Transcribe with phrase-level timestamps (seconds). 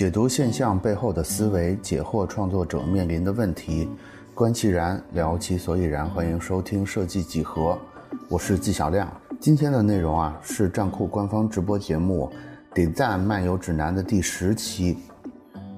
[0.00, 3.86] 解读现象背后的思维，解惑创作者面临的问题，
[4.32, 6.08] 观其然，聊其所以然。
[6.08, 7.78] 欢迎收听设计几何，
[8.26, 9.06] 我是纪晓亮。
[9.38, 12.32] 今天的内容啊，是站酷官方直播节目
[12.74, 14.96] 《点赞漫游指南》的第十期，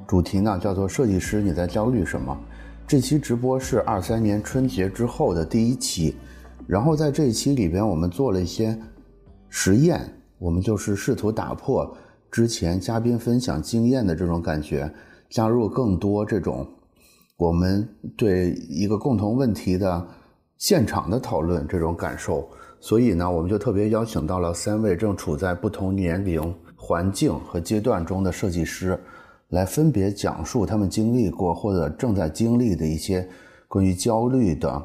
[0.07, 2.39] 主题呢叫做“设计师你在焦虑什么”。
[2.87, 6.15] 这期直播是二三年春节之后的第一期，
[6.69, 8.79] 然后在这一期里边，我们做了一些
[9.49, 10.01] 实验，
[10.39, 11.93] 我们就是试图打破。
[12.33, 14.91] 之前嘉宾分享经验的这种感觉，
[15.29, 16.67] 加入更多这种
[17.37, 17.87] 我们
[18.17, 20.09] 对一个共同问题的
[20.57, 22.49] 现场的讨论这种感受，
[22.81, 26.43] 所以呢，我们就特别邀请到了三位正处在不同年龄、
[26.75, 28.99] 环境和阶段中的设计师，
[29.51, 33.29] 来分别讲述他们经历过或者正在经历的一些
[33.69, 34.83] 关于焦虑的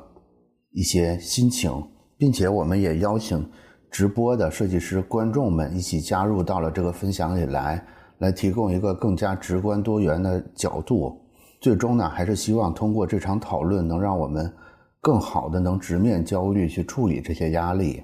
[0.71, 1.71] 一些心情，
[2.17, 3.49] 并且我们也邀请。
[3.89, 7.83] 直播的设计师观众们一起加入到了这个分享里来，
[8.19, 11.21] 来提供一个更加直观多元的角度。
[11.59, 14.53] 最终呢，还是希望通过这场讨论，能让我们
[15.01, 18.03] 更好的能直面焦虑，去处理这些压力。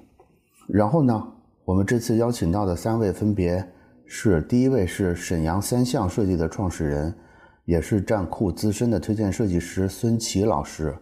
[0.66, 1.22] 然后呢，
[1.64, 3.64] 我们这次邀请到的三位分别
[4.06, 7.14] 是：第一位是沈阳三项设计的创始人，
[7.64, 10.96] 也是站酷资深的推荐设计师孙琦老师，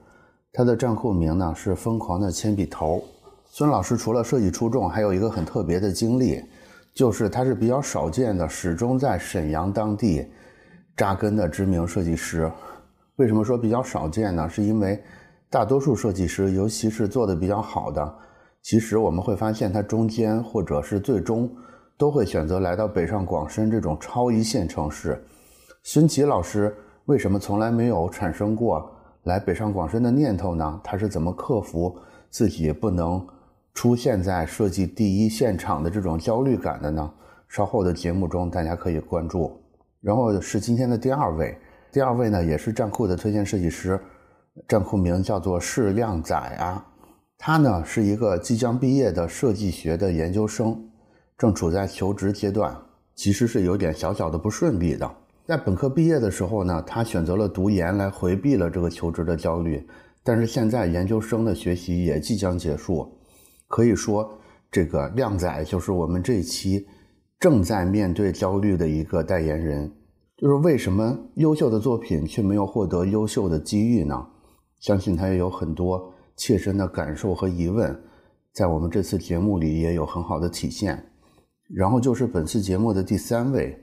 [0.52, 3.02] 他的站酷名呢是疯狂的铅笔头。
[3.54, 6.42] 孙老师除了设计出众，还有一个很特别的经历，
[6.94, 10.26] 就是他是比较少见的始终在沈阳当地
[10.96, 12.50] 扎根的知名设计师。
[13.16, 14.48] 为什么说比较少见呢？
[14.48, 14.98] 是因为
[15.50, 18.14] 大多数设计师，尤其是做的比较好的，
[18.62, 21.46] 其实我们会发现他中间或者是最终
[21.98, 25.22] 都会选择来到北上广深这种超一线城市。
[25.82, 28.90] 孙琦老师为什么从来没有产生过
[29.24, 30.80] 来北上广深的念头呢？
[30.82, 31.94] 他是怎么克服
[32.30, 33.22] 自己不能？
[33.74, 37.12] 出现在设计第一现场的这种焦虑感的呢？
[37.48, 39.60] 稍后的节目中大家可以关注。
[40.00, 41.56] 然后是今天的第二位，
[41.90, 44.00] 第二位呢也是站酷的推荐设计师，
[44.66, 46.84] 站酷名叫做释亮仔啊。
[47.38, 50.78] 他呢是一个即将毕业的设计学的研究生，
[51.36, 52.76] 正处在求职阶段，
[53.14, 55.10] 其实是有点小小的不顺利的。
[55.44, 59.86] 在本科毕业的时候呢，他选择了读研来回避了这个求职的焦虑。
[60.24, 63.12] 但是现在研究生的学习也即将结束。
[63.72, 64.38] 可以说，
[64.70, 66.86] 这个靓仔就是我们这一期
[67.40, 69.90] 正在面对焦虑的一个代言人。
[70.36, 74.26] 就是为什么优秀的作品却没有获得优秀的机遇呢？
[74.78, 77.98] 相信他也有很多切身的感受和疑问，
[78.52, 81.02] 在我们这次节目里也有很好的体现。
[81.74, 83.82] 然后就是本次节目的第三位，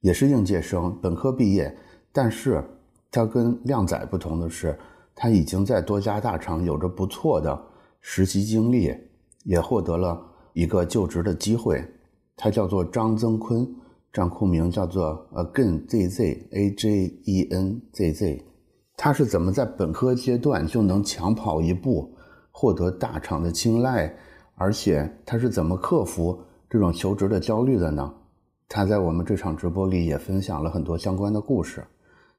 [0.00, 1.76] 也是应届生，本科毕业，
[2.10, 2.64] 但是
[3.10, 4.78] 他跟靓仔不同的是，
[5.14, 7.66] 他已经在多家大厂有着不错的
[8.00, 8.96] 实习经历。
[9.50, 10.16] 也获得了
[10.52, 11.84] 一个就职的机会，
[12.36, 13.68] 他叫做张增坤，
[14.12, 18.44] 账户名叫做 Again ZZ A J E N Z Z。
[18.96, 22.14] 他是怎么在本科阶段就能抢跑一步，
[22.52, 24.14] 获得大厂的青睐？
[24.54, 28.14] 而且他是怎么克服这种求职的焦虑的呢？
[28.68, 31.84] 他在我们这场直播里也分享了很多相关的故事。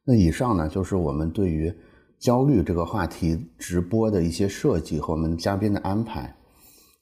[0.05, 1.73] 那以上呢，就是我们对于
[2.19, 6.33] 焦虑这个话题直播的一些设计和我们嘉宾的安排。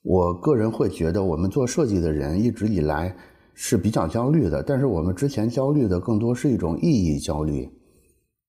[0.02, 3.14] 我个人会觉得，我们做设计的人一直以来
[3.54, 7.70] 是比较焦虑的，但是我们之前焦虑的更多是一种意义焦虑。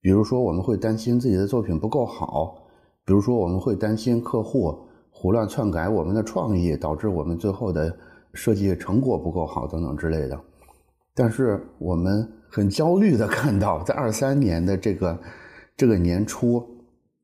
[0.00, 2.54] 比如说，我们会担心自己的作品不够好；
[3.04, 4.78] 比如说，我们会担心客户
[5.10, 7.94] 胡乱篡改我们的创意，导致我们最后的
[8.32, 10.40] 设计成果不够好等等之类的。
[11.14, 15.18] 但是，我们很焦虑的看到，在二三年的这个
[15.76, 16.64] 这个年初，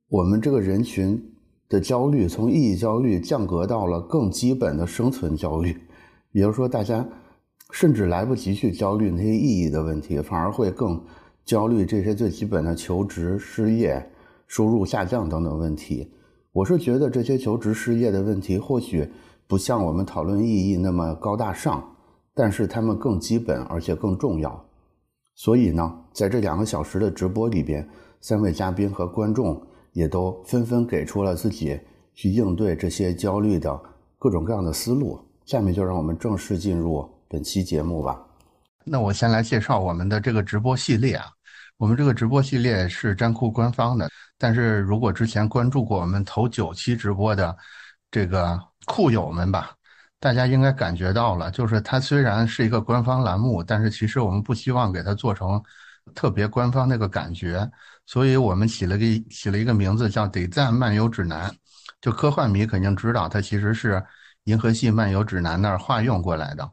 [0.09, 1.23] 我们这个人群。
[1.69, 5.77] 的焦虑从意义焦虑降格到了更基本的生存焦虑，
[6.31, 7.05] 也就是说，大家
[7.73, 11.03] 甚至来不及去焦虑那些意义的问题，反而会更
[11.45, 14.09] 焦虑这些最基本的求职、失业、
[14.47, 16.13] 收入下降等等问题。
[16.53, 19.11] 我是觉得这些求职、失业的问题或许
[19.49, 21.83] 不像我们讨论意义那么高大上，
[22.33, 24.65] 但是他们更基本而且更重要。
[25.35, 27.89] 所以呢，在这两个小时的直播里边，
[28.21, 29.61] 三位嘉宾和观众。
[29.97, 31.81] 也都纷纷给出了自己
[32.13, 33.81] 去应对这些焦虑的
[34.19, 35.19] 各种各样的思路。
[35.47, 38.21] 下面就让我们正式进入本期节目吧。
[38.85, 41.25] 那我先来介绍我们的这个直播系列啊。
[41.79, 44.07] 我们这个直播系列是站酷官方的，
[44.37, 47.57] 但是如果之前关注过我们头九期直播的
[48.11, 49.71] 这个酷友们吧，
[50.21, 55.63] 大家应该感觉到了，就是它虽然是一个官方栏目，但是其实我们不希望给它做成
[56.15, 57.67] 特别官方那个感觉。
[58.07, 61.51] 所以我们起了个起了一个名字叫《得赞漫游指南》，
[62.01, 63.95] 就科幻迷肯定知道，它其实是
[64.45, 66.71] 《银河系漫游指南》那儿化用过来的。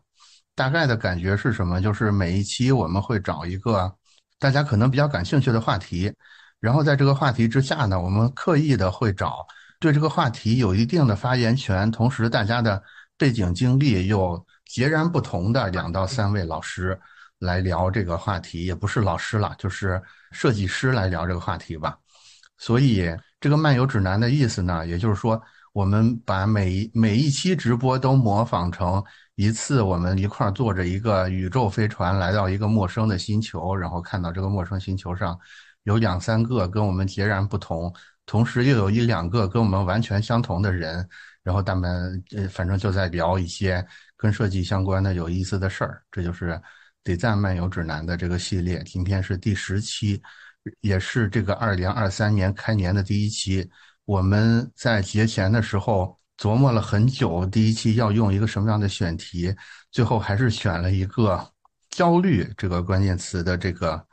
[0.55, 1.81] 大概的感觉是什么？
[1.81, 3.91] 就是每一期我们会找一个
[4.37, 6.13] 大家可能比较感兴趣的话题，
[6.59, 9.47] 然后在这个话题之下呢，我们刻意的会找
[9.79, 12.83] 对这个话题有一定的发言权，同时大家的
[13.17, 16.99] 背景经历又截然不同的两到三位老师
[17.43, 20.01] 来聊这个话题，也不是老师了，就是
[20.31, 21.97] 设计师来聊这个话题吧。
[22.57, 23.05] 所以
[23.39, 25.41] 这个漫游指南的意思呢，也就是说，
[25.73, 29.03] 我们把每每一期直播都模仿成。
[29.35, 35.35] 一次，我们一块儿坐着一个宇宙飞船来到一个陌生的星球，然后看到这个陌生星球上
[35.85, 37.91] 有两三个跟我们截然不同，
[38.27, 41.09] 同时又有一两个跟我们完全相同的人，
[41.41, 43.83] 然后他们呃，反正就在聊一些
[44.15, 46.03] 跟设计相关的有意思的事儿。
[46.11, 46.51] 这就是
[47.03, 50.21] 《得赞漫游指南》的这个系列，今天是第十期，
[50.81, 53.69] 也是这个二零二三年开年的第一期。
[54.05, 56.17] 我们在节前的时候。
[56.35, 59.55] 琢磨了很久，第一期要用一个什么样的选题，
[59.91, 61.39] 最后还是选了一个
[61.91, 64.07] “焦虑”这个关键词的这个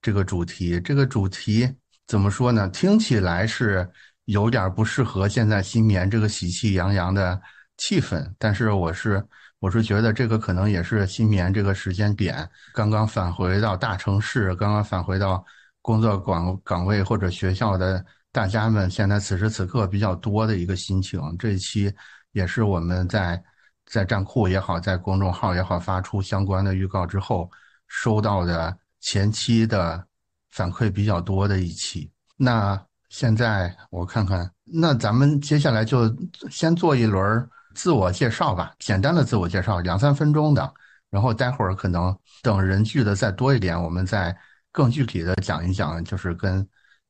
[0.00, 0.80] 这个主题。
[0.80, 1.70] 这个主题
[2.06, 2.66] 怎么说呢？
[2.70, 3.88] 听起来是
[4.24, 7.40] 有点不适合现在新年这个喜气洋洋的
[7.76, 9.24] 气氛，但是我是
[9.66, 15.44] 我是觉得这个可能也是新年这个时间点，刚刚返回到大城市，刚刚返回到
[15.82, 18.04] 工作岗岗位或者学校的。
[18.30, 21.92] 大家们现在此时此刻比较多的一个心情，这一期
[22.30, 23.42] 也是我们在
[23.86, 27.50] 在站库也好，在公众号也好发出相关的预告之后，
[27.88, 30.06] 收到的前期的
[30.50, 32.08] 反馈比较多的一期。
[32.36, 36.14] 那现在我看看，那咱们接下来就
[36.48, 40.74] 先做一轮儿自我介绍吧，简单的自我介绍，两三分钟的。
[41.10, 44.36] 然后待会儿可能等人聚的再多一点，我们再
[44.72, 46.66] 更具体的讲一讲，就是跟。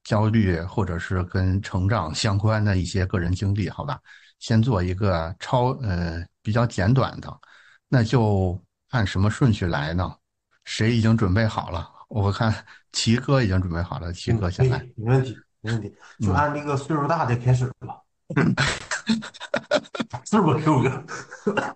[0.07, 3.99] 焦虑或者是跟成长相关的一些个人经历，好吧，
[4.39, 7.29] 先做一个超呃比较简短的，
[7.89, 8.57] 那就
[8.91, 10.15] 按什么顺序来呢？
[10.65, 11.91] 谁已经准备好了？
[12.07, 12.55] 我看
[12.93, 18.01] 齐哥已经准备好了，齐哥先来，没问题，没问题，就按那个岁数大的开始吧，
[20.29, 21.05] 是不，Q 哥？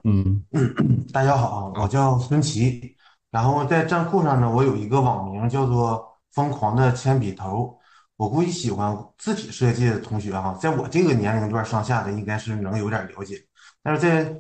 [0.03, 2.97] 嗯嗯， 大家好，我叫孙琦，
[3.31, 6.05] 然后在站酷上呢，我有一个网名叫做
[6.35, 7.79] “疯狂的铅笔头”。
[8.19, 13.37] 我估计喜欢字体设计的同学哈，在我这个年龄段上下的应该是能有点了解，
[13.85, 14.37] 但是在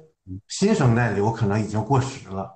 [0.48, 2.50] 新生代里我可能已经过时了。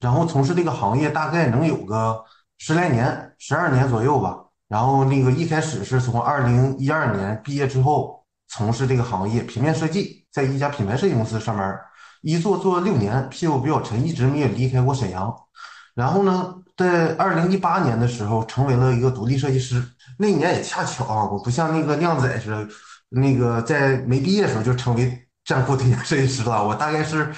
[0.00, 2.24] 然后从事这个行业大概能有个
[2.56, 4.42] 十来年、十二年左右吧。
[4.68, 11.80] 然后那个一开始是从二零一二年毕业之后从事这个行业，平面设计，在一家品牌设计公司上班，
[12.22, 15.32] 一做做六年，屁股比较沉，一直没有离开过沈阳。
[15.94, 19.80] 然后呢，在二零一八年的时候成为了一个独立设计师。
[20.18, 22.68] 那一年也恰巧啊，我不像那个靓仔似的，
[23.10, 26.66] 那个在没毕业的时候就成为战酷推荐设计师了。
[26.66, 27.32] 我大概是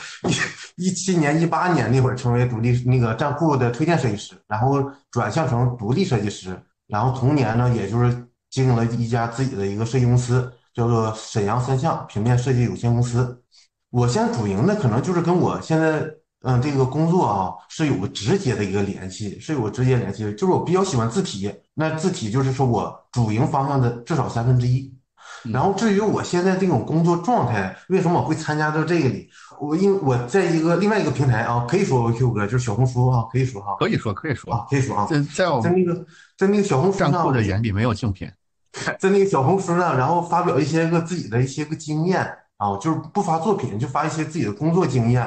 [0.77, 6.59] 一一七年、一八年那会儿成为独立那个战酷的推荐设计师，然后转向成独立设计师。
[6.87, 13.43] 然后同年呢，也就是经营了一家自己的一个设计公司，叫做沈阳三项平面设计有限公司。
[13.91, 16.07] 我现在主营的可能就是跟我现在。
[16.43, 20.33] 嗯，这个工作啊是有个直接的一个联系，是有个直接联系的。
[20.33, 24.95] 就是我比较喜欢字体，那字体就是说我主营方向的至少三分之一。
[25.43, 29.29] 然后至于我现在这种工作状态，为什么我会参加到这个里？
[29.59, 36.07] 我因我在一个另外一个平台啊，可以说 Q 哥就是小红书啊，可以说哈，可以说可以说啊，可以说啊，在在在那个
[36.37, 38.31] 在那个小红书上的眼里没有竞品，
[39.01, 42.23] 在那个小红书上，然后发表一些个自己的一些个经验
[42.59, 45.23] 啊，就是不发作品，就发一些自己的工作经验。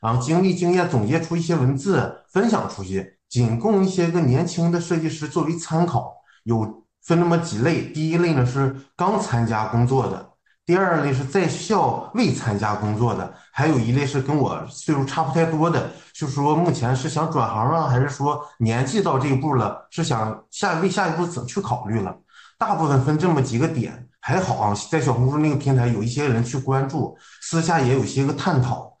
[0.00, 6.14] 然后经历经验总结出一些文字分享出去，仅供一些个年轻的设计师作为参考。
[6.44, 10.30] 有分那么几类，第一类呢是刚参加工作的，
[10.66, 22.14] 第二类是在校未参加工作的，还有一类是跟我岁数差不太多的，就是说目前是想转行啊，还是说年纪到这一步了，是想下为下一步怎么去考虑了。
[22.58, 28.92] 大部分分这么几个点，还好啊，在小红书那个平台有一些人去关注，私下也有一些个探讨。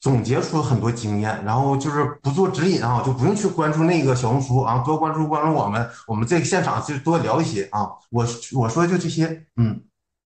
[0.00, 7.88] 总结出很多经验，然后就是不做指引啊，就不用去关注那个小红书啊，多关注关注我们，我们在现场就多聊一些啊。
[8.10, 9.80] 我我说就这些，嗯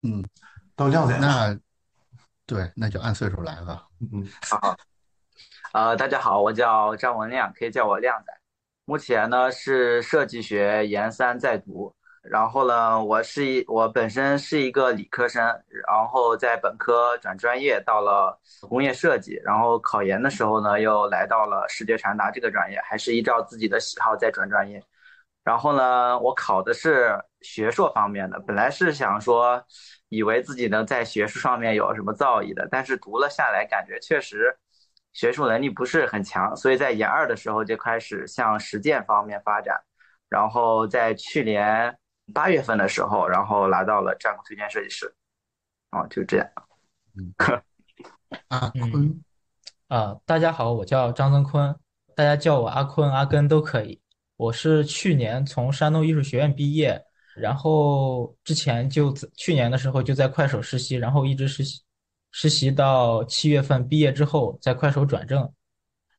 [0.02, 0.26] 嗯，
[0.76, 1.56] 到靓仔那，
[2.48, 3.86] 对，那就按岁数来吧。
[4.12, 4.76] 嗯，好，
[5.74, 8.34] 呃，大家好，我叫张文亮，可以叫我靓仔，
[8.86, 11.94] 目前呢是设计学研三在读。
[12.24, 15.44] 然后呢，我是一我本身是一个理科生，
[15.88, 24.84] 然后在本科转专业到了工业设计，然后考研的时候呢，又来到了视觉传达这个专业，还是依照自己的喜好在转专业。
[25.44, 29.64] 然后呢，我考的是学硕方面的，本来是想说，
[30.10, 34.56] 以为自己能在学术上面有什么造诣的，但是读了下来，感觉确实
[35.14, 39.82] 学术能力不是很强，所以在研二的时候就开始向实践方面发展，
[40.30, 41.98] 然后在去年
[42.34, 45.14] 八月份的时候，然后拿到了战国推荐设计师，
[45.92, 46.48] 哦，就这样。
[47.16, 47.34] 嗯，
[48.50, 49.24] 阿坤，
[49.88, 51.76] 啊，大家好，我叫张增坤，
[52.16, 54.00] 大家叫我阿坤、阿根都可以。
[54.38, 57.04] 我是去年从山东艺术学院毕业，
[57.36, 61.82] 然后之前就去年的时候就在快手实习，然后一直实习。
[62.32, 65.52] 实习到七月份毕业之后，在快手转正，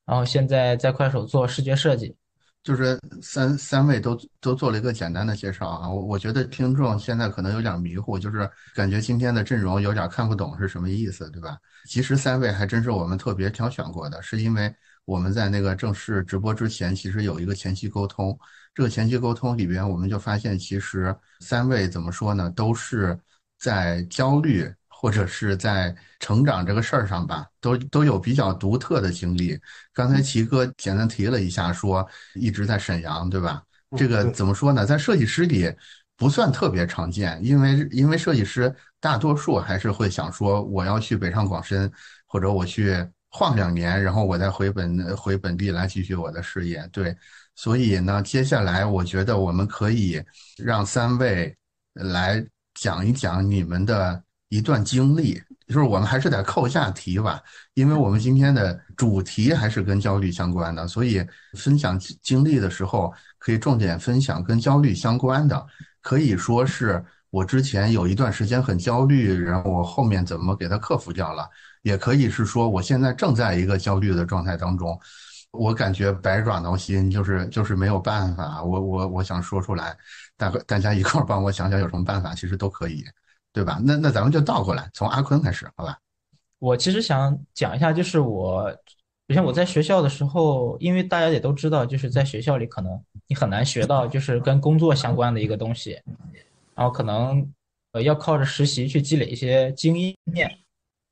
[0.04, 2.16] 然后现在在快手做视觉设计。
[2.62, 11.56] 就是三三位都都做了一个简单的介绍啊，我我觉得听众现在可能有点迷糊，就是感觉今天的阵容有点看不懂是什么意思，对吧？
[11.88, 14.72] 其实三位还真是我们特别挑选过的，是因为
[15.06, 18.38] 我们在那个正式直播之前，其实有一个前期沟通。
[18.74, 23.18] 这个前期沟通里边，我们就发现，其实三位怎么说呢，都是
[23.58, 24.70] 在焦虑。
[25.00, 29.58] 或者是在成长这个事儿上吧，都都有比较独特的经历。
[29.94, 33.62] 刚才齐哥简单提了一下，说一直在沈阳，对吧？
[33.96, 34.84] 这个怎么说呢？
[34.84, 35.74] 在设计师里
[36.18, 41.90] 不算特别常见，因为因为设计师大多数还是会想说，我要去北上广深，
[42.26, 42.94] 或者我去
[43.30, 46.86] 晃两年，然后我再回本回本地来继续我的事业。
[46.92, 47.16] 对，
[47.54, 50.22] 所以呢，接下来我觉得我们可以
[50.58, 51.56] 让三位
[51.94, 54.22] 来讲一讲你们的。
[54.50, 57.40] 一段经历，就是我们还是得扣下题吧，
[57.74, 61.24] 因为我们今天的主题还是跟焦虑相关的，所以
[61.56, 65.66] 分享经历的时候可以重点分享跟焦虑相关的，
[66.02, 71.48] 可以说是我之前有一段时间很焦虑，然后我后面怎么给它克服掉了，
[71.82, 74.98] 也可以是说我现在正在一个焦虑的状态当中，
[75.52, 79.96] 我感觉百爪挠心，就是就是没有办法，我我我想说出来，
[80.36, 83.04] 大大家一块儿帮我想想有什么办法，其实都可以。
[83.52, 83.80] 对吧？
[83.84, 85.98] 那那咱们就倒过来，从阿坤开始，好吧？
[86.60, 88.70] 我其实想讲一下，就是我，
[89.28, 96.00] 首先我在学校的时候，因为大家也都知道，就是在学校里可能你很难学到就是跟工作相关的一个东西，
[96.74, 97.50] 然后可能
[97.92, 100.16] 呃要靠着实习去积累一些经验。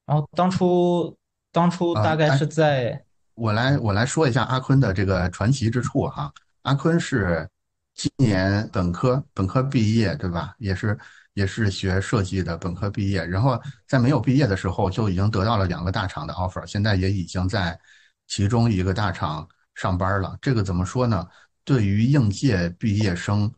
[0.04, 1.16] 然后当初
[1.50, 3.02] 当初大概是在，
[3.34, 6.32] 我来我来说一下阿坤的这个传奇之处哈。
[6.62, 7.48] 阿坤是
[7.94, 10.54] 今年本科本科毕业，对吧？
[10.58, 10.98] 也是。
[11.38, 17.78] 也是学设计的本科毕业，然后在没有毕业的时候就已经得到了两个大厂的 offer，现在也已经在
[18.26, 20.36] 其中一个大厂上班了。
[20.42, 21.24] 这个怎么说呢？
[21.62, 23.48] 对于应届毕业生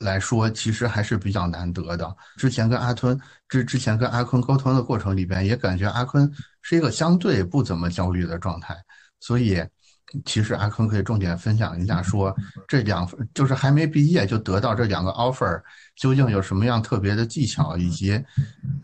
[0.00, 2.16] 来说，其实还是比较难得的。
[2.36, 3.16] 之前跟阿吞
[3.48, 6.28] 之之前跟阿坤沟通的过程里边，也感觉阿坤
[6.60, 8.76] 是一个相对不怎么焦虑的状态，
[9.20, 9.62] 所以。
[10.24, 12.34] 其实阿坤可以重点分享一下，说
[12.66, 15.62] 这两份就是还没毕业就得到这两个 offer，
[15.96, 18.18] 究竟有什么样特别的技巧，以及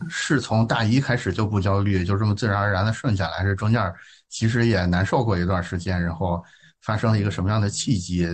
[0.06, 3.90] 是从大一开始就不焦虑，就这么自然而然的顺下来，是中间
[4.28, 6.44] 其实也难受过一段时间，然后
[6.82, 8.28] 发生了一个什么样的契机，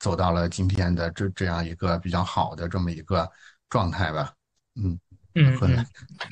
[0.00, 3.30] 走到了今天的这这样一个比较好的这么一个
[3.68, 4.32] 状态吧。
[4.74, 4.98] 嗯
[5.36, 5.56] 嗯，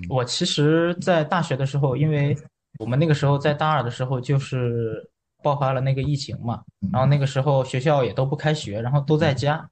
[0.08, 2.36] 我其实，在大学的时候，因为
[2.80, 5.08] 我们那个时候在大二的时候就是。
[5.42, 9.68] 爆发了那个疫情嘛，然后那个时候学校也都不开学，然后都在家。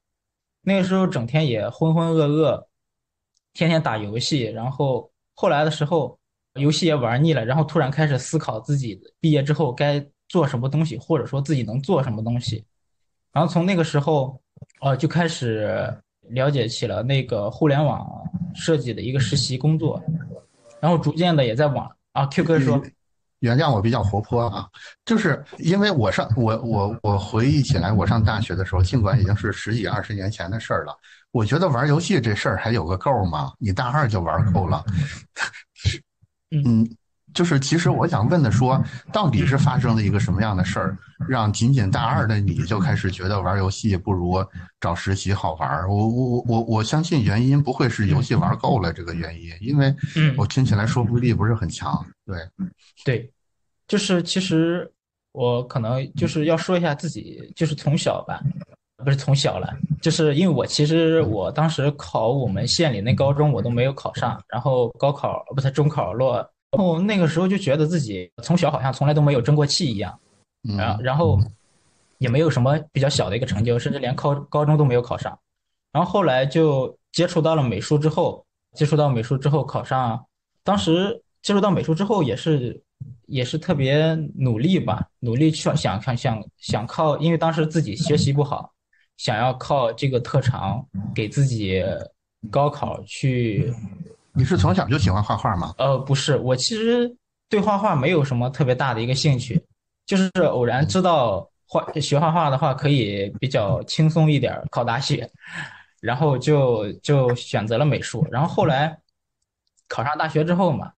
[0.63, 2.67] 那个时候整天也浑浑噩噩，
[3.55, 4.43] 天天打游戏。
[4.43, 6.19] 然后后来的时候，
[6.55, 12.65] 游戏也玩腻了，然后突然开始思考自己毕业之后该做什么东西，或者说自己能做什么东西。
[13.33, 14.39] 然后从那个时候，
[14.83, 15.89] 呃，就开始
[16.29, 18.07] 了解起了那个互联网
[18.55, 20.03] 设计的一个实习工作，
[20.81, 22.83] 然后逐渐的也在网啊，Q 哥说。
[23.41, 24.67] 原谅我比较活泼啊，
[25.05, 30.95] 就是因为我上我我我回忆起来，我上大学的时候，尽管已经是十几二十年前的事儿了，
[31.31, 33.53] 我觉得玩游戏这事儿还有个够吗？
[33.59, 34.85] 你大二就玩够了，
[36.51, 36.89] 嗯，
[37.33, 38.83] 就是其实我想问的说，
[39.13, 44.45] 到底是发生了一个什么样的事儿，让仅仅大二的你就开始觉得玩游戏不如
[44.81, 45.89] 找实习好玩？
[45.89, 49.95] 我我我我我相信原因不会是游戏玩够了这个原因，因为
[50.37, 52.37] 我听起来说服力不是很强，对。
[53.05, 53.33] 对，
[53.87, 54.91] 就是其实
[55.33, 58.43] 我可能就是要说一下自己，就是从小吧，
[59.05, 59.73] 不是从小了，
[60.03, 70.19] 就是因为我其实我当时考我们县里那高中我都没有考上，然后高考不是中考落，然后那个时候就觉得自己从小好像从来都没有争过气一样，
[70.77, 71.39] 然后然后
[72.19, 75.39] 也没有什么比较小的一个成就，甚至连高高中都没有考上，
[75.93, 80.25] 然后后来就接触到了美术之后，接触到美术之后考上，
[80.63, 82.83] 当时接触到美术之后也是。
[83.27, 88.71] 也是特别努力吧，努力去想想想想靠，因为当时自己学习不好，
[89.17, 90.85] 想要靠这个特长
[91.15, 91.83] 给自己
[92.51, 93.73] 高考去。
[94.35, 95.75] 你是从小就喜欢画画吗？
[95.79, 97.15] 呃，不是，我其实
[97.49, 99.63] 对画画没有什么特别大的一个兴趣，
[100.07, 105.29] 就是偶然知道画学画画的话可以比较轻松一点考大学，
[106.01, 108.27] 然后就就选择了美术。
[108.31, 108.97] 然后后来
[109.89, 110.93] 考上大学之后嘛，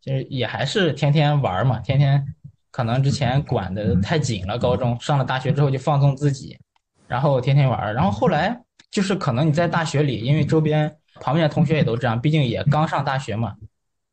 [0.00, 2.34] 就是也还是天天玩嘛，天天
[2.70, 6.58] 可能之前管的太紧了，高中上了大学之后就放纵自己，
[7.06, 7.94] 然后天天玩。
[7.94, 8.58] 然后后来
[8.90, 13.56] 就是可能你在大学里，因为周边旁边的同学也都这样，毕竟也刚上大学嘛。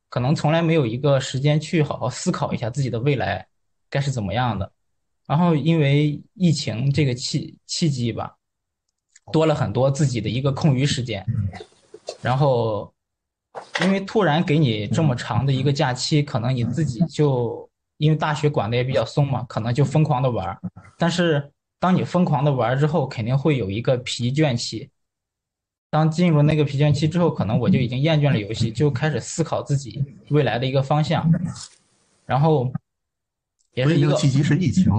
[0.07, 3.45] 可能从来没有一个时间去好好思考一下自己的未来
[3.89, 4.71] 该是怎么样的，
[5.27, 8.37] 然后因为疫情这个契契机吧，
[9.33, 11.25] 多了很多自己的一个空余时间，
[12.21, 12.93] 然后
[13.81, 20.57] 因为突然给你这么长的一个假期，可能你自己就因为大学管的也比较松嘛，可能就疯狂的玩，
[20.97, 24.89] 但是当你疯狂的玩之后，肯定会有一个疲倦期。
[25.95, 31.25] 当进入那个疲倦期之后，可能我就已经厌倦了游戏，就开始思考自己未来的一个方向。
[32.25, 32.69] 然后，
[33.75, 34.91] 也是一个契机是疫情，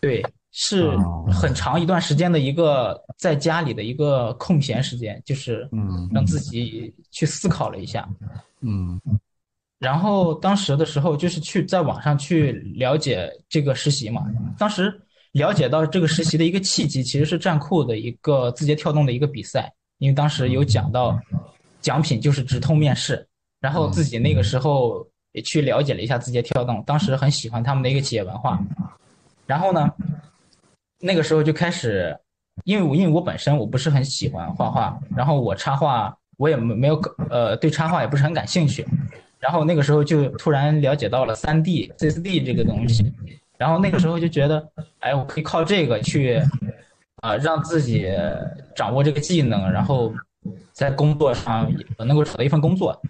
[0.00, 0.20] 对，
[0.50, 0.90] 是
[1.30, 8.08] 很长一段时间的一个在家里的一个空闲时间，就是嗯，让自己去思考了一下，
[8.62, 9.00] 嗯。
[9.78, 14.26] 然后当时的时候，就是去在网上去了解这个实习嘛。
[14.58, 19.72] 当时了解到这个实习的一个契机，其实是站酷的一个字节跳动的一个比赛。
[20.04, 21.18] 因为当时有讲到，
[21.80, 23.26] 奖品就是直通面试，
[23.58, 28.62] 然后自己那个时候也去了解了一下字节跳动，当时很喜欢他们的一个企业文化，
[29.46, 29.90] 然后呢，
[31.00, 32.14] 那个时候就开始，
[32.64, 38.86] 因为我因为我本身我不是很喜欢画画，然后我插画我也没没有呃对插画也不是很感兴趣，
[39.38, 43.10] 然后那个时候就突然了解到了三 D CSD 这个东西，
[43.56, 44.68] 然后那个时候就觉得，
[44.98, 46.42] 哎，我可以靠这个去。
[47.24, 48.06] 啊，让自己
[48.76, 50.12] 掌握这个技能，然后
[50.74, 51.66] 在工作上
[51.96, 53.00] 能够找到一份工作。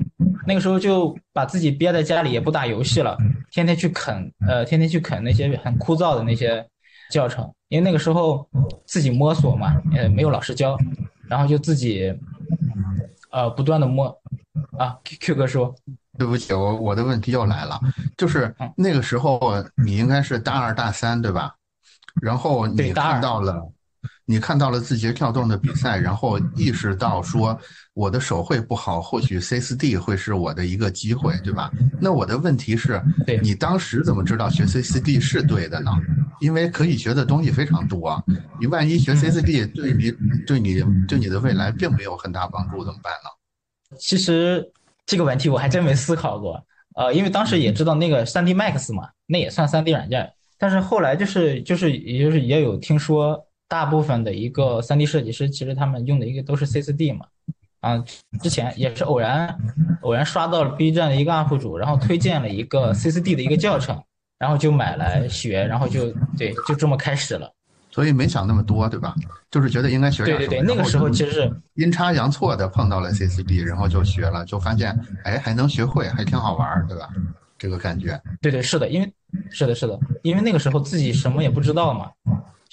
[0.47, 3.19] 那个时候就把自己憋在家里，也不打游戏了，
[3.51, 6.65] 天天去啃，呃，天天去啃那些很枯燥的那些
[7.11, 7.53] 教程。
[7.71, 8.49] 因为那个时候
[8.87, 10.79] 自己摸索嘛，呃，没有老师教，
[11.29, 12.17] 然后就自己
[13.33, 14.07] 呃不断的摸。
[14.79, 15.75] 啊，Q 哥说，
[16.17, 17.81] 对不起，我我的问题又来了，
[18.17, 19.41] 就是那个时候
[19.85, 21.53] 你应该是大二大三对吧？
[22.23, 23.69] 然后你看到了。
[24.27, 27.59] 你看到了字节跳动的比赛，然后意识到说
[27.93, 31.71] 我的手绘不好，或许 C 四 D 会是我的一个机会，对吧？
[32.01, 32.99] 那我的问题是，
[33.43, 35.91] 你当时怎么知道学 C 四 D 是对的呢？
[36.41, 38.19] 因为可以学的东西非常多，
[38.59, 40.11] 你万一学 C 四 D 对你、
[40.47, 43.99] 对你、对你的未来并没有很大帮助，怎么办呢？
[43.99, 44.67] 其实
[45.05, 46.65] 这个问题我还真没思考过，
[46.97, 53.44] 呃，因为当时也知道那个三 D Max 嘛，那也算三 D 软件，但是后来就是就是也就是也有听说。
[53.69, 57.27] 大部分的一个三 D 设计师，其实他们用的一个都是 C4D 嘛，
[57.81, 58.03] 啊，
[58.41, 59.57] 之前也是偶然
[60.03, 64.03] 偶然刷到了 B 站的一个 UP 主，然后推荐了一个 C4D 的一个教程，
[64.39, 67.51] 然后就买来学，然后就对，就这么开始了。
[67.91, 69.15] 所以没想那么多，对吧？
[69.51, 70.37] 就是觉得应该学点。
[70.37, 77.09] 对对对，那个时候其实是阴差阳错的碰到了 C4D，然后就学了，就发现哎还能学会，还挺好玩，对吧？
[77.57, 78.21] 这个感觉。
[78.43, 79.13] 对对是的，因为
[79.49, 82.11] 是的是的，因为那个时候自己什么也不知道嘛。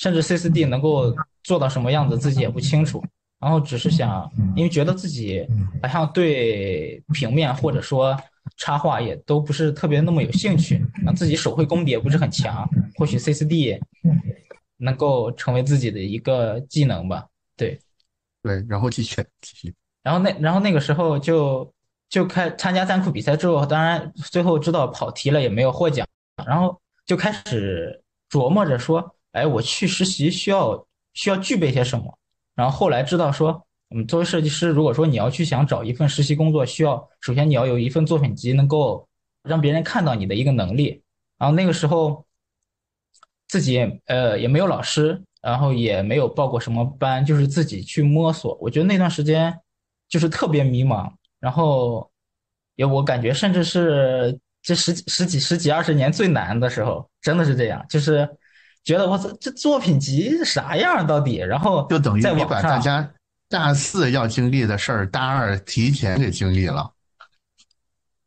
[0.01, 3.03] 甚至 C4D 能够做到什么样子，自己也不清楚。
[3.39, 5.47] 然后只是想，因为觉得自己
[5.83, 8.17] 好像对平面或者说
[8.57, 12.67] 插画也都不是特别那么有兴趣，啊，自己手绘功底也不是很强。
[12.95, 13.79] 或许 C4D
[14.77, 17.27] 能够成为自己的一个技能吧。
[17.55, 17.79] 对，
[18.41, 19.73] 对，然后继续继续。
[20.01, 21.71] 然后那然后那个时候就
[22.09, 26.07] 就开参加三库比赛之后，当然最后知道跑题了，也没有获奖。
[26.47, 29.15] 然后就开始琢磨着说。
[29.31, 32.17] 哎，我去实习需要需要具备些什么？
[32.53, 39.07] 然后后来知道说，我们，作为设计师，如果说你要去想找一份实习工作，需要首先你要有一份作品集，能够
[39.41, 41.01] 让别人看到你的一个能力。
[41.37, 42.25] 然后那个时候
[43.47, 48.57] 自己呃也没有老师，然后也没有报过什么班，就是自己去摸索。
[48.61, 49.57] 我觉得那段时间
[50.09, 52.11] 就是特别迷茫，然后
[52.75, 58.29] 也我感觉甚至是这十十几十几二十年最难的时候，真的是这样，就是。
[58.83, 61.37] 觉得我操，这作品集啥样到底？
[61.37, 63.11] 然后就等于你把大家
[63.49, 66.91] 大四要经历的事儿，大二提前给经历了。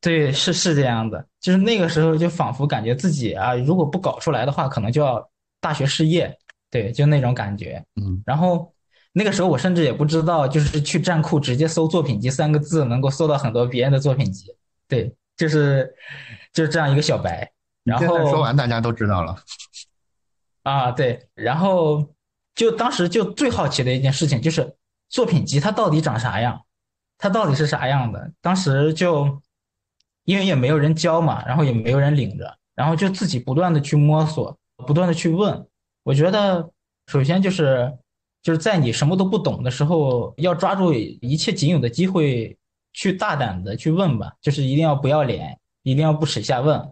[0.00, 5.26] 对，是是这样的，就是那个时候就仿佛感觉自己啊，如果不搞出来的话，可能就要
[5.60, 6.36] 大学失业。
[6.70, 7.82] 对，就那种感觉。
[8.00, 8.22] 嗯。
[8.26, 8.72] 然后
[9.12, 14.54] 那个时候我甚至也不知道，就是去站库直接搜“作品集”三个字，能够搜到很多别人的作品集。
[14.88, 15.94] 对，就是
[16.52, 17.50] 就是这样一个小白。
[17.84, 19.36] 然后说完，大家都知道了。
[20.64, 22.04] 啊，对，然后
[22.54, 24.76] 就当时就最好奇的一件事情就是
[25.08, 26.60] 作品集它到底长啥样，
[27.16, 28.32] 它到底是啥样的？
[28.40, 29.40] 当时就
[30.24, 35.64] 因为也没有人教嘛，然后也没有人领着，然后就自己不断的去摸索，不断的去问。
[36.02, 36.70] 我觉得
[37.06, 37.96] 首先就是
[38.42, 42.58] 就是在你什么都不懂的时候，要抓住一切仅有的机会
[42.92, 46.82] 去大胆的去问吧，就是一定要不要脸，一定要不耻下问。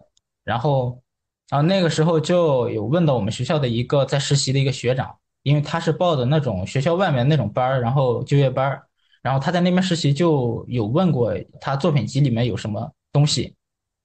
[0.43, 1.02] 然后，
[1.49, 8.83] 然后那个时候就有问到我们学校的一个在实习的一个学长，因为他是报的那种学校外面那种班儿，然后就业班儿，
[9.21, 13.53] 然后他在那边实习就有问过他作品集里面有什么东西。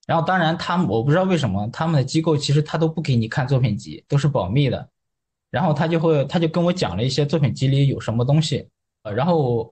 [0.07, 4.89] 然后，当然，他我不知道为什么他们的机构其实他都不给你看作品集，都是保密的。
[5.51, 8.67] 然后他就会，他就跟我讲了一些作品集里有什么东西。
[9.03, 9.71] 呃，然后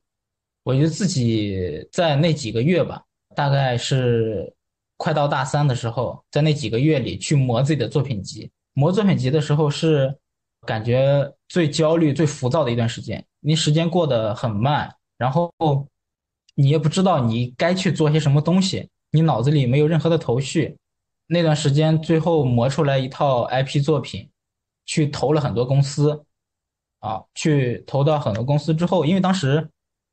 [0.62, 3.02] 我就自己在那几个月吧，
[3.34, 4.54] 大概是
[4.96, 8.50] 快到大三的时候，在那几个月里去磨自己的作品集。
[8.72, 10.16] 磨作品集的时候是
[10.66, 15.50] 感觉最焦虑、最浮躁的一段时间，因为时间过得很慢，然后
[16.54, 18.88] 你也不知道你该去做些什么东西。
[19.12, 20.76] 你脑子里没有任何的头绪，
[21.26, 24.28] 那段时间最后磨出来一套 IP 作品，
[24.84, 26.24] 去投了很多公司，
[27.00, 29.66] 啊，去投到很多公司之后，因为当时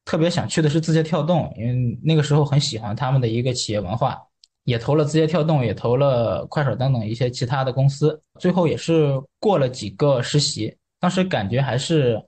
[0.06, 4.22] 特别想去的是字节跳动，因为那个时候很喜欢他们的一个企业文化，
[4.64, 12.24] 也投了字节跳动，也投了快手等等一些其他的公司，最后也是过了几个实习，当时感觉还是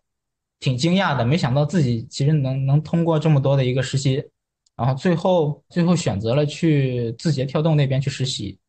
[0.60, 4.24] 挺惊讶的，没想到自己其实能能通过这么多的一个实习。
[4.78, 8.60] 然后最后最后选择了去字节跳动那边去实习，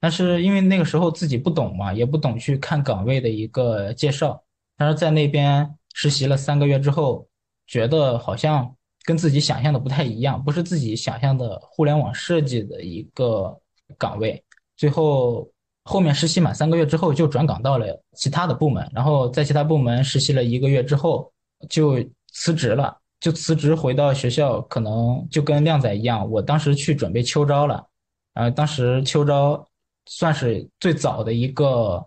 [0.00, 4.42] 但是因为那个时候自己不懂嘛，也不懂去看岗位的一个介绍。
[4.76, 7.28] 但是在那边实习了三个月之后，
[7.68, 8.74] 觉得好像
[9.08, 13.58] 跟自己想象的不太一样，不是自己想象的互联网设计的一个
[13.96, 14.44] 岗位。
[14.76, 15.50] 最后
[15.84, 21.32] 后面实习满三个月之后，就转岗到了其他的部门，然后在其他部门实习了一个月之后，
[21.70, 21.96] 就
[22.34, 22.98] 辞职了。
[23.18, 26.30] 就辞职回到学校，可能就跟靓仔一样。
[26.30, 27.82] 我当时去准备秋招了，
[28.34, 29.66] 呃，当时秋招
[30.04, 32.06] 算是最早的一个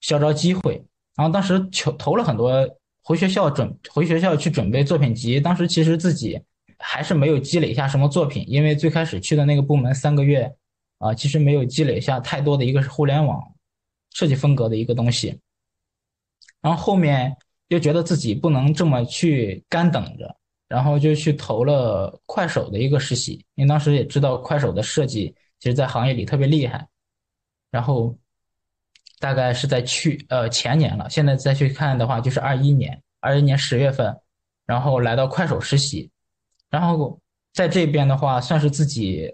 [0.00, 0.84] 校招机会。
[1.14, 2.68] 然后当时求投了很多，
[3.02, 5.40] 回学校准回学校去准备作品集。
[5.40, 6.40] 当时其实自己
[6.78, 10.54] 还是没有积累下什么作品，因为最开始去的那个部门三个月，
[10.98, 13.42] 啊，其实没有积累下太多的一个是互联网
[14.12, 15.38] 设计风格的一个东西。
[16.60, 17.36] 然后后面
[17.68, 20.36] 又觉得自己不能这么去干等着。
[20.68, 26.88] 然后就去投了快手的一个实习，因为当时也知道快手的设计其实，在行业里特别厉害。
[27.70, 28.16] 然后
[29.22, 34.12] 大概是在去呃前年了，现在再去看的话，就是二一年，二一年十月份，
[34.66, 36.10] 然后来到快手实习。
[36.68, 37.20] 然后
[37.52, 39.32] 在这边的话，算是自己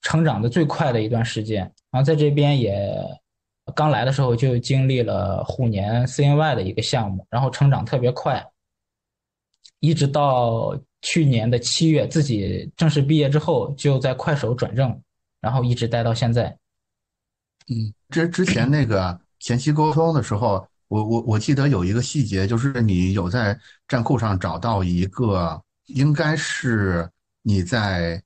[0.00, 1.60] 成长的最快的一段时间。
[1.90, 2.90] 然后在这边也
[3.74, 8.42] 刚来的时候就经历了虎年 CNY 的一个项目，然后成长特别快。
[9.80, 14.98] 一直到去年的七月，自己正式毕业之后，就在快手转正，
[15.42, 16.56] 然后一直待到现在。
[17.70, 23.56] 嗯，之之前那个前期沟通的时候，我我我记得有一个细节，就是你有在
[23.86, 27.08] 站库上找到一个，应该是
[27.42, 28.20] 你在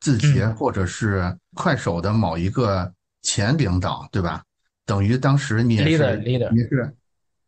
[0.00, 4.42] 字节或者是快手的某一个前领导，对吧？
[4.84, 6.94] 等于当时你也是你是。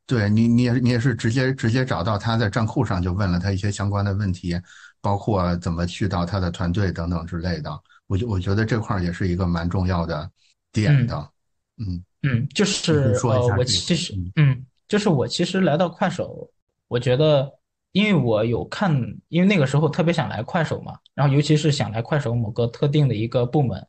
[0.07, 4.55] 对你，你也你也是直接直接找到他在站库上就问了他一些相关的问题，
[5.01, 7.71] 包括怎么去到他的团队等等之类的。
[8.07, 10.31] 我觉我觉得这块儿也是一个蛮重要的
[10.73, 11.31] 点的。
[11.79, 16.51] 嗯嗯，就是呃，我其实嗯，就是我其实来到快手，
[16.89, 17.53] 我觉得
[17.93, 18.93] 因为我有看，
[19.29, 23.87] 因为那个时候特别想来快手嘛，然后尤其是想来快手某个特定的一个部门，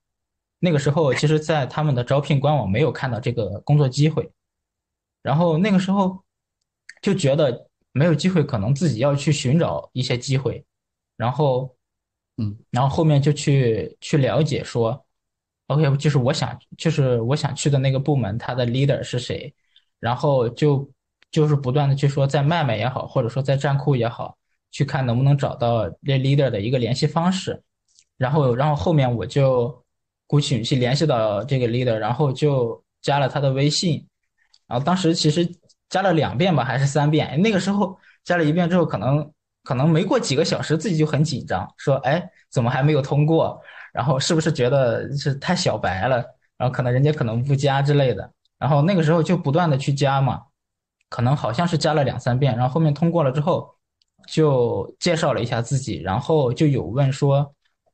[0.60, 4.32] 那个时候其实，在他们的招聘官网没有看到这个工作机会。
[5.21, 6.24] 然后那个时候
[7.02, 10.65] 就觉得没有机会，可能自己要去寻找一些机会。
[11.17, 11.76] 然后，
[12.38, 15.05] 嗯，然后后面就去去了解说
[15.67, 19.54] ，OK，就是我想，就是我想去的那个部门，他的 leader 是谁。
[19.99, 20.88] 然后就
[21.32, 24.38] 就是不断的去说，在麦麦也好，或者说在站酷也好，
[24.69, 27.63] 去看能不能找到这 leader 的一个联系方式。
[28.17, 29.84] 然后，然后后面我就
[30.28, 34.06] 鼓起勇气联系到这个 leader，然后就加了他的微信。
[34.67, 35.49] 然后当时其实
[35.89, 37.41] 加了两遍吧，还是三遍？
[37.41, 39.32] 那个时候加了一遍之后，可能
[39.63, 43.60] 可能没过几个小时，自己就很紧张，说：“哎，怎么还没有通过？
[43.95, 46.17] 然后是不是觉得是太小白了？
[46.58, 48.29] 然后可能人家可能不加之类的。”
[48.60, 50.43] 然后那个时候就不断的去加嘛，
[51.10, 53.73] 可能好像是加了两三遍，然后后面通过了之后，
[54.27, 57.53] 就介绍了一下自己，然后就有问说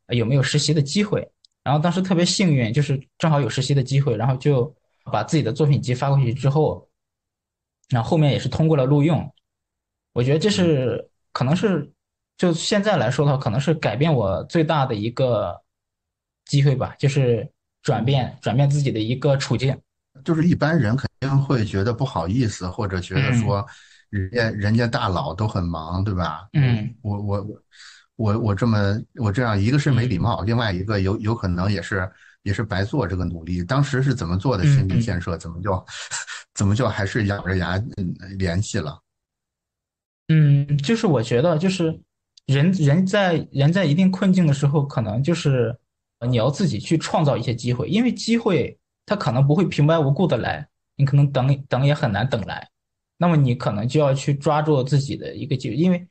[0.10, 1.32] 有没有实习的机会。
[1.64, 4.76] 然后当时特别幸运，就是正好有实习的机会，然后就。
[5.12, 6.88] 把自己的作品集发过去之后，
[7.90, 9.34] 然后后面也是通过了录用。
[10.14, 11.92] 我觉得这是可能是
[12.38, 15.60] 就现在来说的话，可能是改变我最大的一个
[16.52, 16.94] 机会吧。
[17.00, 17.50] 就是
[17.82, 19.76] 转变转变自己的一个处境。
[20.26, 23.66] 就是一般人肯定会觉得不好意思，或者觉得说，
[24.10, 26.48] 人家人家大佬都很忙，对吧？
[26.54, 27.62] 嗯，我我我
[28.18, 32.08] 我我这么我这样，一个是没礼貌，另外一个有有可能也是
[32.44, 33.64] 也是白做这个努力。
[33.64, 35.38] 当时是怎么做的心理建设？
[35.38, 35.86] 怎么就
[36.54, 37.82] 怎么就还是咬着牙
[38.38, 39.00] 联系了？
[40.28, 42.00] 嗯，就是我觉得，就是
[42.46, 45.76] 人人在人在一定困境的时候，可能就是
[46.28, 48.78] 你要自己去创造一些机会，因为机会。
[49.04, 52.66] 它可能不会平白无故的来，你可能等等也很难等来，
[53.18, 56.08] 那么你可能就要去抓住自己的一个机会，因为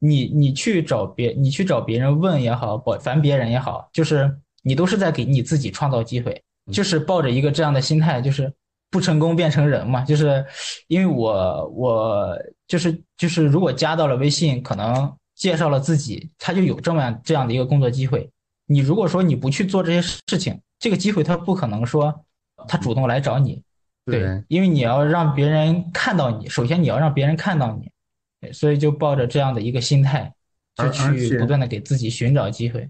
[0.00, 8.52] 你你去找别你去找别人问也好，烦别人也好，就是你都是在给你自己创造机会，就是抱着一个这样的心态，就是
[8.90, 10.44] 不成功变成人嘛，就是
[10.88, 12.36] 因为我我
[12.66, 18.28] 就是就是如果加到了微信，可能介绍了自己，他就有这么样这样的一个工作机会，
[18.72, 22.24] 你如果说你不去做这些事情，这个机会他不可能说。
[22.68, 23.60] 他主动来找你，
[24.04, 30.32] 对，因为你要让别人看到你，首先你要让别人看到你，所以就抱着这样的一个心态，
[30.76, 32.88] 就去不断的给自己寻找机会。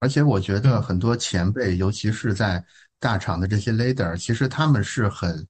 [0.00, 2.62] 而且我觉得很多前辈，尤其是在
[3.00, 5.46] 大厂的这些 leader，其实他们是很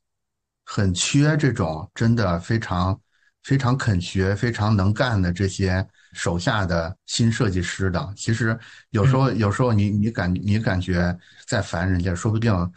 [0.64, 3.01] 很缺这种真的非常
[3.42, 5.85] 非常肯学、非常能干的这些
[6.16, 8.12] 手下的新设计师的。
[8.16, 8.59] 其实
[8.90, 12.72] 有时候有时候你你感你感觉在烦人家，说不定。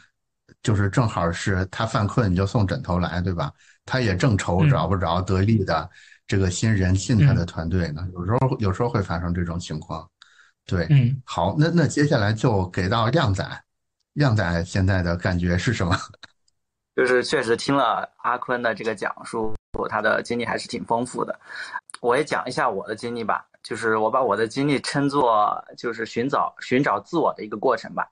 [0.62, 3.50] 就是正好是他犯困，你就送枕头来，对吧？
[3.86, 5.90] 他也正愁找不着得力的
[6.28, 8.06] 这个新人进他的团队呢。
[8.14, 10.06] 有时候有时候会发生这种情况。
[10.66, 13.64] 对，嗯，好，那那接下来就给到靓仔，
[14.14, 15.96] 靓仔现在的感觉是什么？
[17.00, 19.56] 就是确实听了阿坤的这个讲述，
[19.88, 21.40] 他的经历还是挺丰富的。
[22.02, 28.08] 我也讲一下我的经历吧，就是我把我的经历称作就是寻找寻找自我的一个过程吧。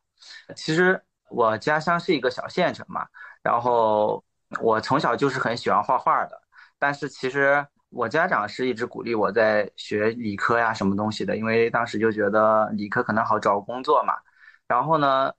[0.55, 1.01] 其实。
[1.29, 3.05] 我家乡是一个小县城嘛，
[3.43, 4.23] 然后
[4.61, 6.41] 我从小就是很喜欢画画的，
[6.79, 14.13] 但是其实我家长是一直鼓励我在学理科呀什么东西的，因为当时就觉得理科可能好找工作嘛。
[14.69, 15.33] 然后呢，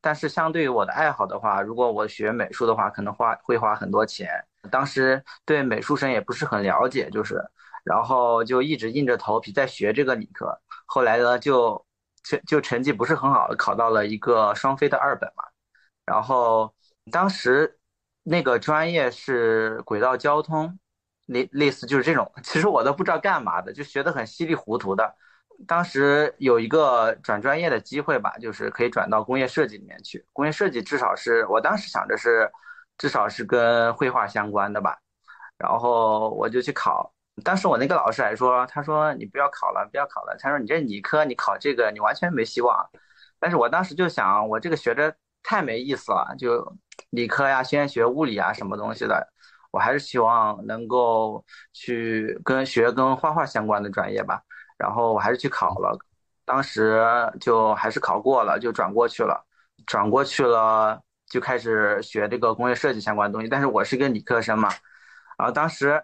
[0.00, 4.28] 但是相对于我的爱好的话，如果我学美术的话，可能花会花很多钱。
[4.70, 7.42] 当时对美术生也不是很了解，就是，
[7.84, 10.58] 然后就一直硬着头皮在学这个理科。
[10.86, 11.84] 后来呢，就。
[12.26, 15.44] 就就成绩不是很好，考到了一个双非的二本嘛。
[16.06, 16.74] 然后
[17.12, 17.78] 当时
[18.22, 20.78] 那个专业是轨道交通，
[21.26, 22.32] 类类似就是这种。
[22.42, 25.14] 其实我都不知道干嘛的，就学得很稀里糊涂的。
[25.66, 30.24] 当时有一个转专业的机会吧，就是可以转到工业设计里面去。
[30.32, 32.50] 工业设计至少是我当时想着是，
[32.98, 34.98] 至少是跟绘画相关的吧。
[35.56, 37.12] 然后我就去考。
[37.42, 40.36] 当时我那个老师还说：“他说你不要考了，不要考了。
[40.38, 42.88] 他说你这理科，你考这个你完全没希望。”
[43.40, 46.76] 但是我当时就想，我这个学着太没意思了，就
[47.10, 49.26] 理科呀，先学物理啊，什么东西的，
[49.70, 54.42] 我还是希望能够去跟学跟画画相关的专业吧。
[54.78, 55.98] 然后我还是去考了，
[56.44, 57.02] 当时
[57.40, 59.44] 就还是考过了，就转过去了，
[59.86, 63.48] 转过去了就开始学这个工业设计相关的东西。
[63.48, 64.68] 但是我是个理科生嘛，
[65.38, 66.02] 然后当时。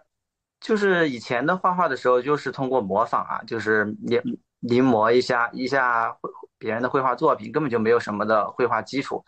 [0.63, 4.21] 就是以前的画画的时候，就是通过模仿啊，就是临
[4.61, 6.15] 临摹一下一下
[6.59, 9.25] 别人的绘画作品，根本就没有什么的绘画基础，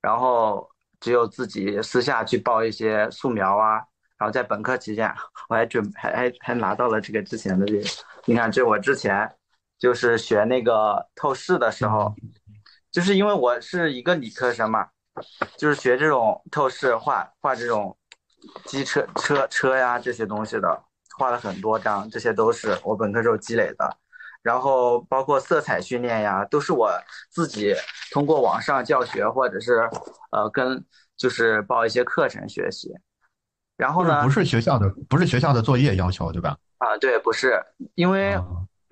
[0.00, 0.66] 然后
[0.98, 3.74] 只有自己私下去报一些素描啊，
[4.16, 5.14] 然后在本科期间，
[5.50, 7.82] 我还准还还还拿到了这个之前的这个，
[8.26, 9.30] 你看这我之前
[9.78, 12.14] 就是学那个透视的时候，
[12.90, 14.88] 就是因为我是一个理科生嘛，
[15.56, 17.96] 就是学这种透视画画这种。
[18.64, 20.82] 机车、车车呀这些东西的，
[21.18, 23.98] 画了很多张，这些都是我本科时候积累的。
[24.42, 26.90] 然后包括色彩训练呀，都是我
[27.30, 27.74] 自己
[28.10, 29.86] 通过网上教学或者是
[30.30, 30.82] 呃跟
[31.18, 32.94] 就是报一些课程学习。
[33.76, 34.22] 然后呢？
[34.22, 36.56] 不是学校的，不是学校的作业要求，对吧？
[36.80, 37.64] 啊，对，不是，
[37.94, 38.36] 因为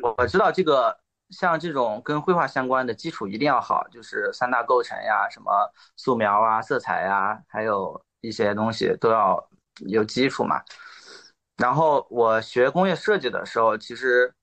[0.03, 0.97] 我知道这个
[1.31, 5.51] 像这种跟绘画相关的基础一定要好，就是三大构成呀，什么
[5.97, 8.03] 素描啊、色彩呀，还有。
[8.21, 9.49] 一些东西都要
[9.87, 10.61] 有基础嘛。
[11.57, 14.35] 然后我学工业设计的时候，其实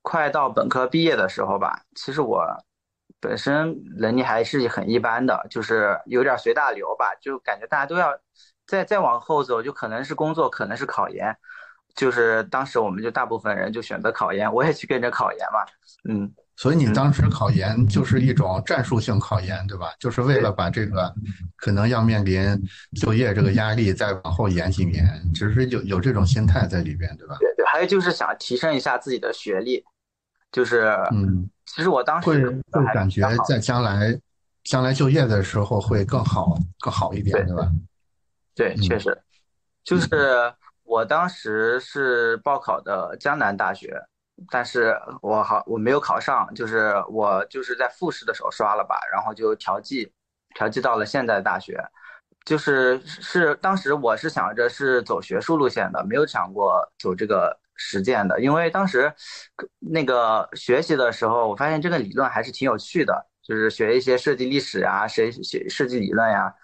[0.00, 2.46] 快到本科毕业的时候吧，其实我
[3.18, 8.16] 本身能力还是很一般的，就是有点随大流吧，就感觉大家都要
[8.64, 11.36] 再再往后走，就可能是工作，可能是考研，
[11.96, 15.66] 就是当时我们就大部分人就选择考研，我也去跟着考研嘛，
[16.08, 16.32] 嗯。
[16.58, 19.92] 所以你当时考研就是一种战术性考研，对吧？
[20.00, 21.14] 就是为了把这个
[21.54, 22.58] 可能要面临
[22.98, 27.36] 就业这个压力再往后延几年，其实有有这种心态在里边，对吧？
[27.40, 29.84] 对对，还有就是想提升一下自己的学历，
[30.50, 34.18] 就是嗯，其实我当时会会感觉在将来
[34.64, 37.70] 将来就业的时候会更好更好一点，对吧？
[38.54, 39.14] 对，确实，
[39.84, 40.50] 就是
[40.86, 44.00] 我当时是报考的江南大学，
[44.50, 50.12] 但是我好我没有考上，就是我就是在复试的时候刷了吧，然后就调剂
[50.54, 51.82] 调剂到了现在的大学。
[52.44, 59.12] 就是是当时我是想着是走学术路线的，没有想过走这个实践的，因为当时
[59.80, 66.54] 那个学习的时候，我发现这个理论还是挺有趣的，就是学一些设计历史啊，学学设计理论呀，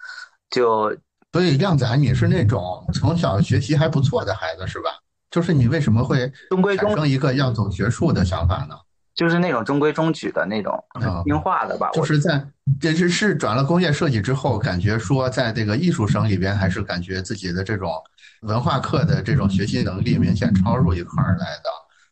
[0.49, 0.95] 就
[1.33, 4.91] 所以靓仔你是那种从小学习还不错的孩子是吧？
[5.31, 6.31] 就是你为什么会
[6.77, 8.75] 产生一个要走学术的想法呢？
[9.15, 10.83] 就是那种中规中矩的那种，
[11.25, 11.89] 听话的吧。
[11.91, 12.43] 就是在
[12.79, 17.91] 这是是转了工业设计之后，感觉说在这个艺术生里边，还是感觉自己的这种
[18.41, 21.69] 文化课的这种学习能力明显超入一块儿来的，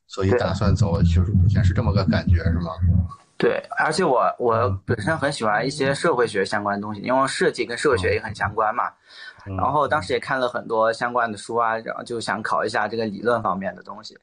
[0.07, 2.71] 所以打算走学术路线，是这么个感觉是吗？
[3.41, 8.83] 对，而且我我本身很喜欢一些社会学相关的东西，因为设计跟社会学也很相关嘛。
[9.57, 14.15] 然后当时也看了很多相关的书啊，然后就想考一下这个理论方面的东西。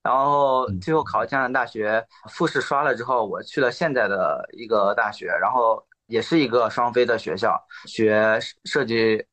[0.00, 9.26] 然后最后考江南大学复试刷了之后，我去了现在的一个大学，然后也是一个双非的学校，学设计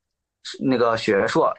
[0.59, 1.53] 那个学硕。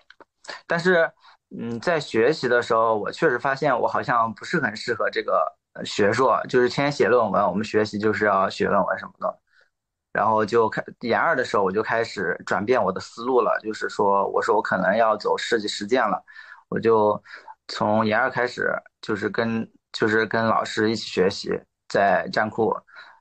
[0.67, 1.09] 但是，
[1.57, 5.47] 嗯，在学习的时候，我确实发现我好像不是很适合这个
[5.85, 9.39] 学硕，就是天天写论文，我们学习就是要写论文什么的。
[10.13, 16.23] 然后就开研二的时候，我就开始转变我的思路了，就是说，我说我可能要走设计实践了，
[16.69, 17.23] 我就。
[17.73, 18.69] 从研二开始，
[19.01, 21.53] 就是跟就是跟老师一起学习，
[21.89, 22.77] 在站库，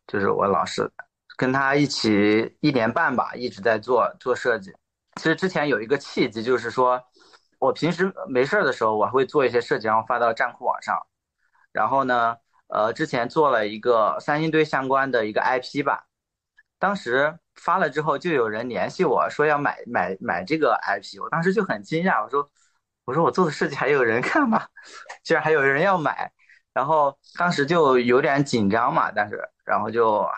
[0.08, 0.92] 就是我老师，
[1.38, 4.74] 跟他一起一年半吧，一直在做做设计。
[5.18, 7.00] 其实之前有一个契机，就是说
[7.60, 10.98] 我平时没事儿的时候，我会做一些设计，然后发到站库网上。
[11.72, 16.06] 然后呢，呃，之前做了一个三星堆相关的一个 IP 吧，
[16.80, 22.50] 当时发了之后，就有人联系我说要买买买这个 IP，我当时就很惊讶，我说。
[23.06, 24.68] 我说我做的设计还有人看吗？
[25.26, 26.32] 居然还有人要买，
[26.74, 30.30] 然后当时就有点紧张嘛，但是然后就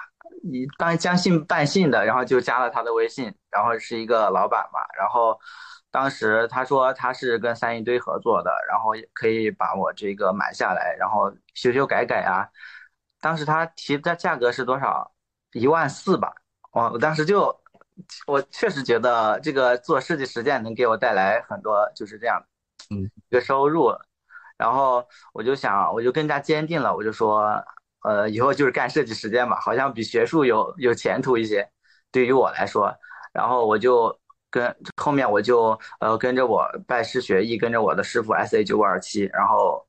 [0.54, 5.38] 一当将信半信的，然后就加了他的微信，然后是一个老板嘛，然后
[5.92, 12.48] 当时他说他是跟三一堆合作的，然后可以把我这个买下来，然后修修改改啊。
[13.20, 15.12] 当时他提的价格是多少？
[15.52, 16.34] 一万四吧。
[16.72, 17.54] 我我当时就
[18.26, 22.42] 我确实觉得这个做设计实践能给我带来很多就是这样。
[22.90, 23.94] 嗯，一个收入，
[24.58, 27.64] 然后我就想，我就更加坚定了，我就说，
[28.04, 31.70] 呃，以后就是干设计实践吧，好像比学术有有前途一些，
[32.12, 32.96] 对于我来说，
[33.34, 34.18] 然后我就
[34.52, 39.84] 跟后面我就呃跟着我拜师学艺，跟着我的师傅 S A 九五二七，然后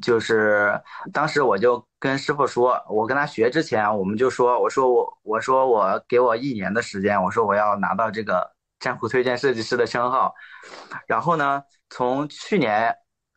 [0.00, 0.80] 就是
[1.12, 8.50] 当时我就跟师傅说，我跟他学之前，我们就说，我说我我说我给我一年的时间，我说我要拿到这个
[8.80, 10.34] 站库推荐设计师的称号，
[11.06, 11.62] 然后呢。
[11.90, 12.92] 从去年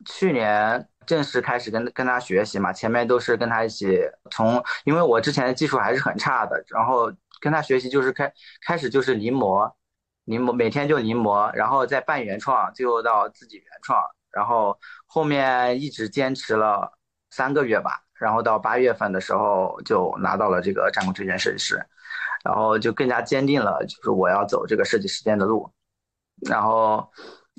[0.06, 4.00] 去年正式开始跟跟他学习嘛，前面都是跟他一起
[4.32, 8.32] 从，因为我之前的技术还是很差的，然后跟他学习就是开
[8.66, 9.70] 开始就是临摹，
[10.28, 13.98] 临摹每天就临摹，然后再半原创，最后到自己原创，
[14.30, 16.92] 然后后面一直坚持了
[17.30, 21.84] 三个月吧，然后到八月份的时候就拿到了这个战功推荐设计师，
[22.44, 25.68] 然后就更加坚定了就是我要走这个设计实践的路，
[26.48, 27.10] 然后。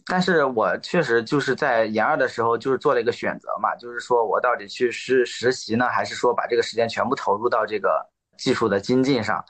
[0.06, 8.04] 但是我确实就是在研二的时候，就是做了一个选择嘛，就是说我到底去实实习呢，还是说把这个时间全部投入到这个
[8.36, 9.44] 技术的精进上？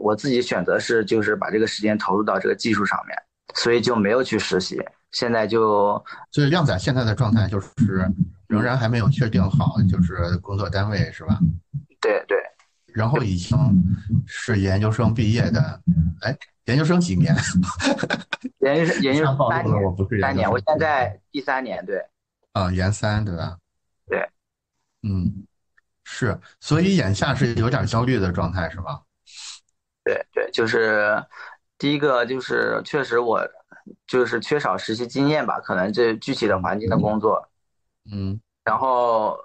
[0.00, 3.16] 我自己选择是就是把这个时间投入到这个技术上面，
[3.54, 4.82] 所以就没有去实习。
[5.12, 7.68] 现在就所以靓仔现在的状态就是
[8.48, 11.38] 仍然还没有确定好，就是工作单位是吧？
[12.00, 12.38] 对对。
[12.86, 13.58] 然后已经
[14.26, 15.80] 是研究生毕业的，
[16.22, 16.36] 哎。
[16.66, 17.36] 研究生几年？
[18.60, 19.76] 研究生研究生三年，
[20.22, 20.50] 三年。
[20.50, 22.02] 我现在第三年，对。
[22.52, 23.58] 啊，研三对吧？
[24.06, 24.26] 对。
[25.02, 25.44] 嗯，
[26.04, 28.98] 是，所以眼下是有点焦虑的状态，是吧？
[30.04, 31.24] 对对，就是
[31.78, 33.40] 第一个就是确实我
[34.06, 37.48] 就是缺少实习经验吧，可能这具体的环境的工作。
[38.12, 38.38] 嗯。
[38.64, 39.36] 然后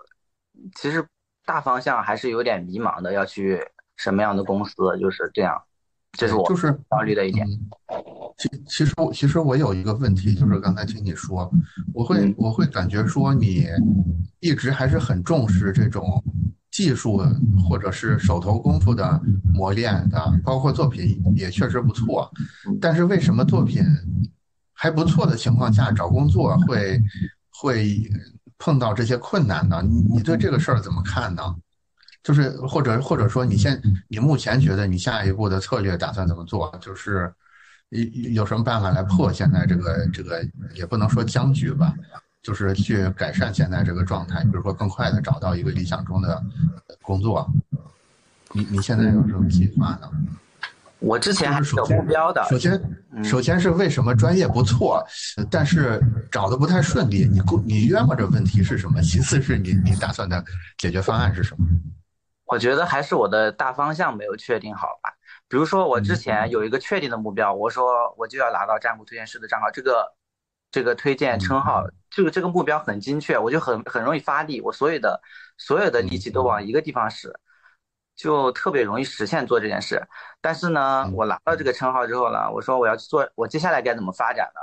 [0.76, 1.06] 其实
[1.46, 3.60] 大方向还是有点迷茫的，要去
[3.96, 5.62] 什么样的公司，就是这样。
[6.14, 7.46] 这是我就是焦虑的一点。
[8.38, 11.52] 其其实其实我有一个问题，就是刚才听你说，
[11.94, 13.68] 我会我会感觉说你
[14.40, 16.24] 一直还是很重视这种
[16.80, 17.22] 技术
[17.68, 19.22] 或者是手头功夫的
[19.54, 22.32] 磨练的，包括作品也确实不错。
[22.80, 23.84] 但是为什么作品
[24.72, 26.98] 还不错的情况下找工作会
[27.50, 28.10] 会
[28.58, 29.84] 碰到这些困难呢？
[29.86, 31.54] 你你对这个事儿怎么看呢？
[32.24, 36.74] 就是或者或者说你现你目前觉得你下一步的策略打算怎么做？
[36.80, 37.30] 就是
[37.90, 38.02] 有
[38.32, 40.42] 有什么办法来破现在这个这个
[40.74, 41.94] 也不能说僵局吧，
[42.50, 46.44] 就是去改善现在这个状态，比如说更快的找到一个理想中的
[47.04, 47.48] 工作。
[48.54, 50.10] 你你现在有什么计划呢？
[50.98, 52.44] 我之前还是有目标的。
[52.50, 52.82] 首先，
[53.24, 55.06] 首先是为什么专业不错，
[55.52, 57.30] 但是找的不太顺利？
[57.32, 59.00] 你你约摸着问题是什么？
[59.00, 60.44] 其次是你你打算的
[60.80, 61.64] 解决方案是什么？
[62.46, 65.14] 我觉得还是我的大方向没有确定好吧。
[65.48, 70.04] 比如说，我之前有一个确定的目标，我说我就要拿到占卜推荐师的账号，这个
[70.72, 75.22] 这个推荐称号，这个这个目标很精确，我就很很容易发力，我所有的
[75.58, 77.34] 所有的力气都往一个地方使。
[78.16, 80.06] 就特别容易实现做这件事，
[80.42, 84.60] 但是呢，我拿到这个称号之后呢，我说我要去做，我接下来该怎么发展呢？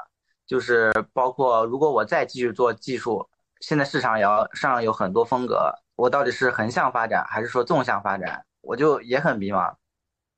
[0.47, 3.27] 就是包括如果我再继续做技术，
[3.61, 8.45] 现在市场也要上有很多风格，我到底是横向发展还是说纵向发展？
[8.61, 9.75] 我就也很迷茫，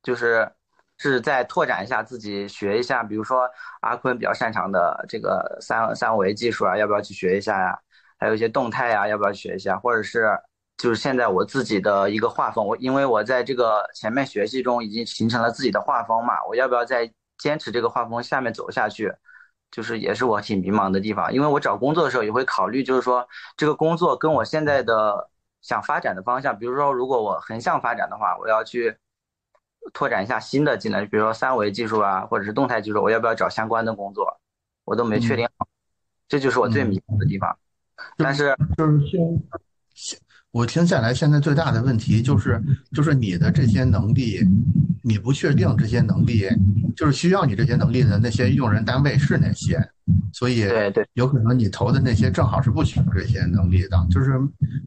[0.00, 0.48] 就是
[0.98, 3.48] 是在拓展一下自己，学一下，比如说
[3.80, 7.78] 阿坤比较擅长的这个三三维技术啊，要不要去学一下呀？
[8.18, 9.78] 还有一些动态呀，要不要学一下？
[9.78, 10.28] 或者是？
[10.80, 19.12] 就是现在我自己的一个画风，我因为我在这个前面学习中已经形成了自己的画风嘛，我要不要再坚持这个画风下面走下去？
[19.72, 23.26] 就是也是我挺迷茫的地方，因为我找工作的时候也会考虑，就是说
[23.56, 25.28] 这个工作跟我现在的
[25.62, 28.96] 想发展的方向，比如说如果我横向发展的话，我要去
[29.92, 34.40] 拓展一下新的技能，比如说三维技术啊，或者是动态技术，我要不要找相关的工作？
[34.84, 35.66] 我都没确定好，
[36.28, 37.56] 这就是我最迷茫的地方。
[38.16, 39.00] 但是就是
[39.94, 40.18] 现。
[40.50, 42.60] 我听下来，现在最大的问题就是，
[42.92, 44.40] 就是你的这些能力，
[45.02, 46.48] 你不确定这些能力，
[46.96, 49.78] 就是需要你这些能力的那些用人单位是哪些，
[50.32, 54.40] 所以对对，有可能你投的那些正好是不需要这些能力的，就是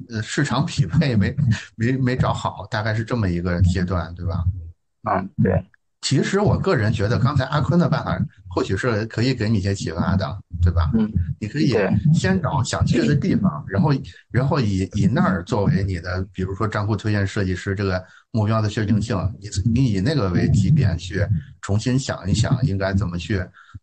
[0.10, 1.34] 呃市场 匹配没
[1.76, 4.44] 没没找好，大概是这么一个阶段，对吧？
[5.10, 5.64] 嗯，对。
[6.02, 10.90] 其实我个人觉得，刚才阿坤的办法或许是可以给你一些启发的，对吧？
[10.96, 11.08] 嗯，
[11.40, 11.76] 你可以
[12.12, 13.94] 先找想去的地方，然后
[14.32, 21.24] 然后以以那儿作为你的，比如说账户推荐设计师这个目标的确定性，你你以那个为起点去
[21.62, 23.40] 重新想一想应该怎么去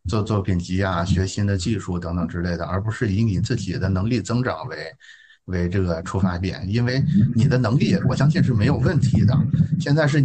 [0.09, 4.77] 做作品集啊，学新的技术等等之类的，而不是以你自己的能力增长为。
[5.49, 7.03] 为这个出发点，因为
[7.35, 9.35] 你的能力，我相信是没有问题的。
[9.81, 10.21] 现在是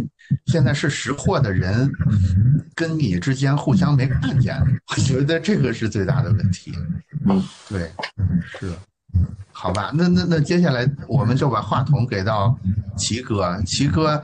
[0.46, 1.90] 现在是识货的人
[2.74, 4.60] 跟你之间互相没看见，
[4.90, 6.72] 我觉得这个是最大的问题。
[7.26, 7.90] 嗯，对，
[8.58, 8.72] 是，
[9.52, 12.58] 好吧，那那那接下来我们就把话筒给到
[12.96, 14.22] 齐哥，齐哥，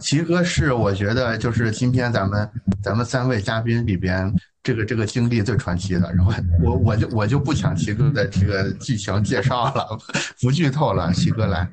[0.00, 2.50] 齐哥是我觉得就是今天咱们
[2.82, 4.34] 咱们三位嘉宾里边。
[4.60, 6.30] 这个这个经历最传奇的，然后
[6.62, 9.98] 我我就我就不抢齐哥的这个剧情介绍了，
[10.42, 11.66] 不剧透了，齐哥来。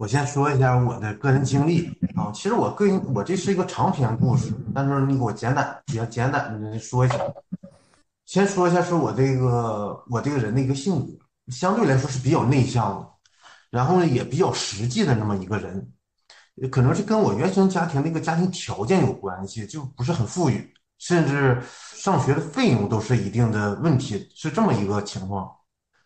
[0.00, 1.86] 我先说一下我的个人经历
[2.16, 7.18] 啊，其实我个人我这是一个长篇故事，但是你给我简短比较简短的说一下。
[8.24, 11.12] 先说一下是我这个我这个人的一个性格，
[11.48, 13.06] 相对来说是比较内向的，
[13.68, 15.86] 然后呢也比较实际的那么一个人，
[16.70, 20.72] 可能是跟我原生家庭那个家庭条件有关系，就不是很富裕。
[20.98, 21.62] 甚至
[21.94, 25.50] 上学的费用都是一定的问题，是这么一个情况。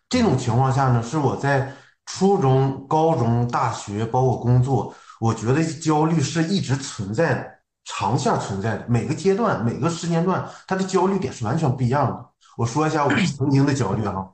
[0.09, 1.73] 这种情况下呢，是我在
[2.05, 7.51] 初中、高中、大学，包括工作，我觉得焦虑是一直存在的，
[7.83, 8.85] 长线存在的。
[8.87, 12.25] 每个阶段、每个时间段，它的焦虑点是完全不一样的。
[12.57, 14.27] 我说一下我 曾经的焦虑啊，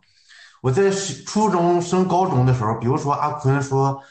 [0.61, 4.01] 我在初中升高中的时候，比如说阿坤说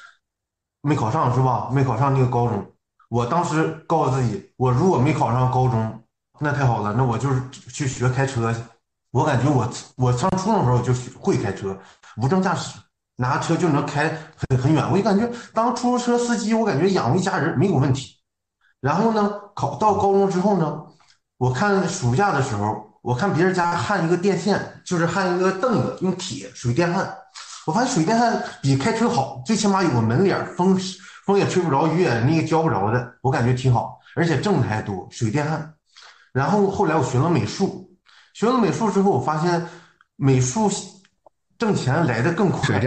[0.82, 1.68] 没考上是吧？
[1.72, 2.66] 没考上那个高中，
[3.08, 5.96] 我当时告诉自己，我如果没考上高中。
[6.42, 8.58] 那太好了，那我就是去学开车去。
[9.11, 10.90] 我感觉我我上初中的时候就
[11.20, 11.78] 会开车，
[12.16, 12.78] 无证驾驶，
[13.20, 14.82] 拿车就能开很很远。
[14.90, 18.16] 我就感觉当出租车司机，我感觉养活一家人没有问题。
[18.80, 20.82] 然后呢，考到高中之后呢，
[21.36, 27.14] 我看暑假的时候，我看别人家焊一个电线，就是焊一个凳子，用铁水电焊。
[27.66, 30.80] 我发现水电焊比开车好，最起码有个门脸，风
[31.26, 35.06] 风也吹不着，雨也那个浇不着的，我感觉挺好，而且挣的还多。
[35.10, 35.74] 水电焊。
[36.32, 37.90] 然后后来我学了美术，
[38.32, 39.66] 学了美术之后，我发现
[40.16, 40.70] 美术
[41.61, 42.80] 挣钱来的更快。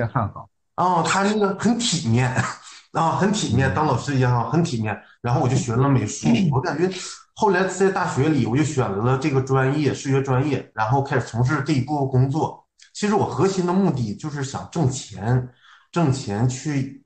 [0.76, 2.30] 啊，他那个很体面
[2.94, 5.00] 啊，很体面，当老师一样很体面。
[5.22, 6.90] 然后我就学了美术，我感觉
[7.36, 12.66] 后来在大学里，我就选择了这个专业，视觉专业，然后开始从事这一部分工作。
[12.94, 15.48] 其实我核心的目的就是想挣钱，
[15.92, 17.06] 挣钱去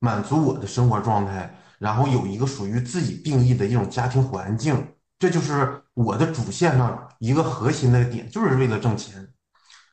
[0.00, 4.84] 满足我的生活状态，然后有一个属于自己定义的一种家庭环境。
[5.18, 9.26] 这就是我的主线上一个核心的点，就是为了挣钱。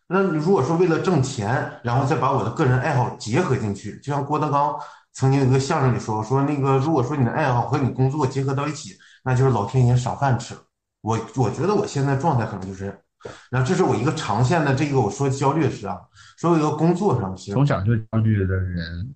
[0.08, 4.76] 那你如果说为了挣钱，然后再把我的个人爱好结合进去，就像郭德纲
[5.14, 10.54] 曾经有个相声里说，说那个如果说你的爱好和你工作结合到一起，那就是老天爷赏饭吃。
[11.02, 12.86] 我我觉得我现在状态可能就是，
[13.50, 15.98] 然后这是我一个长线的这个我说焦虑是啊，
[16.38, 19.16] 说一个工作上是从小就焦虑的人，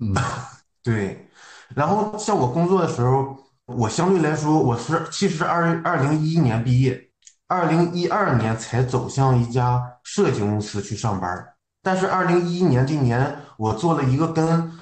[0.00, 0.14] 嗯，
[0.84, 1.28] 对。
[1.74, 7.06] 然后像我工作的时候，我相对来说我是其实二二零一一年毕业。
[7.50, 11.46] 二零一二年才走向一家设计公司去上班，
[11.82, 14.72] 但是二零一一年这年，我做了一个跟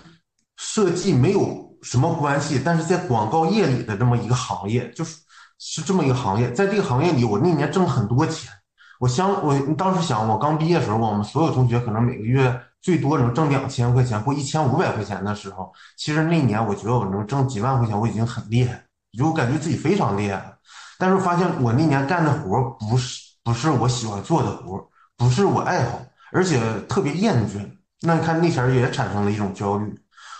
[0.56, 5.16] 设计没有什么关系，但是在广告业里的这么一个行业，就是
[5.58, 8.52] 是这么一个行业，在这个行业里，我那年挣很多钱。
[9.00, 18.80] 我想，我当时想，我刚毕业的时候，我们所有同学可能每个月最多能挣两千块钱或一千五百块钱的时候，其实那年我觉得我能挣几万块钱，我已经很厉害，
[19.18, 20.56] 就感觉自己非常厉害了。
[20.98, 26.00] 但是发现我那年干的活不是不是我喜欢做的活，不是我爱好，
[26.32, 27.58] 而且特别厌倦。
[28.02, 29.94] 那你看那前儿也产生了一种焦虑。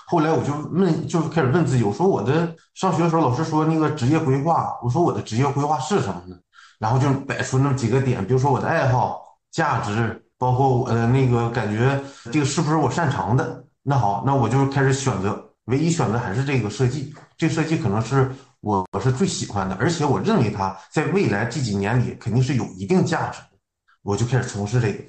[0.06, 6.36] 后来我就问，就是开始问自己，我说我的上学的时候老师说那个职业规划，我说我的职业规划是什么呢？
[6.78, 9.20] 然后就摆出那么几个点，比如说我的爱好、
[9.50, 11.98] 价值，包括我的那个感觉，
[12.30, 13.64] 这个是不是我擅长的？
[13.82, 17.14] 那好，那我就开始选择，唯一选择还是这个设计。
[17.36, 18.30] 这个设计可能是。
[18.62, 23.55] 我我是最喜欢的，而且我认为它在未来这几年里肯定是有一定价值的，
[24.06, 25.04] 我就开始从事这个，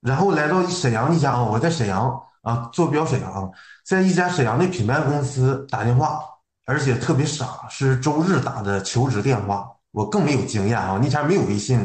[0.00, 3.52] 然后来到沈阳一家啊，我在沈阳啊坐标沈阳，
[3.84, 6.22] 在一家沈阳的品牌公司打电话，
[6.64, 11.78] 而且特别傻，是周日打的求职电话，我更没有经验啊，那前没有微信，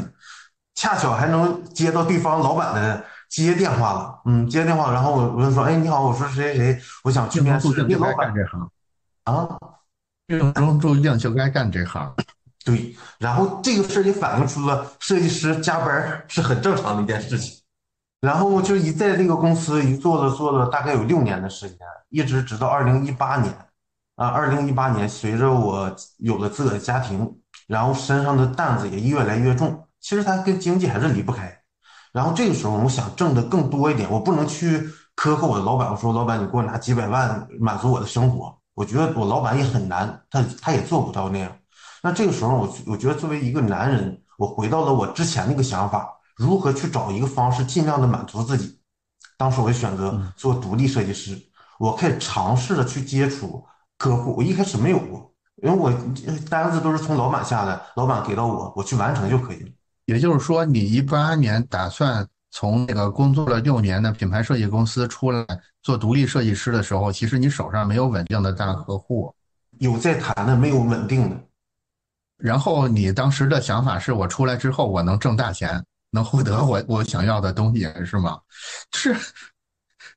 [0.76, 8.70] 恰巧还能接到对方老板的接电话了，嗯，接电话，然后我我就说，哎，你好，我说谁谁谁，我想去面试，你老板这行。
[9.26, 9.58] 啊。
[10.26, 12.16] 命中注定就该干这行，
[12.64, 12.96] 对。
[13.20, 17.60] 然后这个事儿也反映出了设计师加班是很正常的一件事情。
[18.22, 21.78] 然后就一在这个公司一做了做了大概有六年的时间，
[22.10, 23.54] 一直直到二零一八年
[24.16, 27.30] 啊，二零一八年随着我有了自个的家庭，
[27.68, 29.88] 然后身上的担子也越来越重。
[30.00, 31.54] 其实它跟经济还是离不开。
[32.14, 34.80] 然后这个时候我想挣的更多一点，我不能去
[35.18, 38.58] 苛刻我的老板，我说老板你给我拿几百万满足我的生活。
[38.74, 41.52] 我觉得我老板也很难，他他也做不到那样。
[42.04, 48.78] 那这个时候，我我觉得作为一个男人，我回到了我之前那个想法，如何去找一个方式，尽量的满足自己。
[49.38, 51.36] 当时我就选择做独立设计师，
[51.80, 53.66] 我可以尝试着去接触
[53.98, 54.36] 客户。
[54.36, 55.34] 我一开始没有过，
[55.64, 55.92] 因为我
[56.50, 59.70] 单子都是从老板下来，老板给到我，我去完成就可以了。
[60.06, 62.28] 也就是说，你一八年打算。
[62.56, 65.44] 从那个工作了六年的品牌设计公司出来
[65.82, 69.34] 做独立设计师的时候，其实你手上没有稳定的大客户，
[69.80, 71.36] 有在谈的，没有稳定的。
[72.44, 75.82] 然后你当时的想法是我出来之后我能挣大钱，
[76.12, 78.38] 能获得我我想要的东西，是吗？
[78.92, 79.16] 是，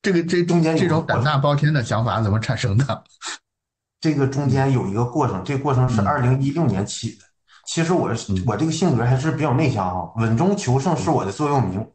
[0.03, 3.05] 这个这中间这种胆大包天的想法怎么产生的？
[4.03, 7.19] 这个中间有一个过程，这个过程是二零一六年起的。
[7.65, 8.13] 其实我
[8.45, 11.87] 我这个性格还是比较内向啊，稳中求胜是我的座右铭。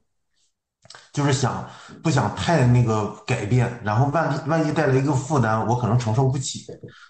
[1.11, 1.67] 就是想
[2.01, 6.65] 不想太那个改变，然后万一万一带来一个负担，我可能承受不起。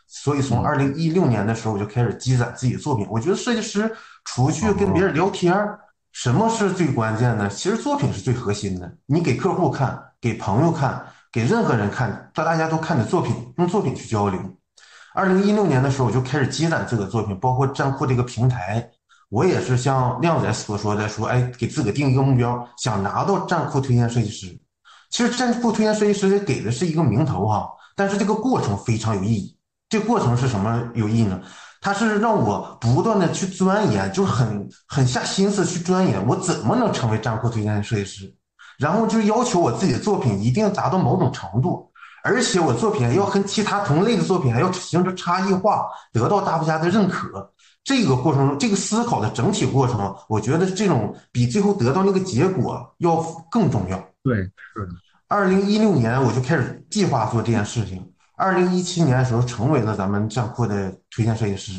[0.07, 3.07] 所以从二零一六年的时候，我就开始积攒自己的作品。
[3.09, 3.95] 我觉得设计师
[4.25, 5.55] 除去跟别人聊天，
[6.11, 7.47] 什么是最关键的？
[7.47, 8.91] 其实作品是最核心的。
[9.05, 14.39] 你给客户看，给朋友看，给任何人看，让大家都看你作品，用作品去交流。
[15.13, 18.89] 二零一六年的时候，我就开始积攒这个作品，包括站酷这个平台。
[19.31, 24.59] 我也是像靓仔所说的，说哎，给自个定一个目标，想拿到站酷推荐设计师。
[25.09, 29.57] 其实站酷推荐设计师给的是一个名头哈，但是这个过程非常有意义。
[29.87, 31.39] 这过程是什么有意义呢？
[31.79, 38.35] 它是让我不断的去钻研，就是很很下心思去钻研，我怎么能成为站酷推荐设计师。
[38.77, 41.89] 然后就要求我自己的作品一定要达到某种程度，
[42.21, 47.53] 而且我作品要跟其他同类的作品还要形成差异化，得到大家的认可。
[47.83, 53.17] 这个过程中，这个思考的整体过程，我觉得这种比最后得到那个结果要
[53.49, 53.97] 更重要。
[54.23, 54.93] 对，是的。
[55.27, 61.71] 二零一六年我就开始计划做这件事情，二零一七年的时候成为了咱们站酷的推荐设计师，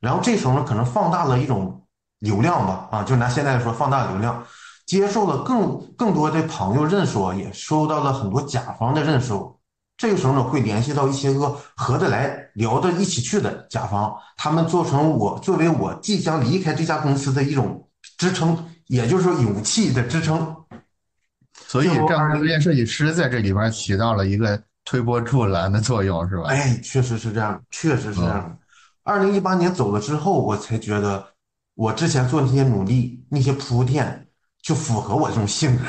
[0.00, 1.86] 然后这时候呢，可能放大了一种
[2.18, 4.44] 流量吧，啊，就拿现在来说，放大流量，
[4.86, 9.59] 接受了更更多的朋友认识我，也收到了很多甲方的认识我。
[10.00, 17.86] 这个时候呢，会联系到一些个合得来、聊得一起去的甲方，他们做成我作为我即将离开这家公司的一种
[18.16, 20.56] 支撑，也就是说勇气的支撑。
[21.66, 26.44] 所以，站酷推荐设计师在这里边起到了一个推波助澜的作用，是吧？
[26.44, 28.58] 哎，确实是这样，确实是这样。
[29.02, 31.22] 二零一八年走了之后，我才觉得
[31.74, 34.28] 我之前做那些努力、那些铺垫，
[34.62, 35.84] 就符合我这种性格，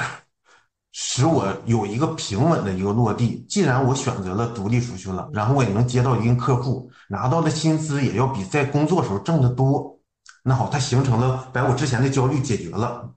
[0.91, 3.45] 使我有一个平稳的一个落地。
[3.49, 9.99] 既然我选择了独立出去了，然后我也能接到一定客户，拿到的薪资也要比在工作时候挣得多。
[10.43, 13.09] 那好，它形成了把我之前的焦虑解决了，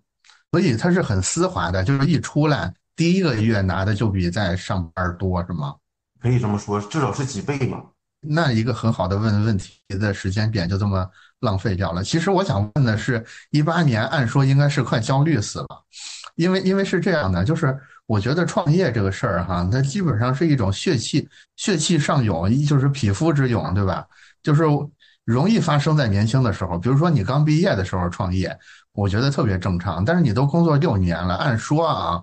[0.53, 5.75] 所以它是很丝滑的，就是一出来第一个月拿的就比在上班多，是吗？
[6.21, 7.83] 可以这么说，至少是几倍吧。
[8.27, 11.07] 那一个很好的问问题的时间点就这么
[11.41, 12.03] 浪费掉了。
[12.03, 15.69] 其实我想问的是，一八年按说应该是快焦虑死了，
[16.37, 24.05] 因为因为是这样的，就是我觉得创业这个事儿哈，它基本上是一种血气血气上涌，就是匹夫之勇，对吧？
[24.43, 24.65] 就是
[25.25, 28.55] 容易发生在年轻的时候，比如说你刚毕业的时候创业，
[28.93, 30.05] 我觉得特别正常。
[30.05, 32.23] 但是你都工作六年了，按说啊，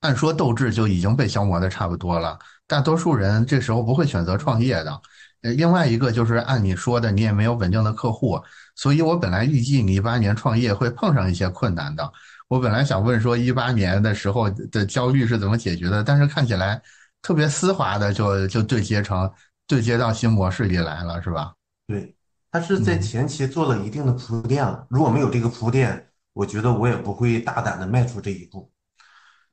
[0.00, 2.38] 按说斗志就已经被消磨的差不多了。
[2.66, 5.00] 大多数人这时候不会选择创业的。
[5.42, 8.40] 另外一个就是按你说的，你也没有稳定的客户，
[8.76, 12.12] 所以我本来预计你一八年创业会碰上一些困难的。
[12.52, 16.78] 我本来想问说一八年的时候的焦虑是怎么解决的，但是看起来
[17.22, 19.32] 特别丝滑的就就对接成
[19.66, 21.54] 对接到新模式里来了，是吧？
[21.86, 22.14] 对，
[22.50, 24.86] 他是在前期做了一定的铺垫了。
[24.90, 28.70] 如果没有这个铺垫，我觉得我也不会大胆的迈出这一步。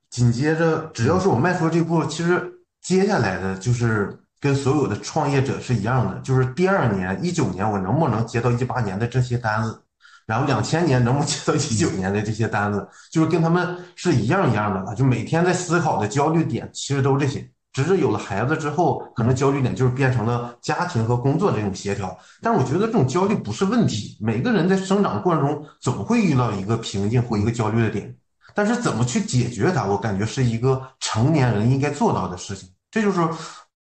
[0.10, 4.20] 紧接着，只要是我迈出这步，其实接下来的就是。
[4.42, 9.82] 跟所有的创业者是一样的，就是第二年一九年我能不能接到一八年的这些单子，
[10.30, 14.94] 然后两千年能不能接到一九年的这些单子，就是跟他们是一样一样的了。
[14.94, 22.16] 就每天在思考的焦虑点其实都是这些，只是有了孩子之后，可能焦虑点就是变成了家庭和工作这种协调。
[22.44, 28.16] 但是我觉得这种焦虑不是问题，每个人在生长过程中总会遇到一个瓶颈或一个焦虑的点，
[28.54, 32.70] 但是怎么去解决它，我感觉是一个成年人应该做到的事情。
[32.92, 33.20] 这就是。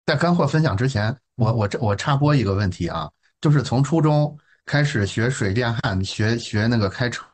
[0.08, 3.08] 在干货分享之前，我我这我插播一个问题啊，
[3.40, 4.36] 就是从初中
[4.70, 7.26] 开始学水电焊，学学那个开车，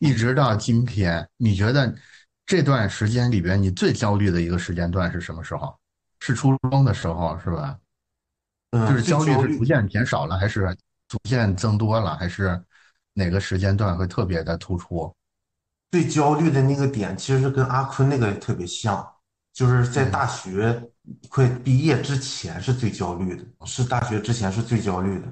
[0.00, 1.94] 一直到今天，你觉得
[2.44, 5.72] 这段时间里边你最焦虑的一个时间段是什么时候？
[6.18, 7.78] 是初中的时候是吧？
[8.72, 10.76] 嗯，就是焦虑是逐渐减少了，还是
[11.06, 12.60] 逐渐增多了，还是
[13.14, 15.14] 哪个时间段会特别的突出？
[15.92, 19.08] 最焦虑的那个点其实跟阿坤那个特别像，
[19.52, 20.90] 就是在大学。
[21.28, 25.28] 快毕业之前是最焦虑的，是大学之前是最焦虑的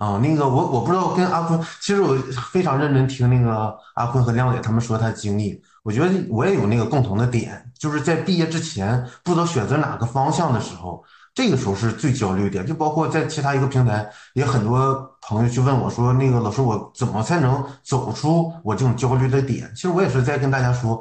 [0.00, 0.18] 啊。
[0.18, 2.16] 那个我我不知道跟阿坤，其实我
[2.50, 12.66] 非常认真听那个阿坤和亮姐他们说他经历，我觉得我也有那个共同的点，就是在毕业之前不知道选择哪个方向的时候，这个时候是最焦虑点。
[12.66, 19.70] 就包括在其他一个平台，也很多朋友去问我说，那个老师我怎么才能走出我这种焦虑的点？
[19.74, 21.00] 其实我也是在跟大家说，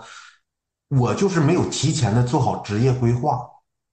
[0.90, 3.40] 我就是没有提前的做好职业规划。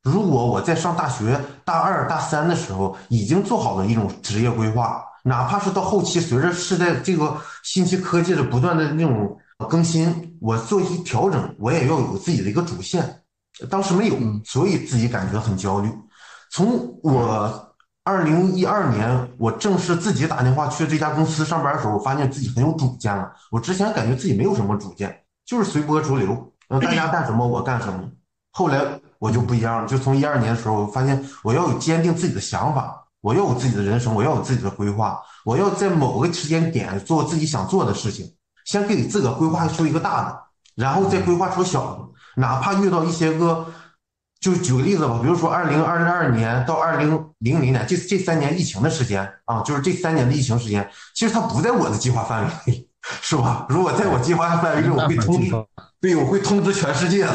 [0.06, 9.36] 如果我在上大学大二大三的时候已经做好了一种职业规划，哪怕是到后期随着是在这个信息科技的不断的那种
[9.68, 13.24] 更新，我做一些调整，我也要有自己的一个主线。
[13.68, 15.90] 当时没有，所以自己感觉很焦虑。
[16.52, 23.32] 从我二零一二年我正式自己打电话去这家公司上班的时候，我发现自己很有主见了。
[23.50, 28.08] 我之前感觉自己没有什么主见，就是随波逐流，嗯，大家干什么我干什么。
[28.52, 29.00] 后来。
[29.18, 38.30] 我就不一样了，就从一二年的时候，我发现我要有坚定自己的想法，我要有自己的人生，我要有自己的规划，我要在某个时间点做自己想做的事情，
[38.64, 40.38] 先给自个规划出一个大的，
[40.74, 42.00] 然后再规划出小的，
[42.36, 43.66] 哪怕遇到一些个，
[44.40, 52.88] 就举个例子吧，比如说二零二二年到二零零零年这这三年疫情的时间啊，就是这三年的疫情时间，其实它不在我的计划范围内，
[53.22, 53.66] 是吧？
[53.68, 55.50] 如果在我计划范围内，我会通知。
[56.00, 57.26] 对，我会通知全世界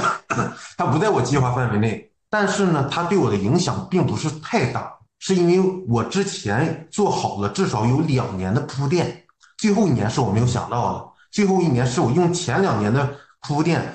[0.77, 0.85] 他。
[0.85, 9.23] 不在我计划范围内，但是呢，它对我的影响并不是太大，是因为我之前做好了至少有两年的铺垫，
[9.57, 13.93] 最后一年是我没有想到的，最后一年是我用前两年的铺垫，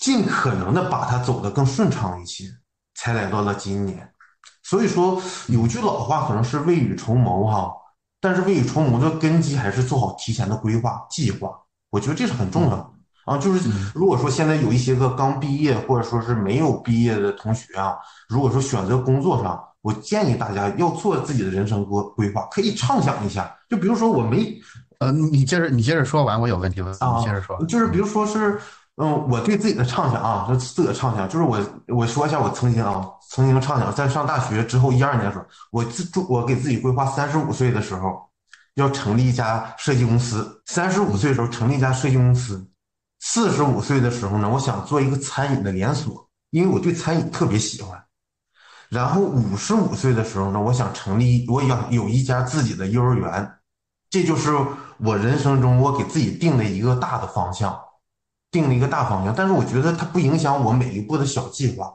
[0.00, 2.44] 尽可能的把它走得更顺畅一些，
[2.94, 4.10] 才来到了今年。
[4.62, 7.72] 所以说，有句老话可能是未雨绸缪哈，
[8.20, 11.50] 但是未雨绸缪的根基还是做好提前的规划计划，
[11.90, 12.90] 我觉得这是很重要的。
[13.24, 17.96] 啊，就是如果说现在有一些个刚毕业或者说是没有毕业的同学啊，
[18.28, 23.54] 如果说选择工作上，我建议大家要做自己的人生规规划，可以畅想一下。
[23.68, 24.58] 就比如说我没，
[24.98, 27.62] 呃，你接着你接着说完，我有问题问，你接着说。
[27.66, 28.58] 就是比如说是，
[28.96, 31.58] 嗯，我对自己的畅想啊，就自个畅想，就是我
[31.88, 38.22] 我说一下我曾经啊，曾经畅想在上大学之后一二年的时候，我自我给自己规划三十五岁的时候
[38.74, 42.66] 要成立一家设计公司，三十五岁的时候成立一家设计公司。
[43.26, 48.04] 四十五岁的时候呢，我想做一个餐饮的连锁，因为我对餐饮特别喜欢。
[48.90, 53.50] 然后五十五岁的时候呢，我想成立，我要有一家自己的幼儿园，
[54.10, 54.54] 这就是
[54.98, 57.74] 我人生中我给自己定的一个大的方向。
[58.50, 61.92] 定了一个大方向，但是我觉得它不影响我每一步的小计划。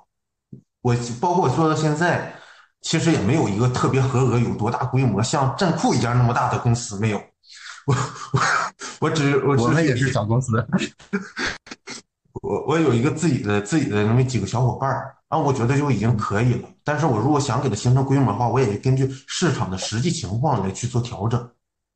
[0.82, 2.34] 我包括我做到现在，
[2.82, 7.22] 其实也没有一个特别合格、有多大规模，像站酷一家那么大的公司没有。
[7.92, 7.96] 我
[8.34, 8.40] 我
[9.02, 10.64] 我只我我们也是小公司。
[12.44, 16.70] 我我有一个自己的自己的那么几个小伙伴儿，啊，我觉得就已经可以了。
[16.84, 21.50] 但是我如果想给它形成规模的话，我也根据市场的实际情况来去做调整，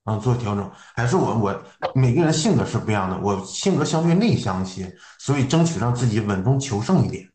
[0.04, 0.70] 啊，做调整。
[0.96, 1.64] 还是我我
[1.94, 7.30] 每个人性格是不一样的，我性格相对内向一些，所以争取让自己稳中求胜一点。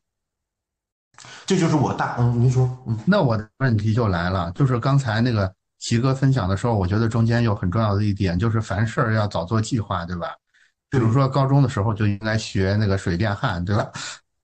[1.47, 10.35] 这就是我大嗯，您说嗯，那我的问题就来了，就是刚才那个齐哥分享的时候，我觉得中间有很重要的一点，就是凡事要早做计划，对吧？
[10.91, 13.91] 比如说高中的时候就应该学那个水电焊，对吧？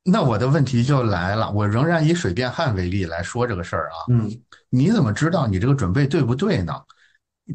[0.04, 3.96] 那我的问题就来了，我仍然以水电焊为例来说这个事儿啊。
[4.10, 4.30] 嗯，
[4.68, 6.74] 你怎么知道你这个准备对不对呢？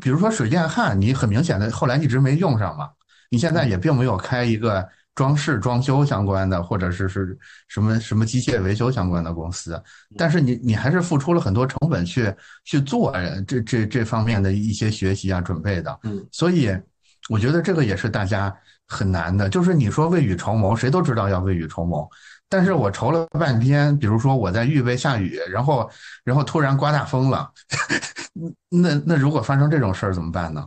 [0.02, 2.90] 比如说水电焊，你很明显的后来一直没用上嘛，
[3.30, 4.88] 你现在也并没有开一个
[5.20, 9.82] 装饰装修相关的，或者是是什么什么机械维修相关的公司，
[10.18, 13.14] 但是你你还是付出了很多成本去去做
[13.46, 16.00] 这这这方面的一些学习啊准备的。
[16.04, 16.74] 嗯，所以
[17.28, 18.56] 我觉得这个也是大家。
[18.92, 22.10] 很难的，就是你说未雨绸缪，谁都知道要未雨绸缪，
[22.50, 25.88] 但是我愁了半天，比如说我在预备下雨，然后
[26.24, 27.48] 然后突然刮大风了，
[28.68, 30.66] 那那如果发生这种事儿怎么办呢？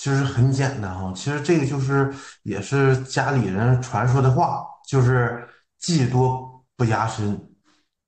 [0.00, 2.10] 其实很简单哈，其实这个就是
[2.42, 5.46] 也是家里人传说的话，就是
[5.78, 7.38] 技多不压身，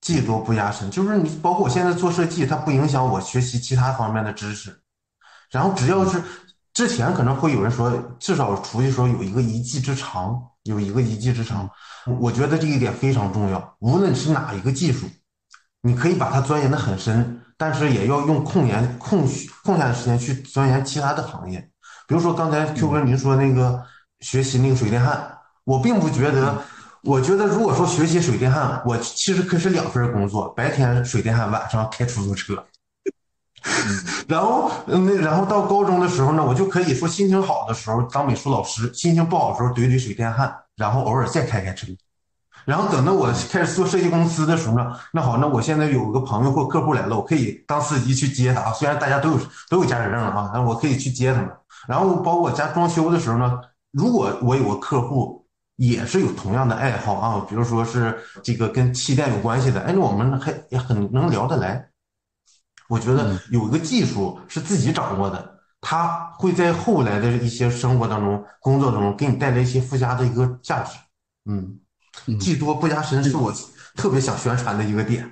[0.00, 4.74] 技多不压身，就是你包括我现在做设计，它不影响我学习其他方面的知识，
[5.50, 6.22] 然后只要是。
[6.74, 11.68] 之前可能会有人说，至少出去时候有一个一技之长，有一个一技之长。
[12.18, 13.76] 我觉得这一点非常重要。
[13.80, 15.06] 无论是哪一个技术，
[15.82, 19.28] 你可以把它钻研的很深，但是也要用空闲空
[19.62, 21.71] 空下的时间去钻研其他的行业。
[22.06, 23.82] 比如说刚才 Q 哥您说那个
[24.20, 26.62] 学习那个水电焊，我并不觉得，
[27.02, 32.64] 我觉得如果说学习水电焊，我其实可是两份工作，白天水电焊，晚上开出租车。
[34.26, 41.86] 然后，那然后到高中的时候呢，我就可以说心情好的时候当美术老师，心情不好的时候怼怼水电焊，然后偶尔再开开车。
[42.64, 48.72] 然后等到我开始做设计公司的时候呢，那好，那我现在有个朋友或客户来了，我可以当司机去接他。
[48.72, 49.38] 虽然大家都有
[49.68, 51.50] 都有驾驶证了啊，但我可以去接他们。
[51.88, 53.60] 然后包括我家装修的时候呢，
[53.90, 55.44] 如果我有个客户
[55.76, 61.88] 也是有同样的爱好啊，比如说是这个跟气垫有关系的，哎，那我们还也很能聊得来。
[62.88, 70.98] 我觉得有一个技术是自己掌握的，它会在后来的一些生活当中、工作当中给你带来一些附加的一个价值。
[71.46, 71.78] 嗯，
[72.38, 73.52] 技多不压身是我
[73.94, 75.30] 特别想宣传的一个点。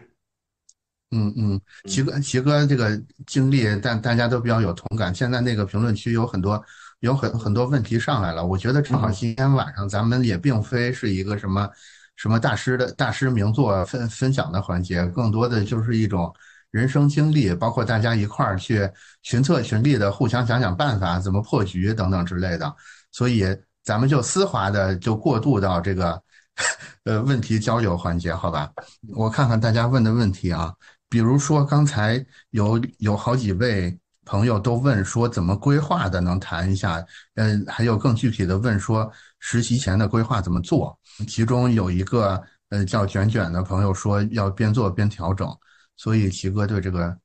[1.11, 5.15] 嗯嗯，齐哥，齐哥这个经历，但大家都比较有同感。
[5.15, 6.63] 现在那个评论区有很多
[7.01, 11.69] 有很很多问题上来了，我觉得正好今天晚上咱们也并非是一个什么
[12.17, 16.33] 什么大师的大师名作分分享的环节，更多的就是一种。
[16.73, 18.89] 人生经历，包括大家一块儿去
[19.25, 22.73] 群策群力的，互相想想办法，怎么破局等等之类的。
[23.11, 23.45] 所以
[23.83, 26.23] 咱们就丝滑的就过渡到这个
[27.05, 28.71] 呃问题交流环节，好吧？
[29.15, 30.75] 我看看大家问的问题啊，
[31.09, 37.05] 比如说刚才有有好几位朋友都问说怎么规划的，能谈一下？
[37.35, 40.99] 嗯，还有更具体的问说实习前的规划怎么做？
[41.27, 45.49] 其中有一个呃叫卷卷的朋友说要边做边调整。
[45.97, 47.19] 所以齐哥对这个，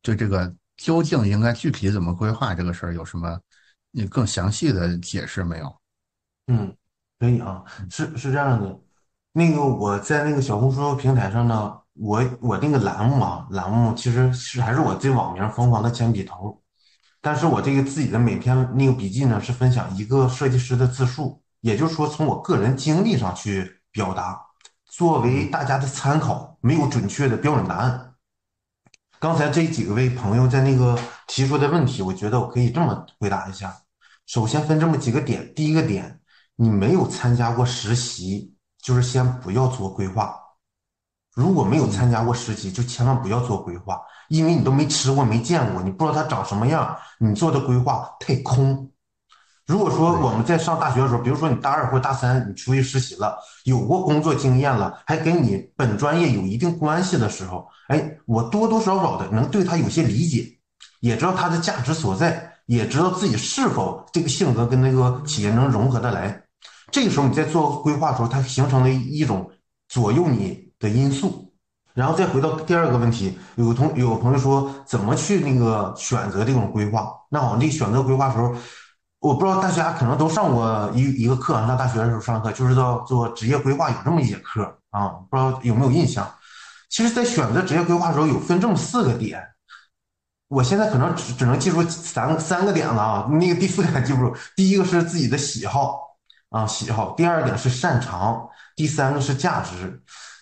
[0.00, 3.38] 对这个究竟应该具体怎么规划这个事儿有什么
[3.90, 5.80] 你更详细的解释没有？
[6.46, 6.74] 嗯，
[7.22, 8.76] 可以啊，是是这样的，
[9.32, 16.60] 那个我在那个小红书平台上呢，我我那个栏目啊，栏目其实是还是我这网名疯狂的铅笔头，
[17.20, 24.40] 但是我这个自己的每篇那个笔记呢是分享一个设计师的自述，也就是说从我个人经历上去表达，
[24.86, 28.14] 作为大家的参考，没有准确的标准答案。
[29.20, 30.98] 刚才这几个位朋友在那个
[31.28, 33.72] 提出的问题，我觉得我可以这么回答一下。
[34.26, 36.18] 首先分这么几个点，第一个点，
[36.56, 40.34] 你没有参加过实习，就是先不要做规划。
[41.34, 48.90] 如果没有参加过实习，就千万不要做规划，因为你都没吃过、没见过，你不知道它长什么样，你做的规划太空。
[49.64, 60.58] 如果说我们在上大学的时候，比如说你大二或大三，你出去实习了，有过工作经验了，还跟你本专业有一定关系的时候，哎，我多多少少的能对他有些理解，
[61.00, 66.42] 也知道他的价值所在，也知道自己是否这个性格跟那个企业能融合得来。
[66.90, 69.50] 这个时候你在做规划的时候，它形成了一种
[69.88, 71.52] 左右你的因素。
[71.94, 77.12] 然后再回到第二个问题，有个同有个朋友说怎么去那个选择这种规划？
[77.30, 78.54] 那好，你选择规划时候。
[79.20, 86.28] 我不知道大家可能都上过一一个课，上大学的时候上课就是叫做职业规划，有这么一节课啊，不知道有没有印象？
[86.90, 89.40] 其实，在选择职业规划的时候，有分这么四个点。
[90.52, 94.36] 我现在可能只只能记住三三个点了啊，那个第四点记不住。
[94.54, 95.98] 第一个是自己的喜好
[96.50, 99.86] 啊，喜好；第二点是擅长；第三个是价值；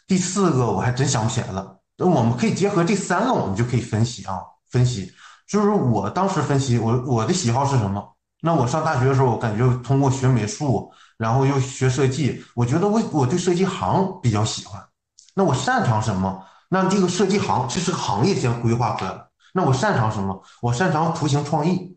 [0.08, 1.76] 第四个我还真想不起来了。
[1.96, 4.40] 那我们可以结合这三个，我们就可以分析啊，
[4.72, 5.12] 分析。
[5.48, 8.04] 就是我当时分析，我我的喜好是什么？
[8.42, 14.82] 那我上大学的时候，我感觉通过学美术，然后又学设计，我觉得我我对设计行比较喜欢。
[15.36, 16.44] 那我擅长什么？
[16.68, 19.29] 那这个设计行这是行业先规划出来了。
[19.52, 20.42] 那我擅长什么？
[20.62, 21.96] 我擅长图形创意。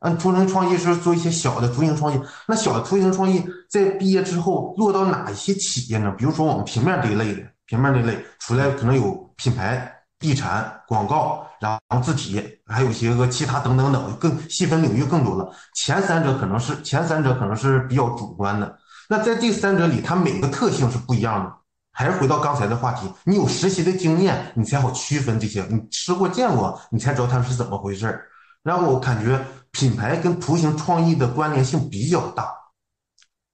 [0.00, 2.18] 嗯，图形创意是做一些小的图形创意。
[2.48, 6.10] 那小的图形创意在毕业之后落到哪一些企业呢？
[6.16, 15.52] 比如说我们平面这一类的，平面这一类出来可能有品牌、地产、广告，然后字体，还有一些个其他等等等，更细分领域更多了。
[15.74, 18.78] 前三者可能是前三者可能是比较主观的。
[19.06, 21.52] 那在第三者里，它每个特性是不一样的。
[22.00, 25.62] 还是回到刚才的话题，你有实习的经验，你才好区分这些。
[25.68, 28.24] 你吃过见过，你才知道它是怎么回事儿。
[28.62, 29.38] 然后我感觉
[29.70, 32.50] 品牌跟图形创意的关联性比较大，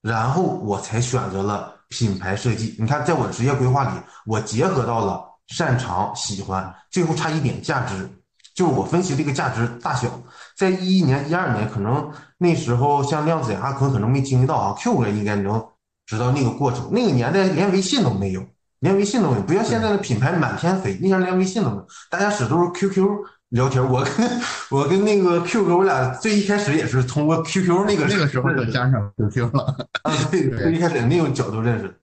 [0.00, 2.76] 然后我才选择了品牌设计。
[2.78, 3.90] 你看，在我职业规划里，
[4.26, 8.08] 我结合到了擅长、喜欢，最后差一点价值，
[8.54, 10.08] 就是我分析这个价值大小。
[10.56, 15.66] 在一一年、一二年，可能那时候像亮子、阿坤可能没经历到啊，Q 哥应该能。
[16.06, 18.42] 知道那个过程，那个年代连微信都没有，
[18.78, 23.08] 连微信都没有，不像现在的品牌满天飞，那前连微信都没有，大家使都是 QQ
[23.48, 23.84] 聊天。
[23.84, 24.40] 我跟
[24.70, 32.00] 我跟那个 Q 哥，我俩最一开始也是通过 QQ 那个那个时候就加上 QQ 了啊，对，最一开始那种角度认识。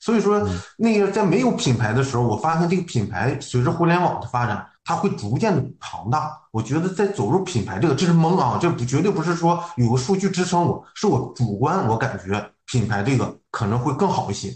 [0.00, 0.46] 所以说，
[0.76, 6.30] 那个在没有品牌的时候，我发现这个品牌随着互联网的发展，它会逐渐的庞大。
[6.50, 12.50] 我觉得在走入品牌这个，这是懵啊，这不绝对不是说有个数据支撑我，是我主观我感觉。
[12.66, 14.52] 品牌这个可能会更好一些。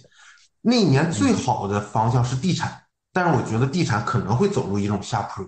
[0.61, 2.83] 那一年最好的方向是地产，
[3.13, 5.45] 但是我觉得地产可能会走入一种下坡。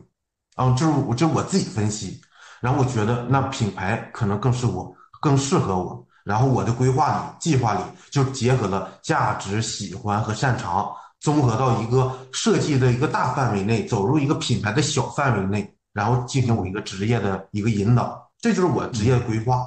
[0.57, 2.21] 啊，这是我这是我自己分析，
[2.61, 6.07] 然后我觉得那品牌可能更适我更适合我。
[6.23, 7.81] 然后我的规划里、计划里
[8.11, 18.31] 就结合了价值、喜欢和擅长，综合到一个设计的一个大范围内，走入一个品牌的小范围内，然后进行我一个职业的一个引导。
[18.39, 19.67] 这就是我职业规划。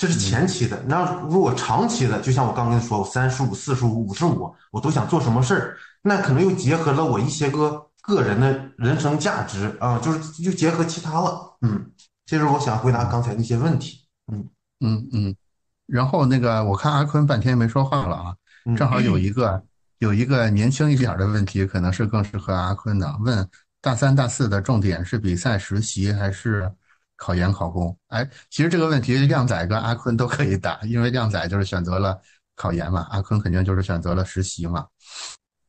[0.00, 11.54] 这是前期的，那如果长期的，就像我刚跟你说，我三十五、四十五、五十五，我都想做什么事儿，那可能又结合了我一些个个人的人生价值啊，就是又结合其他了。
[11.60, 11.84] 嗯，
[12.24, 14.00] 这是我想回答刚才那些问题。
[14.32, 14.48] 嗯
[14.80, 15.36] 嗯嗯，
[15.84, 18.34] 然后那个我看阿坤半天没说话了啊，
[18.78, 19.62] 正好有一个
[19.98, 23.46] 有一个年轻一点的问题，可能是更适合阿坤的，问
[23.82, 26.72] 大三、大四的重点是比赛、实习还是？
[27.20, 32.18] 考研考公，哎，其实这个问题靓仔跟阿坤都可以答，因为靓仔就是选择了
[32.56, 34.86] 考研嘛，阿坤肯定就是选择了实习嘛。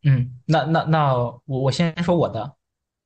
[0.04, 2.56] 嗯，那那那我我先说我的。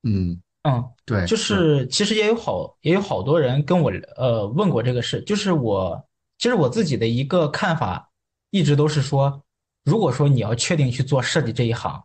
[0.03, 8.11] 嗯嗯，对，就是其实也有好也有好多人跟我呃问过这个事，就是我其实我自己的一个看法
[8.51, 9.43] 一直都是说，
[9.83, 12.03] 如果说你要确定去做设计这一行，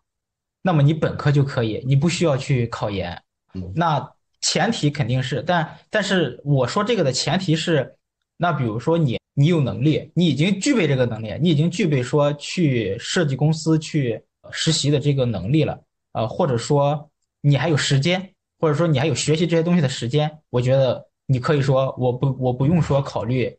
[0.63, 3.23] 那么你本科就可以，你不需要去考研。
[3.75, 4.11] 那
[4.41, 7.95] 前提肯定是，但但是我说这个的前提是，
[8.39, 15.79] 那比如说你你有能力，你已经具备这个能力，你已经具备说去设计公司去实习的这个能力了，
[16.13, 17.11] 呃，或者说
[17.43, 23.55] 你还有时间，或者说你还有学习这些东西的时间，我觉得你可以说我不我不用说考虑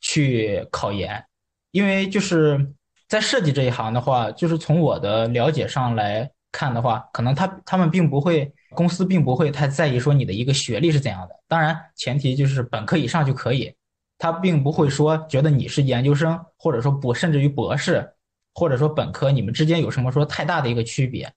[0.00, 1.24] 去考研，
[1.72, 2.72] 因为就是
[3.08, 8.52] 在设计这一行的话，就是从我的了解上来看的话，可能他他们并不会。
[8.74, 13.74] 公司并不会太在意说你的一个学历是怎样的，当然前提就是本科以上就可以。
[14.22, 18.06] 他并不会说觉得你是研究生，或者说博，甚至于博士，
[18.52, 21.32] 或者说本科，你们之间有什么说太大的一个区别？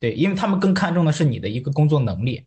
[0.00, 2.42] 对，因为他们更看重的是你的一个工作能力。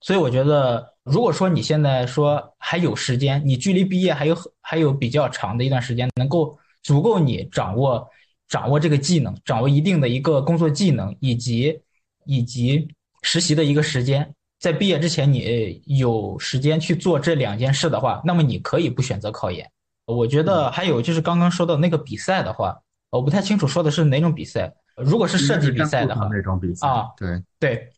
[0.00, 8.08] 所以我觉得，如果说你现在说还有时间，你距离毕业还有还有比较长的一段时间，能够足够你掌握
[8.48, 11.80] 掌握这个技能，掌握一定的一个工作技能，以及
[12.24, 12.88] 以及。
[13.22, 19.68] 实习的一个时间，在毕业之前你有时间去做这两件事的话，那么你可以不选择考研。
[20.06, 22.78] 我觉得还有就是刚刚说到那个比赛的话，
[23.10, 24.72] 我不太清楚说的是哪种比赛。
[24.96, 27.92] 如果是设计比赛的话，那种比赛啊，对对。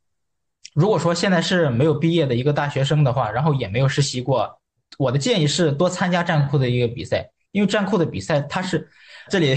[0.75, 4.61] 如果说现在是没有毕业的一个大学生的话，然后也没有实习过，
[4.99, 8.89] 我的建议是多参加战库的一个比赛，因为战库的比赛它是
[9.29, 9.57] 这里，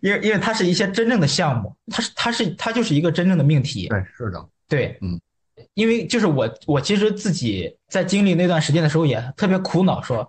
[0.00, 3.88] 因为因为它是一些真正的项目，它是它是它就是一个真正的命题。
[3.88, 4.48] 对，是的。
[4.70, 5.20] 对，嗯，
[5.74, 10.26] 因为就是我，我其实自己在经历那段时间的时候也特别苦恼，说，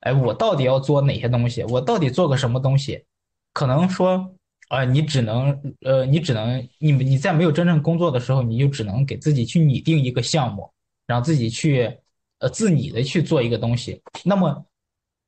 [0.00, 1.62] 哎，我到底要做哪些东西？
[1.64, 3.04] 我到底做个什么东西？
[3.52, 4.34] 可能说，
[4.70, 10.68] 呃，你只能，呃，你只能，你你在没有真正工作的时候，你就只能给自己去拟定一个项目，
[11.06, 11.94] 让自己去，
[12.38, 14.00] 呃，自拟的去做一个东西。
[14.24, 14.64] 那么，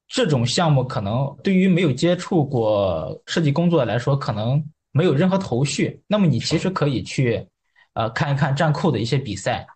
[0.08, 6.00] 这种项目可能对于没有接触过设计工作来说，可能没有任何头绪。
[6.06, 7.46] 那么，你其实可以去，
[7.94, 9.66] 呃，看一看站酷的一些比赛。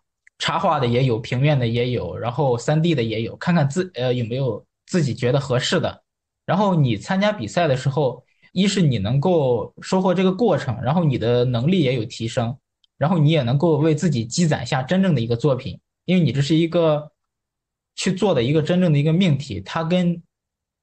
[0.41, 6.05] 插画的也有，平面的也有，然后三 D 的也有，看看自呃有没有自己觉得合适的。
[6.47, 12.57] 然后你参加比赛的时候，一是你能够收获这个过程，然后你的能力也有提升，
[12.97, 17.11] 然后你也能够为自己积攒下真正的一个作品，因为你这是一个
[17.97, 20.23] 去做的一个真正的一个命题，它跟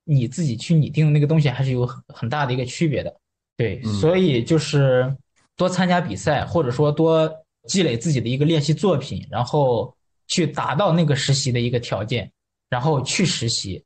[0.03, 3.21] 你自己去拟定的那个东西还是有很很大的一个区别的。
[3.55, 5.15] 对，所以就是
[5.55, 7.31] 多参加比赛，或者说多。
[7.67, 9.91] 积累自己的一个练习作品，然后
[10.27, 12.31] 去达到那个实习的一个条件，
[12.69, 13.83] 然后去实习，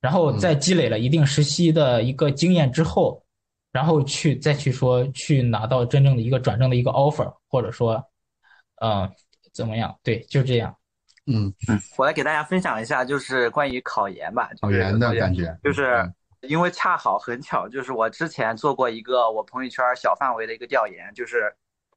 [0.00, 3.24] 然后在积累了一定实习的一个经验之后，
[3.70, 8.04] 然后去再去说去拿到真正的一个转正的一个 offer，或者说，
[8.80, 9.08] 嗯，
[9.52, 9.96] 怎么样？
[10.02, 10.76] 对，就这样。
[11.26, 16.12] 嗯嗯，我来给大家分享一下，就是关于考研吧，考研的感觉，就是
[16.42, 21.54] 因为恰好很巧，就是我之前做过一个我朋友圈小范围的一个调研，就是。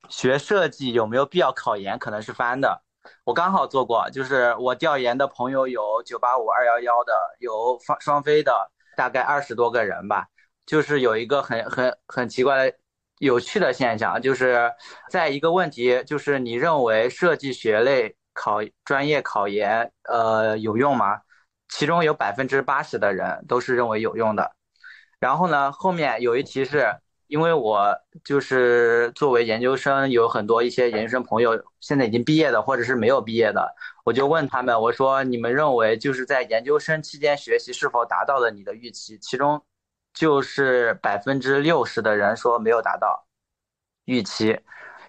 [0.08, 1.98] 学设计有没有必要考研？
[1.98, 2.84] 可能是翻的。
[3.24, 10.28] 我刚好做过，就是我调研的朋友有九八五、二幺幺的，有双双非的，大概二十多个人吧。
[10.68, 12.78] 就是有一个很很很奇怪的、
[13.18, 14.72] 有趣的现象，就是
[15.10, 21.20] 在一个问题，就是你认为设计学类考专业考研，呃，有用吗？
[21.70, 24.56] 其中有百分之八十的人都是认为有用的。
[25.20, 26.98] 然后呢，后面有一题是。
[27.28, 27.92] 因为我
[28.24, 39.18] 就是作为研究生，有很多一些研究生朋友现在已经毕业的，或者是没有毕业的，我就问他们，我说你们认为就是在研究生期间学习是否达到了你的预期？
[39.18, 39.60] 其中
[40.14, 43.26] 就是百分之六十的人说没有达到
[44.06, 44.60] 预期，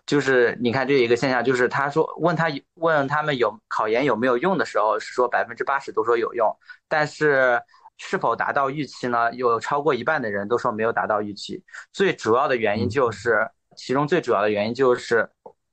[0.07, 6.57] 就是你看这一个现象，就是他说问他问他们有考研有没有用的时候，是说百分之八十都说有用，
[6.89, 7.61] 但是。
[7.99, 9.33] 是否达到预期呢？
[9.33, 11.65] 有超过一半的人都说没有达到预期。
[11.95, 15.27] 最主要的原因就是，其中最主要的原因就是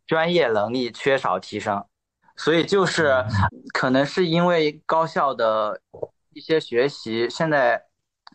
[0.07, 1.83] 专业能力缺少提升。
[2.37, 3.13] 所以就是
[3.73, 5.81] 可能是因为高校的
[6.31, 7.83] 一些学习，现在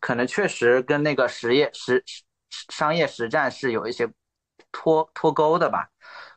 [0.03, 2.05] 可能确实跟那个实业实
[2.68, 4.07] 商业实战是有一些
[4.72, 5.88] 脱脱钩的吧。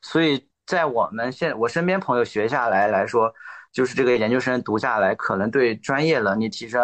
[0.01, 3.33] 所以在我们现我身边朋友学下来来说，
[3.71, 6.81] 就是这个研究生读下来，可能对专业能力提升。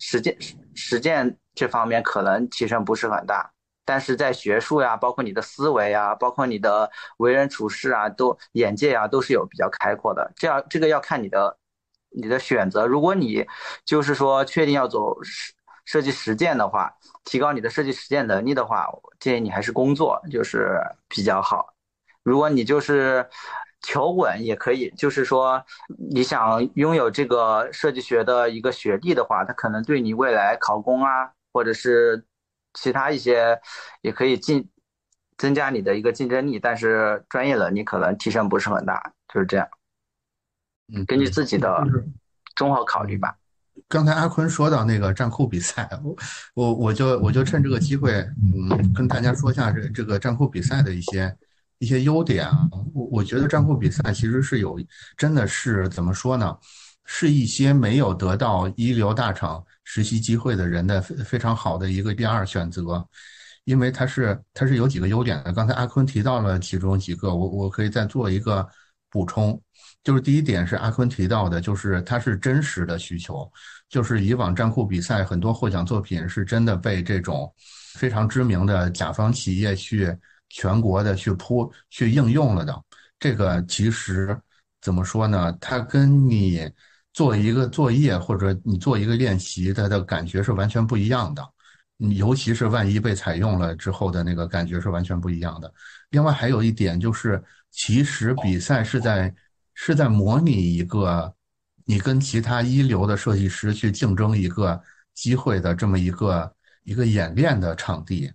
[0.00, 0.36] 实践
[0.74, 3.48] 实践这方面可能提升不是很大，
[3.86, 10.30] 但是在学术呀，包括你的思维啊，包括你的为人处事啊，都眼界啊，都是有比较开阔的。
[10.36, 11.56] 这样这个要看你的
[12.10, 12.86] 你的选择。
[12.86, 13.46] 如果你
[13.84, 15.16] 就是说确定要走
[15.84, 16.92] 设设计实践的话，
[17.24, 21.72] 提高你的设计实践能力的话，我建议你还是工作就是比较好。
[22.24, 23.24] 如果你就是
[23.80, 25.64] 求稳也可以，就是说
[26.10, 32.26] 你想拥有这个设计学的一个学历的话，它可能对你未来考公啊，或者是
[32.72, 33.60] 其他一些，
[34.02, 34.68] 也可以进
[35.38, 39.68] 增加你的一个竞争力，但是专业能力可能提升不是很大，就是这样。
[40.92, 41.86] 嗯，根据自己的
[42.56, 43.36] 综合考虑吧。
[43.94, 46.16] 刚才阿坤说到那个战酷比赛，我
[46.54, 48.10] 我我就我就趁这个机会，
[48.42, 51.32] 嗯，跟大家说一下这这个战酷比赛的一些。
[51.80, 54.80] 一些优点啊，我我觉得战酷比赛其实是有，
[55.18, 56.56] 真的是怎么说呢？
[57.04, 63.06] 是一些没有得到一流大厂实习机会的人的非非常好的一个第二选择，
[63.64, 65.52] 因为它是它是有几个优点的。
[65.52, 68.66] 刚才阿坤提到了其中几个，我我可以再做一个
[69.10, 69.60] 补充，
[70.02, 73.50] 就是第一点是阿坤提到的，就是它是真实的需求，
[73.88, 77.52] 就是以往战酷比赛很多获奖作品是真的被这种
[77.94, 80.16] 非常知名的甲方企业去。
[80.50, 82.82] 全国的去铺去应用了的，
[83.18, 84.38] 这个其实
[84.80, 85.52] 怎么说呢？
[85.60, 86.70] 它跟你
[87.12, 91.44] 做一个作业或者你做一个练习，它的感觉是完全不一样的。
[91.96, 95.72] 尤其是万一被采用了之后的那个感觉是完全不一样的。
[96.10, 99.34] 另外还有一点就是，其实比赛是在
[99.72, 101.34] 是在模拟一个
[101.84, 104.80] 你跟其他一流的设计师去竞争一个
[105.14, 106.54] 机会的这么一个
[106.84, 108.32] 一个演练的场地。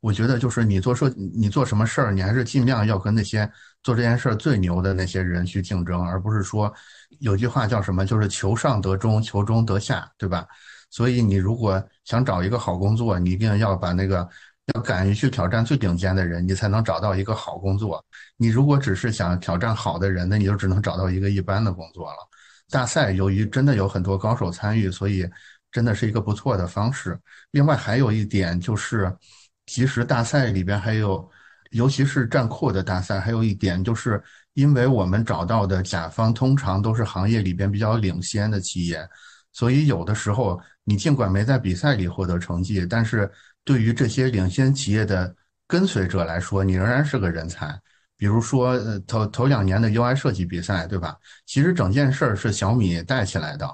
[0.00, 3.50] 我觉得就是你做设，你做什么事儿，你还是尽量要跟那些
[3.82, 6.72] 做这件事儿最牛的那些人去竞争，而不是说
[7.18, 10.46] 有句话叫什么，就是求上得中，求中得下，对吧？
[10.90, 14.26] 所以你如果想找一个好工作，你一定要把那个
[14.74, 18.02] 要敢于去挑战最顶尖的人，你才能找到一个好工作。
[18.38, 22.16] 你如果只是想挑战好的人，那你就只能找到一个一般的工作了。
[22.70, 25.28] 大赛由于真的有很多高手参与，所以。
[25.72, 27.16] 真的是一个不错的方式。
[27.52, 29.16] 另外还有一点就是，
[29.66, 31.30] 其实大赛里边还有，
[31.70, 34.20] 尤其是战库的大赛，还有一点就是，
[34.54, 39.08] 因为我们找到的甲方通常都是行业里边比较领先的企业，
[39.52, 43.30] 所以有的时候你尽管没在比赛里获得成绩，但是
[43.62, 45.32] 对于这些领先企业的
[45.68, 47.80] 跟随者来说，你仍然是个人才。
[48.20, 51.16] 比如说，呃，头头两年的 UI 设计比赛，对吧？
[51.46, 53.66] 其实整件事儿是小米带起来的。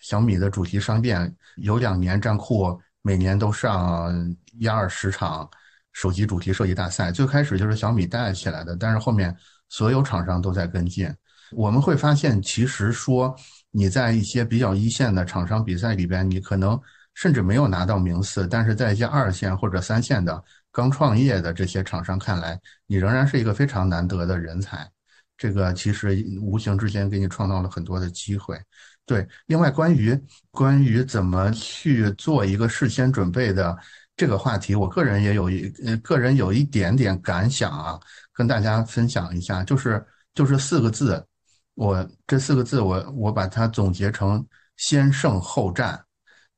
[0.00, 4.12] 小米的主题商店有两年站库每年都上
[4.58, 5.48] 一二十场
[5.92, 9.32] 手机主题设计大赛，最开始就是小米带起来的，但是后面
[9.68, 11.08] 所有厂商都在跟进。
[11.52, 13.32] 我们会发现，其实说
[13.70, 16.76] 你在一些比较一线的厂商比赛里边，你可能
[17.14, 20.42] 甚至没有拿到名次，但是在一些二线或者三线的。
[20.76, 24.86] 刚创业的这些厂商看来，你仍然是一个非常难得的人才，
[25.34, 28.60] 这个其实无形之间给你创造了很多的机会。
[29.06, 30.14] 对，另外关于
[30.50, 33.74] 关于怎么去做一个事先准备的
[34.18, 37.98] 这个话题，我个人也有一呃个人有一点点感想啊，
[38.34, 40.04] 跟大家分享一下，就是
[40.34, 41.26] 就是四个字，
[41.72, 44.46] 我这四个字我我把它总结成
[44.76, 45.98] 先胜后战，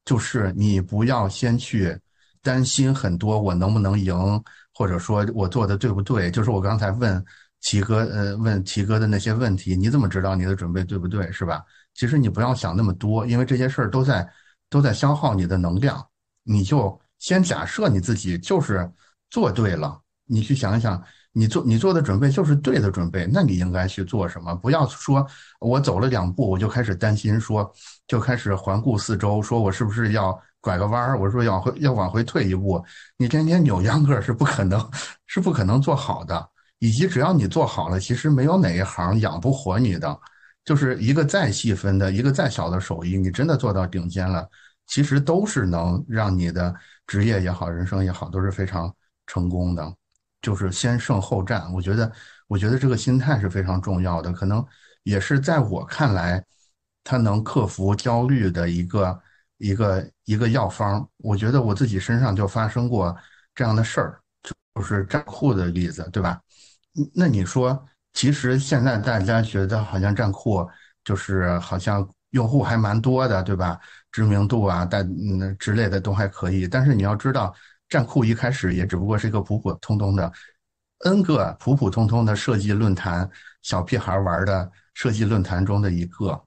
[0.04, 1.96] 就是你不要先去。
[2.48, 4.16] 担心很多，我能不能赢，
[4.72, 6.30] 或者说我做的对不对？
[6.30, 7.22] 就是我刚才问
[7.60, 11.30] 齐哥，呃，问齐哥的那些问题，你怎么知道你的准备对不对？
[11.30, 11.62] 是吧？
[11.92, 14.26] 其实你不要想那么多，因为这些事儿都在
[14.70, 16.02] 都在消耗你的能量。
[16.42, 18.90] 你就先假设你自己就是
[19.28, 24.54] 做对了，你去想一想，你做你做的准备就是对的准备，那你应该去做什么？
[24.54, 25.26] 不要说
[25.60, 27.70] 我走了两步，我就开始担心，说
[28.06, 30.40] 就开始环顾四周，说我是不是要。
[30.68, 32.84] 拐个弯儿，我说要回要往回退一步，
[33.16, 34.78] 你天天扭秧歌是不可能，
[35.26, 36.46] 是不可能做好的。
[36.78, 40.20] 以及只要你做好了，其实没有哪一行养不活你的。
[40.66, 44.46] 就是一个再细分的，一个再小的手艺，你真的做到顶尖了，
[44.86, 46.74] 其实都是能让你的
[47.06, 48.94] 职业也好，人生也好，都是非常
[49.26, 49.90] 成功的。
[50.42, 52.12] 就是先胜后战，我觉得，
[52.46, 54.62] 我觉得这个心态是非常重要的，可能
[55.02, 56.44] 也是在我看来，
[57.02, 59.18] 他能克服焦虑的一个。
[59.60, 63.16] 一个一个药方，我觉得我自己身上就发生过
[63.54, 64.20] 这样的事儿，
[64.74, 66.38] 就是站库的例子，对吧？
[67.14, 70.68] 那你说，其实现在大家觉得好像站库
[71.02, 73.80] 就是好像用户还蛮多的，对吧？
[74.12, 76.68] 知名度啊，但嗯之类的都还可以。
[76.68, 77.54] 但是你要知道，
[77.88, 80.30] 站库一开始也只不过是一个普普通通的
[81.06, 83.26] N 个普普通通的设计论坛，
[83.62, 86.38] 小屁孩玩的设计论坛中的一个。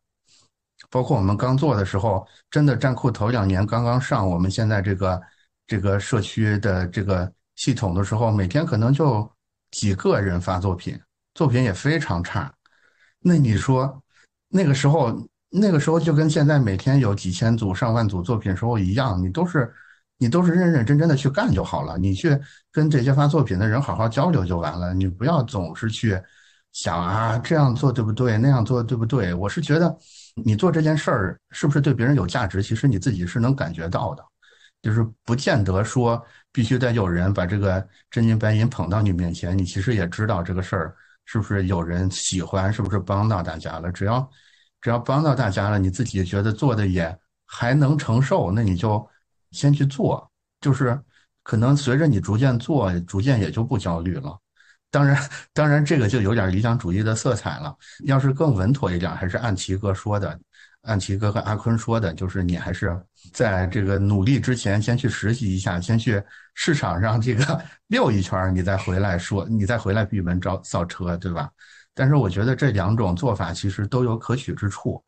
[0.91, 5.21] 包括我们刚做的时候，真的站库头两年刚刚上我们现在这个
[5.65, 9.27] 这个社区的这个系统的时候，每天可能就
[9.71, 10.99] 几个人发作品，
[11.33, 12.53] 作品也非常差。
[13.21, 14.03] 那你说
[14.49, 15.17] 那个时候
[15.49, 19.73] 那个时候就跟现在每天有几千组上万组作品时候一样，你都是
[20.17, 22.37] 你都是认认真真的去干就好了，你去
[22.69, 26.21] 跟这些发作品的人好好交流就完了，你不要总是去
[26.73, 29.33] 想啊这样做对不对，那样做对不对？
[29.33, 29.97] 我是觉得。
[30.36, 32.61] 你做这件事儿是不是对别人有价值？
[32.63, 34.23] 其实你自己是能感觉到的，
[34.82, 43.91] 就是不见得说必须得有人把这个真金白银捧到你面前，你其实也知道这个事儿是不是有人喜欢，是不是帮到大家了。
[43.91, 44.29] 只要
[44.82, 49.07] 只要帮到大家了，你自己觉得做的也还能承受，那你就
[49.51, 50.29] 先去做。
[50.61, 50.99] 就是
[51.43, 54.38] 可能随着你逐渐做，逐渐也就不焦虑了。
[54.91, 55.18] 当然，
[55.53, 57.73] 当然，这个就有点理想主义的色彩了。
[58.05, 60.38] 要是更稳妥一点，还是按齐哥说的，
[60.81, 63.01] 按齐哥和阿坤说的，就是你还是
[63.31, 66.22] 在这个努力之前，先去实习一下，先去
[66.55, 71.49] 市场上这个 溜一圈，你再回来说，你再回来闭门造造车，对吧？
[71.93, 75.01] 但是我觉得这两种做法其实都有可取之处，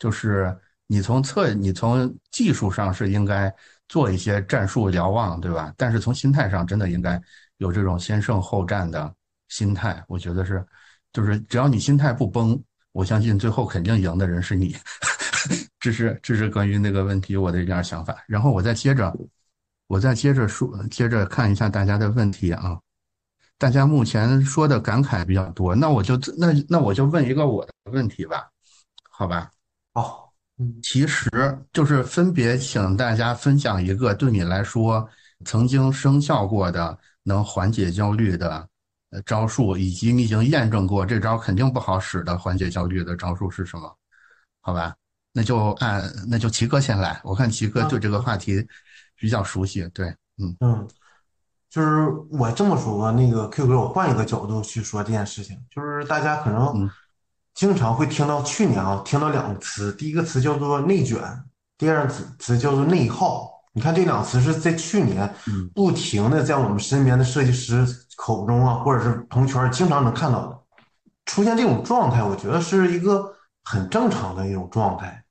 [0.00, 0.52] 就是
[0.88, 3.54] 你从策，你从技术上是应该
[3.88, 5.72] 做一些战术瞭望，对吧？
[5.76, 7.20] 但是从心态上，真的应该
[7.58, 9.14] 有这种先胜后战的。
[9.48, 10.64] 心态，我觉得是，
[11.12, 12.60] 就是只要你心态不崩，
[12.92, 14.76] 我相信最后肯定赢的人是你。
[15.80, 18.16] 这是这是关于那个问题我的一点想法。
[18.26, 19.16] 然后我再接着，
[19.86, 22.78] 我再接着说，接着看一下大家的问题啊。
[23.56, 28.48] 大家目前说的感慨比较多，那我就那那我就问一个我的问题吧，
[29.10, 29.50] 好吧？
[29.94, 31.28] 哦，嗯，其实
[31.72, 35.08] 就是分别请大家分享一个对你来说
[35.44, 38.68] 曾经生效过的能缓解焦虑的。
[39.10, 43.96] 呃，招数以及你已经验证过这招肯定不好使的缓解焦虑的招数是什么？
[44.60, 44.94] 好吧，
[45.32, 47.18] 那就按那就齐哥先来。
[47.24, 48.66] 我看齐哥对这个话题
[49.16, 49.88] 比较熟悉。
[49.94, 50.88] 对，嗯嗯，
[51.70, 56.90] 就是我这么说吧，那个 Q 哥，我换一个角度去说这件事情，就是大家可能
[57.54, 61.18] 经常会听到去年啊，听到两个词，第一个词叫做内卷，
[61.78, 63.50] 第二个词词叫做内耗。
[63.72, 65.32] 你看这两个词是在去年
[65.74, 67.86] 不停的在我们身边的设计师
[68.18, 70.58] 口中啊，或者是朋友圈经常能看到的，
[71.26, 73.32] 出现这种状态，我觉得是一个
[73.62, 75.24] 很正常的一种状态。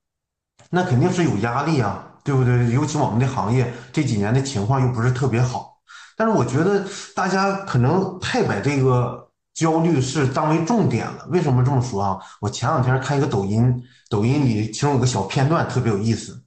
[0.70, 2.72] 那肯定是有压力啊，对不对？
[2.72, 5.78] 尤其我们的行业这几年的情况又不是特别好。
[6.16, 11.28] 但是我觉得大家可能太把这个焦虑是当为重点了。
[11.30, 12.18] 为什么这么说啊？
[12.40, 16.42] 我前两天看一个抖音，抖音里其中有个小片段特别有意思，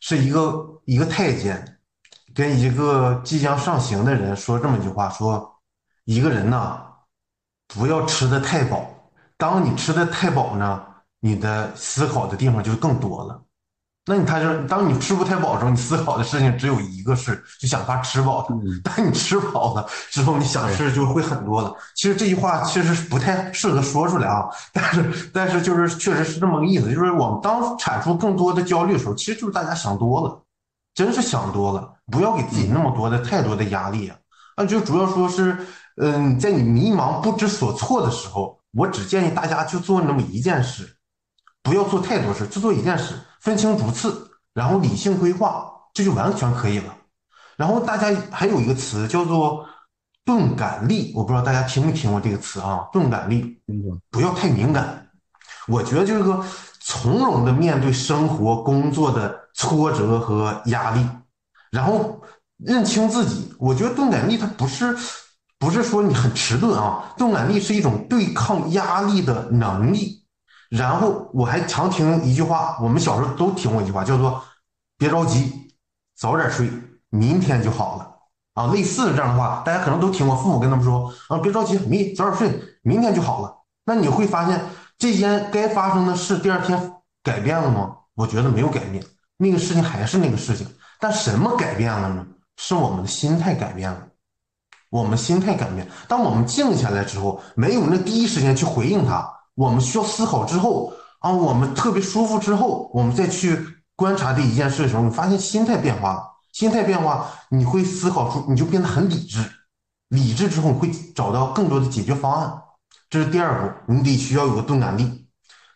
[0.00, 1.78] 是一个一个太监
[2.34, 5.55] 跟一个即将上刑的人说这么一句话：说
[6.06, 6.80] 一个人呐，
[7.68, 8.88] 不要吃的太饱。
[9.36, 10.82] 当你吃的太饱呢，
[11.20, 13.42] 你的思考的地方就更多了。
[14.08, 18.56] 那你他就，当你吃不太饱的时候，你思考的事情只有一个事，就想法吃饱了。
[18.84, 21.74] 当你吃饱了之后，你想事就会很多了。
[21.96, 30.40] 其实这句话其实是不太适合说出来啊，但是但是就是确实是这么个意思，就是我们当产出更多的焦虑的时候，其实就是大家想多了，
[30.94, 34.16] 真是想多了，不要给自己那么多的太多的压力啊。
[34.56, 35.66] 那就主要说是，
[35.96, 40.96] 嗯，在你迷茫不知所措的时候，我只建议大家就做那么一件事，
[41.62, 43.14] 不要做太多事，就做一件事。
[43.40, 46.94] 分清主次，然后理性规划，这就完全可以了。
[47.56, 49.64] 然后大家还有一个词叫做
[50.24, 52.88] 钝感力，我不知道大家听没听过这个词啊？
[52.92, 53.60] 钝感力，
[54.10, 55.08] 不要太敏感。
[55.68, 56.44] 我觉得就是说，
[56.80, 61.06] 从容的面对生活、工作的挫折和压力，
[61.70, 62.20] 然后
[62.58, 63.54] 认清自己。
[63.58, 64.96] 我觉得钝感力它不是，
[65.58, 70.24] 不是说你很迟钝啊，钝感力是一种对抗压力的能力。
[70.68, 74.42] 然后我还常听一句话，我们小时候都听过一句话，叫做
[74.98, 75.72] “别着急，
[76.16, 76.68] 早点睡，
[77.10, 78.12] 明天就好了”。
[78.54, 83.54] 啊，类似的这样的话，大家可能都听过，父母跟他们说：“啊，别着急，明早点睡，明天就好了。”
[83.86, 84.60] 那你会发现，
[84.98, 87.96] 这件该发生的事，第二天改变了吗？
[88.14, 89.04] 我觉得没有改变，
[89.36, 90.66] 那个事情还是那个事情。
[90.98, 92.26] 但什么改变了呢？
[92.56, 94.05] 是我们的心态改变了。
[94.96, 99.30] 我们心态改变，当我们静下来之后，没有那第一时间去回应他。
[99.54, 100.90] 我们需要思考之后
[101.20, 103.58] 啊，我们特别舒服之后，我们再去
[103.94, 106.22] 观察这一件事的时候，你发现心态变化了。
[106.52, 109.44] 心态变化，你会思考出，你就变得很理智。
[110.08, 112.50] 理智之后你，会找到更多的解决方案。
[113.10, 115.28] 这是第二步，你得需要有个钝感力。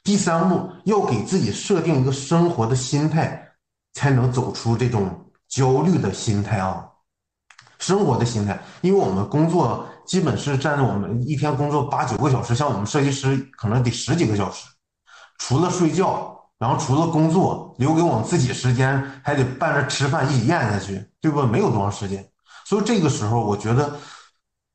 [0.02, 3.48] 第三步，要给自己设定一个生活的心态，
[3.92, 6.86] 才能走出这种焦虑的心态啊。
[7.81, 9.85] 生活的心态，因为我们工作。
[10.07, 14.66] 基本是占着我们一天工作八九个小时，像我们设计师可能得十几个小时，
[15.39, 21.40] 除了睡觉，然后除了工作，留给我们自己时间还得伴着吃饭一起咽下去，对不？
[21.43, 22.28] 没有多长时间，
[22.65, 23.97] 所以这个时候我觉得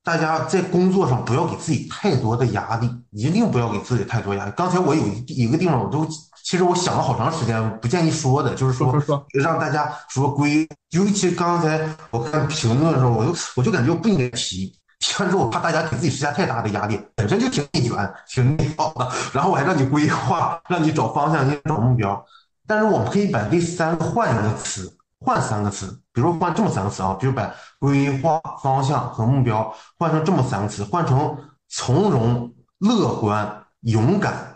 [0.05, 4.53] 大家在工作上不要给自己太多的压力，一定不要给自己太多压力。
[4.55, 6.07] 刚才我有一一个地方我都
[6.45, 8.93] 其实我想了好长时间，不建议说的，就是说
[9.33, 14.71] 让大家说归，尤其刚才我看评论的时候，我就我就感觉我不应该提。
[14.99, 19.11] 提完之后，我怕大家给自己施加太大的压力，本身就挺内卷、挺内耗的。
[19.33, 22.23] 然后我还让你规划，让你找方向，你找目标。
[22.67, 31.35] 但是我们可以把这三个换一个词，换三个词，比如换这么三个词啊，比如把规划、方向和目标换成这么三个词，换成
[31.69, 34.54] 从容、乐观、勇敢，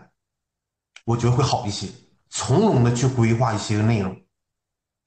[1.10, 1.88] 我觉得会好一些。
[2.30, 4.15] 从容的去规划一些内容，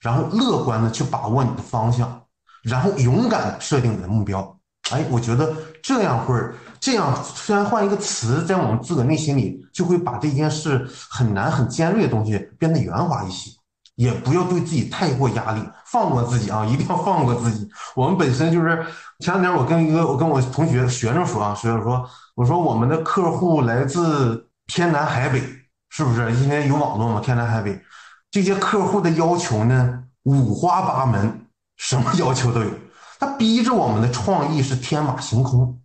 [0.00, 2.20] 然后乐观的去把握你的方向，
[2.64, 4.58] 然后勇敢设定你的目标。
[4.90, 6.34] 哎，我觉得这样会，
[6.80, 13.48] 这样虽然换一个词，在我们自个内心里就会把这件事很难、很尖锐的东西变得圆滑一些。
[13.94, 16.64] 也不要对自己太过压力，放过自己啊！
[16.64, 17.68] 一定要放过自己。
[17.94, 18.84] 我们本身就是
[19.20, 22.04] 前两天我跟一个我跟我同学学生说啊，学生说，
[22.34, 25.40] 我说我们的客户来自天南海北，
[25.94, 26.32] 是不是？
[26.36, 27.78] 因为有网络嘛，天南海北，
[28.30, 31.46] 这些客户的要求呢五花八门，
[31.76, 32.70] 什么要求都有。
[33.20, 35.78] 他逼着我们的创意是天马行空，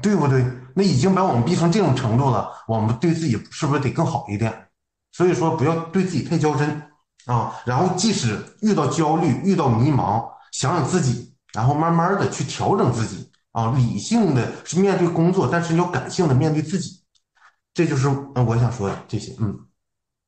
[0.00, 0.46] 对不对？
[0.74, 4.68] 那已经把我们逼成这种程度了，我们对自己是不是得更好一点？
[5.10, 6.80] 所以说，不要对自己太较真
[7.26, 7.52] 啊。
[7.64, 13.74] 然后，即使遇到焦虑、遇到迷茫，想想自己，然后慢慢的去调整自己啊。
[13.76, 16.97] 理性的是面对工作，但是要感性的面对自己。
[17.78, 19.36] 这就是我想说的这些。
[19.38, 19.56] 嗯，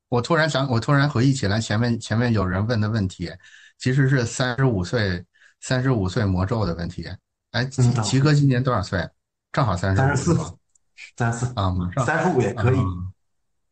[0.09, 3.29] 我突然想，我突然回忆起来，前面前面有人问的问题，
[3.77, 5.27] 其实是三十五岁。
[5.63, 7.07] 三十五岁魔咒的问题，
[7.51, 9.07] 哎，齐齐哥今年多少岁？
[9.53, 10.35] 正好三十四，
[11.19, 12.79] 三十四啊，马上三十五也可以。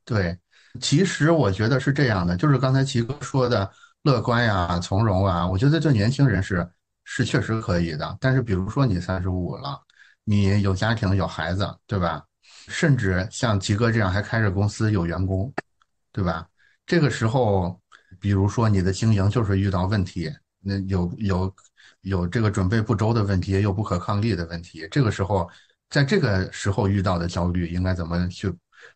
[0.05, 0.37] 对，
[0.81, 3.73] 其实我觉得是这样的，就是刚才齐哥说的
[4.03, 6.69] 乐观呀、从容啊，我觉得这年轻人是
[7.05, 8.19] 是确实可以的。
[8.21, 9.81] 但是比如说你三十五了，
[10.25, 12.23] 你有家庭有孩子，对吧？
[12.69, 15.53] 甚至像吉哥这样还开着公司有员工，
[16.12, 16.47] 对吧？
[16.86, 17.81] 这个时候
[18.20, 20.31] 比如说你的经营就是遇到问题，
[20.61, 21.55] 那有有
[22.03, 25.49] 有这个准备不周的问题，也有不可抗力的问题，这个时候，
[25.90, 28.53] 在这个时候遇到的焦虑应该怎么去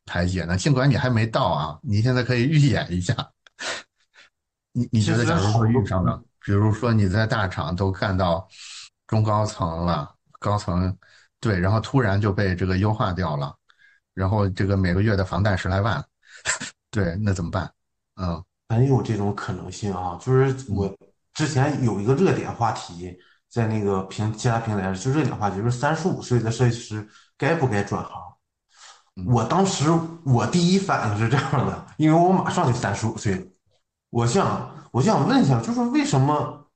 [0.07, 0.57] 排解呢？
[0.57, 3.15] 尽管你还没到啊，你现在可以预演一下。
[4.73, 8.49] 你你觉得，假如说遇上了，比如说你在大厂都干到
[9.07, 10.97] 中高层了，高层
[11.41, 13.55] 对，然后突然就被这个优化掉了，
[14.15, 16.05] 然后这个每个月的房贷十来万，
[16.91, 17.71] 对，那怎么办？
[18.17, 18.43] 嗯。
[18.69, 20.91] 很有这种可能性啊，就是我
[21.35, 23.15] 之前有一个热点话题，
[23.51, 27.07] 在那个平其他平台，就热点话题，就是三十五岁的设计师
[27.37, 28.23] 该不该转行？
[29.27, 29.91] 我当时
[30.25, 33.47] 我第一反应是这样的，因为我马上就三十五岁了，
[34.09, 36.67] 我想我想问一下，就是为什么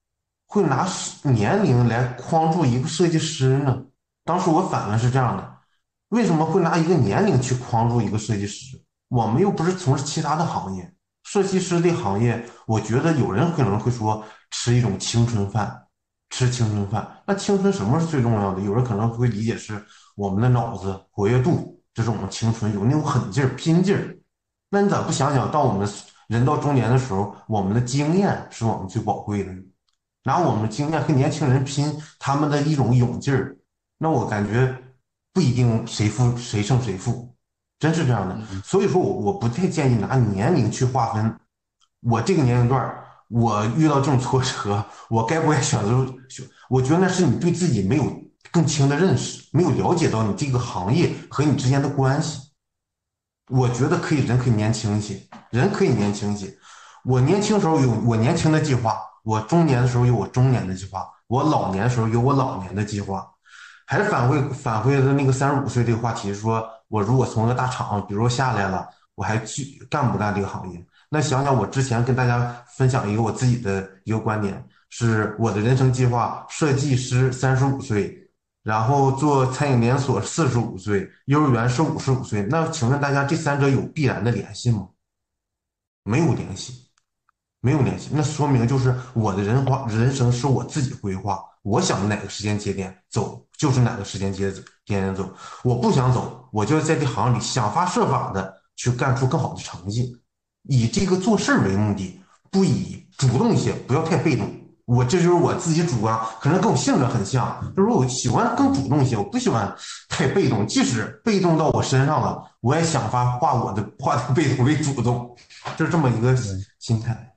[0.47, 0.87] 会拿
[1.23, 3.83] 年龄来框住一个设计师呢？
[4.23, 5.56] 当时我反应是这样的，
[6.11, 8.81] 为什么会拿一个年龄去框住一个设计师？
[9.09, 10.93] 我们又不是从事其他的行业。
[11.25, 15.87] 设计师这行业，我觉得有人可能会说吃一种青春饭，
[16.31, 17.07] 吃青春饭。
[17.27, 18.61] 那青春什么是最重要的？
[18.63, 19.85] 有人可能会理解是
[20.15, 24.17] 我们的脑子活跃度，这是我们青春有那种狠劲儿、拼劲儿。
[24.71, 25.89] 那你咋不想想到我们
[26.29, 29.61] 人到中年的时候，我们的经验是我们最宝贵的呢？
[30.23, 33.57] 拿我们经验和年轻人拼他们的一种勇劲儿，
[33.99, 34.77] 那我感觉
[35.37, 37.37] 不一定谁负谁胜谁负。
[37.79, 41.39] 真是这样的，所以说我我不太建议拿年龄去划分。
[42.01, 42.97] 我这个年龄段
[43.29, 46.07] 我遇到这种挫折，我该不该选择？
[46.71, 48.05] 我觉得那是你对自己没有
[48.51, 52.41] 更清的认识，没有了解到你这个行业和你之间的关系。
[53.51, 56.57] 我觉得可以，人可以年轻一些，人可以年轻一些。
[57.05, 63.31] 我年轻时候有我年轻的计划，我中年的时候有我中年的计划，我老年时候有我老年的计划。
[63.87, 70.85] 还是返回返回的那个三十五岁这个话题，说我如果从一个大厂，比如说下来了，我还去干不干这个行业？
[71.09, 78.29] 那想想我之前跟大家分享一个我自己的一个观点，是我的人生计划：设计师三十五岁，
[78.65, 82.43] 然后做餐饮连锁四十五岁，幼儿园是五十五岁。
[82.51, 84.89] 那请问大家，这三者有必然的联系吗？
[86.03, 86.91] 没有联系，
[87.61, 88.11] 没有联系。
[88.13, 91.41] 那说明就是我的人花人生是我自己规划。
[91.63, 94.53] 我想哪个时间节点走，就是哪个时间节
[94.85, 95.29] 点走。
[95.65, 100.17] 我不想走，我就在这行里想方设法的去干出更好的成绩，
[100.69, 102.21] 以这个做事儿为目的，
[102.51, 104.51] 不以主动一些，不要太被动。
[104.85, 109.75] 我这就是我自己主观，可能跟我性格很像，就是我喜欢更主动一些，我不喜欢
[110.09, 110.65] 太被动。
[110.67, 115.35] 即使被动到我身上了，我也想法化我的化的被动为主动，
[115.77, 116.37] 就是这么一个
[116.79, 117.33] 心态。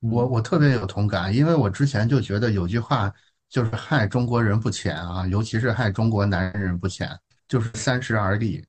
[0.00, 3.10] 我我特别有同感，因为我之前就觉得有句话。
[3.52, 7.06] 就是害中国人不浅啊，尤其是害中国男人不浅，
[7.46, 8.64] 就是三十而立。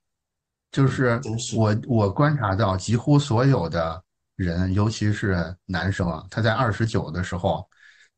[0.74, 1.22] 就是
[1.56, 4.04] 我我观察到，几乎所有的
[4.36, 7.66] 人，尤其是男生啊，他在二十九的时候，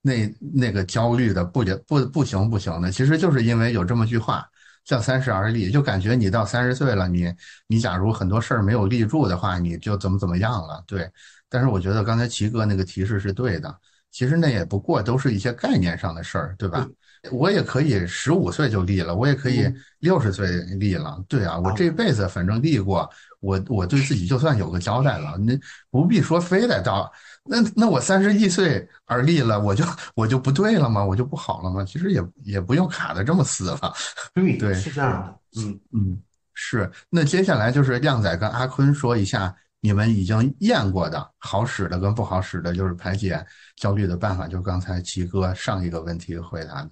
[0.01, 4.43] 那那个焦虑的不不不行不行的，其实就是因为有这么句话
[4.85, 7.31] 叫三十而立，就感觉你到三十岁了，你
[7.67, 10.83] 你假如很多事儿没有立住的话，你就怎么怎么样了。
[10.87, 11.07] 对，
[11.47, 13.79] 但是我觉得刚才齐哥那个提示是对的。
[14.15, 16.87] 其实那也不过都是一些概念上的事儿，对吧？
[17.31, 19.69] 我也可以十五岁就立了，我也可以
[19.99, 20.47] 六十岁
[20.79, 23.09] 立了，对啊，我这辈子反正立过，
[23.41, 25.59] 我我对自己就算有个交代了，那
[25.91, 27.11] 不必说非得到
[27.43, 29.83] 那那我三十一岁而立了，我就
[30.15, 31.03] 我就不对了吗？
[31.03, 31.83] 我就不好了吗？
[31.83, 33.93] 其实也也不用卡的这么死了，
[34.33, 36.17] 对对是这样的，嗯嗯
[36.53, 36.89] 是。
[37.09, 39.53] 那接下来就是靓仔跟阿坤说一下。
[39.85, 43.45] 你们已经验过的好使的跟不好使的，就是排解
[43.75, 44.47] 焦虑的办法。
[44.47, 46.89] 就刚才齐哥上一个问题回答，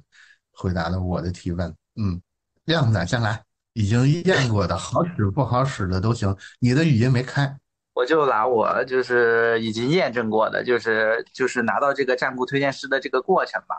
[0.52, 1.76] 回答了我的提问。
[1.96, 2.22] 嗯，
[2.66, 3.44] 靓仔先来，
[3.74, 6.38] 已经验过的好使不好使的都行。
[6.60, 7.58] 你的语音没开，
[7.96, 13.76] 我就拿我就是已经验证过的，就是就是拿到这个占卜推荐师的这个过程吧。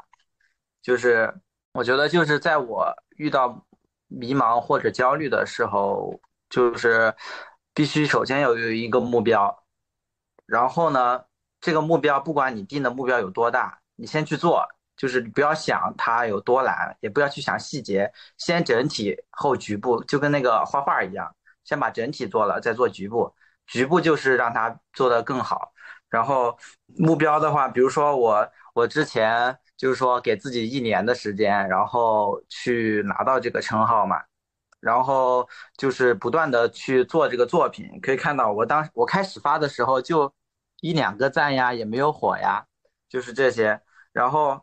[0.82, 1.32] 就是
[1.74, 3.64] 我觉得就是在我遇到
[4.08, 6.20] 迷茫或者焦虑的时候，
[6.50, 7.14] 就是。
[7.74, 9.64] 必须首先要有一个目标，
[10.46, 11.24] 然后呢，
[11.60, 14.64] 这个目标不管你定的目标有多大，你先去做，
[14.96, 21.34] 就是不要想它有多难，也不要去想细节，先整体后局部，就跟那个画画一样，
[21.64, 23.34] 先把整体做了，再做局部，
[23.66, 25.72] 局部就是让它做得更好。
[26.09, 26.56] 然后
[26.96, 34.22] 目标的话，比如说我我之前就是说给自己一年的时间，然后去拿到这个称号嘛。
[34.85, 35.48] 然后
[35.78, 40.31] 就是不断的去做这个作品，可以看到我当我开始发的时候就
[40.82, 42.66] 一两个赞呀，也没有火呀，
[43.09, 43.81] 就是这些。
[44.12, 44.61] 然后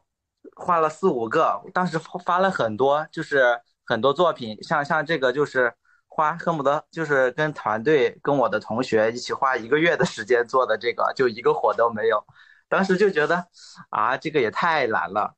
[0.56, 5.74] 画了四五个，当时发了很多，就是很多作品，像像这个就是
[6.08, 12.24] 花恨不得就是跟团队跟我的同学一起花一个月的时间做的这个，就一个火都没有。
[12.70, 13.48] 当时就觉得
[13.90, 15.36] 啊，这个也太难了。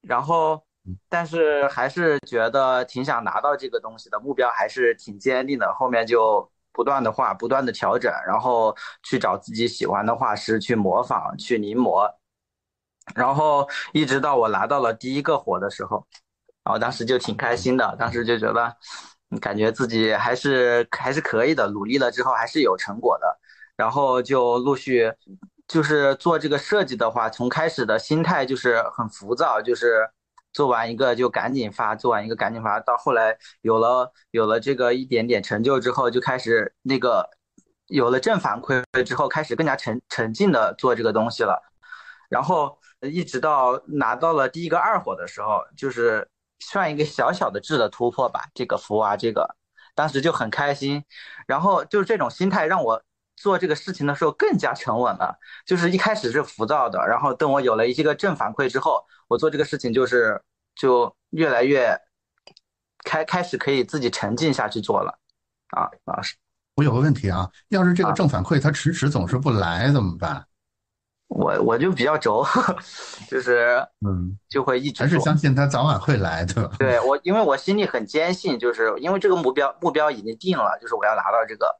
[0.00, 0.64] 然后，
[1.08, 5.72] 但是还是觉得挺想拿到这个东西的，目标还是挺坚定的。
[5.74, 12.10] 后面就不断的画，不断的调整，然后去找自己喜欢的画师去模仿，去临摹。
[13.14, 16.06] 然后一直到我拿到了第一个活的时候，
[16.64, 18.76] 然后当时就挺开心的，当时就觉得，
[19.40, 23.38] 感觉自己还是还是可以的，努力了之后还是有成果的，
[23.76, 25.12] 然后就陆续，
[25.66, 30.08] 就是做这个设计的话，从开始的心态就是很浮躁，就是
[30.52, 37.28] 做完一个就赶紧发，做完一个赶紧发，到后来有了有了这个一点点成就之后，就开始那个
[37.86, 41.62] 有了正反馈之后，开始更加沉沉浸的做这个东西了，
[42.28, 42.78] 然后。
[43.04, 46.28] 一直到拿到了第一个二火的时候，就是
[46.60, 48.44] 算一个小小的质的突破吧。
[48.54, 49.56] 这个福娃，这个
[49.96, 51.02] 当时就很开心，
[51.48, 53.02] 然后就是这种心态让我
[53.42, 55.36] 做这个事情的时候更加沉稳了。
[55.66, 60.40] 就是一开始是浮躁的，然后等我有了一些个正反馈之后，我做这个事情就是
[60.76, 61.98] 就越来越
[63.04, 65.18] 开开始可以自己沉浸下去做了。
[65.76, 66.36] 啊，老师，
[66.76, 70.46] 我有个问题啊，要是这个正反馈它迟迟总是不来怎么办？
[71.28, 72.44] 我我就比较轴，
[73.26, 76.70] 就是嗯，就会一直还是相信他早晚会来的。
[76.78, 81.74] 对 我，因为我心里很坚信，就是因为这个目标目标已经定了，就是我要拿到这个，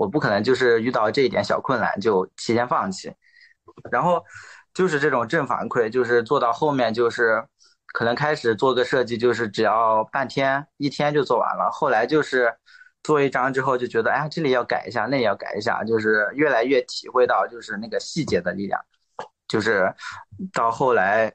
[0.00, 3.12] 我不可能就是遇到这一点小困难就提前放弃。
[3.92, 4.24] 然后
[4.72, 7.44] 就是这种正反馈，就是做到后面就是
[7.92, 11.70] 可能开始做个设计，就是只要半天一天就做完了。
[11.72, 12.54] 后来就是。
[13.02, 18.78] 做一张之后就觉得，哎，这里要改一下，那也要改一下，就是越来越体会到就是那个细节的力量，
[19.48, 19.90] 就是
[20.52, 21.32] 到后来，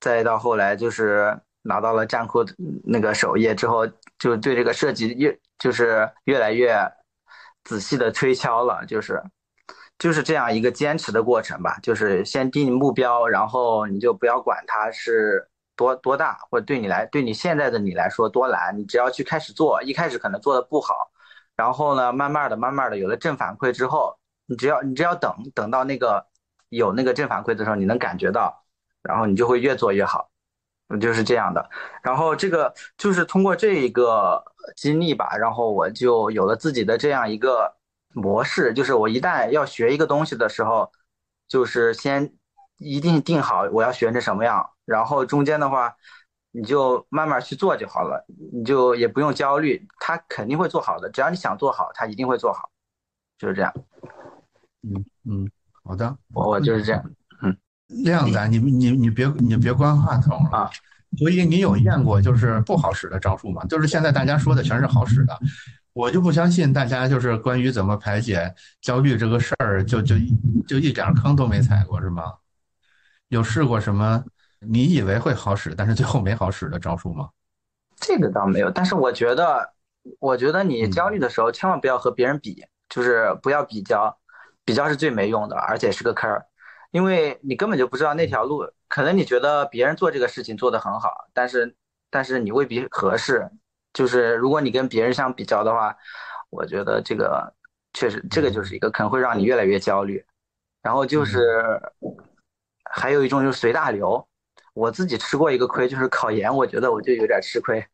[0.00, 2.44] 再到后来就是拿到了站库
[2.84, 3.86] 那个首页之后，
[4.18, 6.76] 就对这个设计越就是越来越
[7.66, 9.22] 仔细的推敲了，就是
[9.98, 15.46] 就是这样一个坚持的过程吧，就是先定目标，然后你就不要管它是。
[15.78, 20.94] 多多大，或者对你来，对你现在的你来说多难，你只要去开始做，一开始可能做的不好，
[21.54, 26.26] 然后呢，慢慢的、慢慢的有了正反馈之后，你只要你只要等等到那个
[26.70, 28.64] 有那个正反馈的时候，你能感觉到，
[29.02, 30.30] 然后你就会越做越好，
[30.98, 31.68] 就是这样的。
[32.02, 34.42] 然后这个就是通过这一个
[34.74, 37.76] 经历吧，然后我就有了自己的这样一个
[38.12, 40.90] 模式，就是我一旦要学一个东西的时候，
[41.46, 42.32] 就是先
[42.78, 44.70] 一定定好我要学成什么样。
[44.84, 45.94] 然后中间的话，
[46.52, 51.10] 你就慢慢去做就好了，你就也不用焦虑，他肯定会做好的。
[51.10, 52.70] 只要你想做好，他一定会做好，
[53.38, 53.72] 就是这样。
[54.82, 55.50] 嗯嗯，
[55.84, 57.02] 好的，我我就是这样。
[57.42, 57.56] 嗯，
[57.88, 60.70] 亮子，你你你别你别关话筒了。
[61.18, 63.64] 所以你有验过就是不好使的招数吗？
[63.66, 65.38] 就是现在大家说的全是好使的，
[65.92, 70.14] 我就不相信大家就是关于怎么排解焦虑这个事儿，就就
[70.66, 72.34] 就一点坑都没踩过是吗？
[73.28, 74.24] 有试过什么？
[74.60, 77.28] 你以为会好使，但是最后没好使的招数吗？
[78.00, 79.72] 这个倒没有，但是我觉得，
[80.18, 84.18] 我觉得你焦虑的时候千万不要和别人比，就是不要比较，
[84.64, 86.44] 比较是最没用的，而且是个坑儿，
[86.96, 91.76] 因为你根本就不知道那条路，可能你觉得别人做这个事情做得很好，但是
[92.08, 93.46] 但是你未必合适，
[93.92, 95.94] 就是如果你跟别人相比较的话，
[96.48, 97.52] 我觉得这个
[97.92, 100.24] 确实这个就是一个可能会让你越来越焦虑，
[100.80, 101.78] 然后就是
[102.84, 104.26] 还有一种就是随大流。
[104.72, 107.86] 我自己吃过一个亏，就是考研，我觉得我就有点吃亏。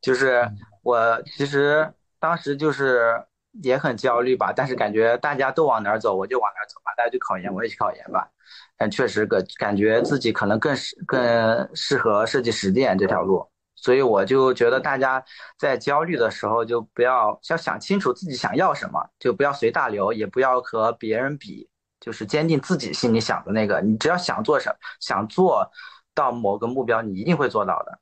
[0.00, 0.50] 就是
[0.82, 3.22] 我其实当时就是
[3.62, 6.92] 也很焦虑吧，但是感觉大家都往哪儿走，我就往哪儿走吧。
[6.96, 8.28] 大家去考研，我也去考研吧。
[8.76, 13.46] 但确实个感觉自己可能更适更适合设计实践这条路，
[13.76, 15.24] 所以我就觉得大家
[15.58, 21.68] 在焦虑的时候就不要要想清楚自己想要什么，就不要随大流，也不要和别人比，
[22.00, 23.80] 就是坚定自己心里想的那个。
[23.80, 25.70] 你只要想做什，想做。
[26.14, 27.98] 到某个目标，你一定会做到的，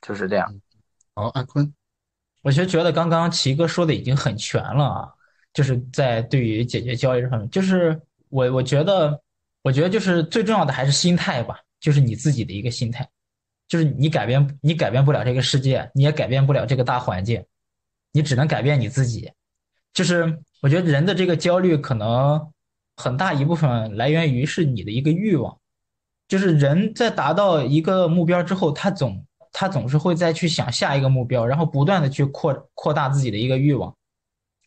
[0.00, 0.48] 就是这样。
[1.12, 1.74] 好，阿坤，
[2.42, 5.08] 我其实觉得刚刚齐哥说的已经很全了啊，
[5.52, 9.20] 就是在对于解决焦虑这方面，就是我我觉得，
[9.62, 13.08] 我觉得就是最重要的还是心态吧，就是你自己的一个心态，
[13.68, 17.44] 就是你改变你改变不了这个世界，你也改变不了这个大环境，
[18.12, 19.30] 你只能改变你自己。
[19.92, 22.52] 就是我觉得人的这个焦虑可能
[22.96, 25.58] 很大一部分来源于是你的一个欲望。
[26.28, 29.26] 就是人在达到一个目标之后，他总
[29.60, 33.94] 他总是会再去想下一个目标，然后不断的去扩扩大自己的一个欲望。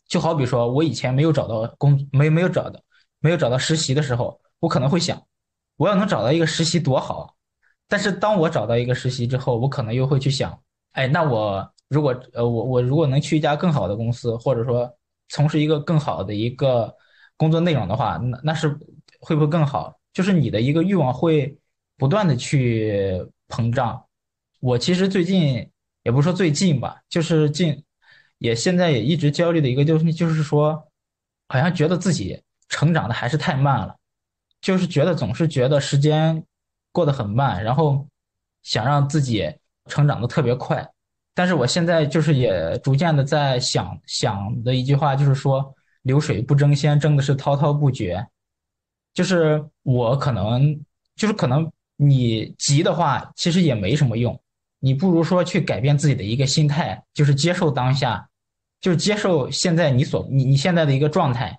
[0.08, 2.80] 就好比说，我以前没有找到工，没没有找到
[3.20, 5.20] 没有找到实习的时候，我可能会想，
[5.78, 7.36] 我要能找到一个实习多好。
[7.88, 10.56] 但是当我找到一个实习之后，我可能又会去想，
[10.92, 14.88] 哎，那我如果呃我我如果能去一家更好的公司，或者说
[15.30, 16.96] 从事一个更好的一个
[17.36, 18.78] 工作内容的话，那那是
[19.20, 19.92] 会不会更好？
[20.14, 21.58] 就是你的一个欲望会
[21.98, 24.00] 不断的去膨胀。
[24.64, 25.70] 我其实最近
[26.04, 27.84] 也不是说最近吧，就是近
[28.38, 30.88] 也现在也一直焦虑的一个就是就是说，
[31.50, 33.94] 好像觉得自己成长的还是太慢了，
[34.62, 36.42] 就是觉得总是觉得时间
[36.94, 38.08] 过得很慢，然后
[38.62, 39.54] 想让自己
[39.88, 40.90] 成长的特别快。
[41.34, 48.26] 但是我现在就是也逐渐的在想想的一句话，就是说流水不争先，争的是滔滔不绝。
[49.14, 50.80] 就是我可能
[51.18, 54.40] 就是可能你急的话，其实也没什么用。
[54.86, 58.28] 你不如说去改变自己的一个心态，就是接受当下，
[58.82, 61.58] 就是接受现在你所你你现在的一个状态。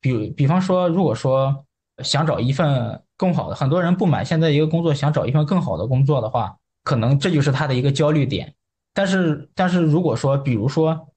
[0.00, 1.66] 比比方说，如果说
[2.02, 8.54] 想找一份更好的，很多人不满现在一个工作，想找一份更好的工作的话，可能这就是他的一个焦虑点。
[8.94, 11.08] 但是，但是如果说，比如说，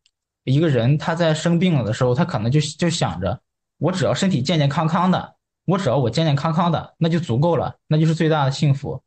[0.43, 3.39] 一个人他在生病了的时候，他可能就就想着，
[3.79, 9.01] 我只要身体健健康康的，我只要我健健康康的，那就足够了，那就是最大的幸福。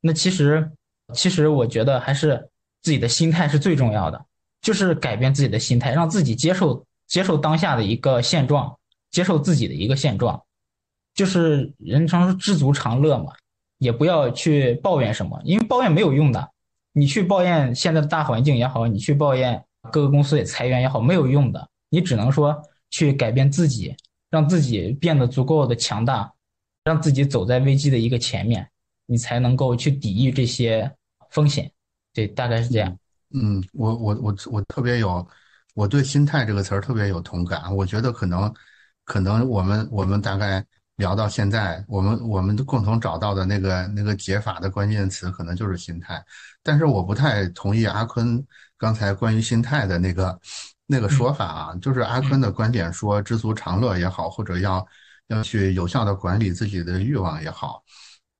[0.00, 0.72] 那其实，
[1.14, 2.48] 其实我觉得还是
[2.82, 4.26] 自己的心态是最重要的，
[4.60, 8.76] 就是改变自己的心态，让自己接受接受当下的一个现状，
[9.10, 10.42] 接受自己的一个现状，
[11.14, 13.32] 就是人常说知足常乐嘛，
[13.78, 16.50] 也不要去抱怨什么，因为抱怨没有用的。
[16.92, 19.62] 你去抱怨现在的大环境也好，你去抱怨
[19.92, 21.68] 各个公司也裁员也好，没有用的。
[21.90, 22.60] 你只能说
[22.90, 23.94] 去改变自己，
[24.30, 26.32] 让自己变得足够的强大，
[26.84, 28.68] 让自己走在危机的一个前面，
[29.06, 30.90] 你才能够去抵御这些
[31.30, 31.70] 风险。
[32.12, 32.98] 对，大概是这样。
[33.34, 35.26] 嗯，我我我我特别有，
[35.74, 37.74] 我对“心态”这个词儿特别有同感。
[37.74, 38.52] 我觉得可能，
[39.04, 40.64] 可能我们我们大概。
[40.98, 46.20] 聊到现在，我们我们都共同找到的那个那个解法的关键词，可能就是心态。
[46.60, 48.44] 但是我不太同意阿坤
[48.76, 50.36] 刚才关于心态的那个
[50.86, 54.84] 那个说法啊，就是阿坤的观点说，知足常乐也好，或者要
[55.28, 57.80] 要去有效的管理自己的欲望也好，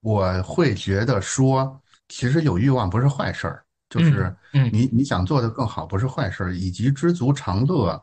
[0.01, 4.35] 我会觉得说，其实有欲望不是坏事儿，就是
[4.73, 8.03] 你你想做的更好不是坏事儿，以及知足常乐，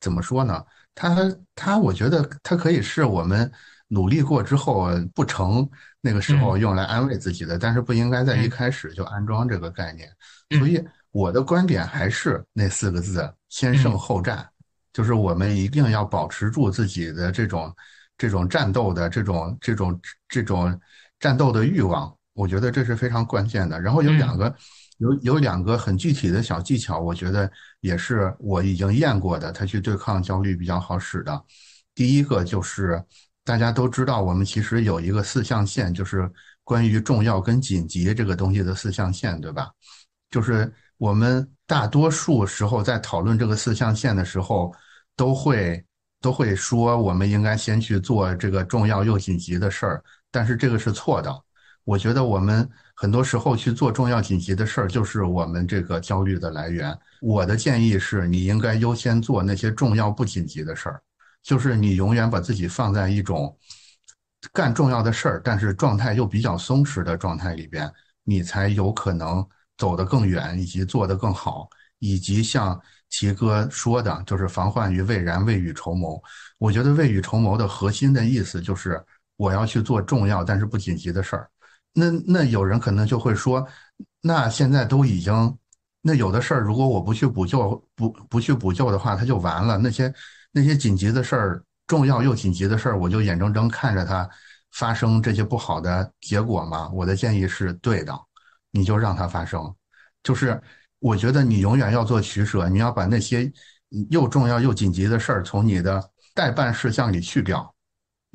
[0.00, 0.64] 怎么说呢？
[0.94, 1.16] 他
[1.54, 3.50] 他，我觉得它可以是我们。
[3.88, 5.64] 努力过之后不成，
[6.00, 10.10] 那个时候用来安慰自己的，但是不应该在一开始就安装这个概念。
[10.58, 14.44] 所以我的观点还是那四个字：先胜后战。
[14.92, 17.72] 就是我们一定要保持住自己的这种
[18.18, 20.80] 这种战斗的这种这种这种
[21.20, 22.12] 战斗的欲望。
[22.36, 23.80] 我觉得这是非常关键的。
[23.80, 24.54] 然后有两个
[24.98, 27.50] 有有两个很具体的小技巧，我觉得
[27.80, 31.44] 也是我已经验过的，它去对抗焦虑比较好使的。
[31.94, 33.02] 第一个就是。
[33.46, 36.28] 大家都知道，我们其实有一个四象限，就是
[36.64, 39.70] 关于重要跟紧急这个东西的四象限，对吧？
[40.30, 40.68] 就是
[40.98, 44.74] 我们大多数时候在讨论这个四象限的时候，
[45.14, 45.80] 都会
[46.20, 50.02] 都会说，我们应该先去做这个重要又紧急的事儿，
[50.32, 51.32] 但是这个是错的。
[51.86, 56.92] 我觉得我们很多时候去做重要紧急的事儿，就是我们这个焦虑的来源。
[57.20, 61.00] 我的建议是，你应该优先做那些重要不紧急的事儿。
[61.44, 63.56] 就是你永远把自己放在一种
[64.52, 67.88] 干重要的事儿，但是状态又比较松弛的状态里边，
[68.24, 69.46] 你才有可能
[69.78, 71.68] 走得更远，以及做得更好，
[72.00, 76.20] 以及像齐哥说的，就是防患于未然，未雨绸缪。
[76.58, 79.00] 我觉得未雨绸缪的核心的意思就是
[79.36, 81.48] 我要去做重要但是不紧急的事儿。
[81.96, 83.66] 那那有人可能就会说，
[84.20, 85.58] 那现在都已经，
[86.02, 89.78] 那有的事儿如果我不去补救，不不去补救的话，它就完了。
[89.78, 90.14] 那些。
[90.52, 94.26] 那些紧急的事儿，重要又紧急的事儿，我就眼睁睁看着它
[94.72, 96.88] 发生这些不好的结果吗？
[96.94, 98.18] 我的建议是对的，
[98.70, 99.70] 你就让它发生。
[100.22, 100.58] 就是
[100.98, 103.52] 我觉得你永远要做取舍，你要把那些
[104.08, 106.02] 又重要又紧急的事儿从你的
[106.34, 107.74] 待办事项里去掉，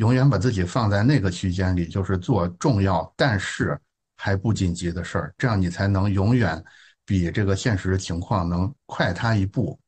[0.01, 3.79] 永远把自己放在那个区间里，就是做重要但是
[4.17, 6.59] 还不紧急的事儿，这样你才能永远
[7.05, 9.79] 比这个现实的情况能快他一步。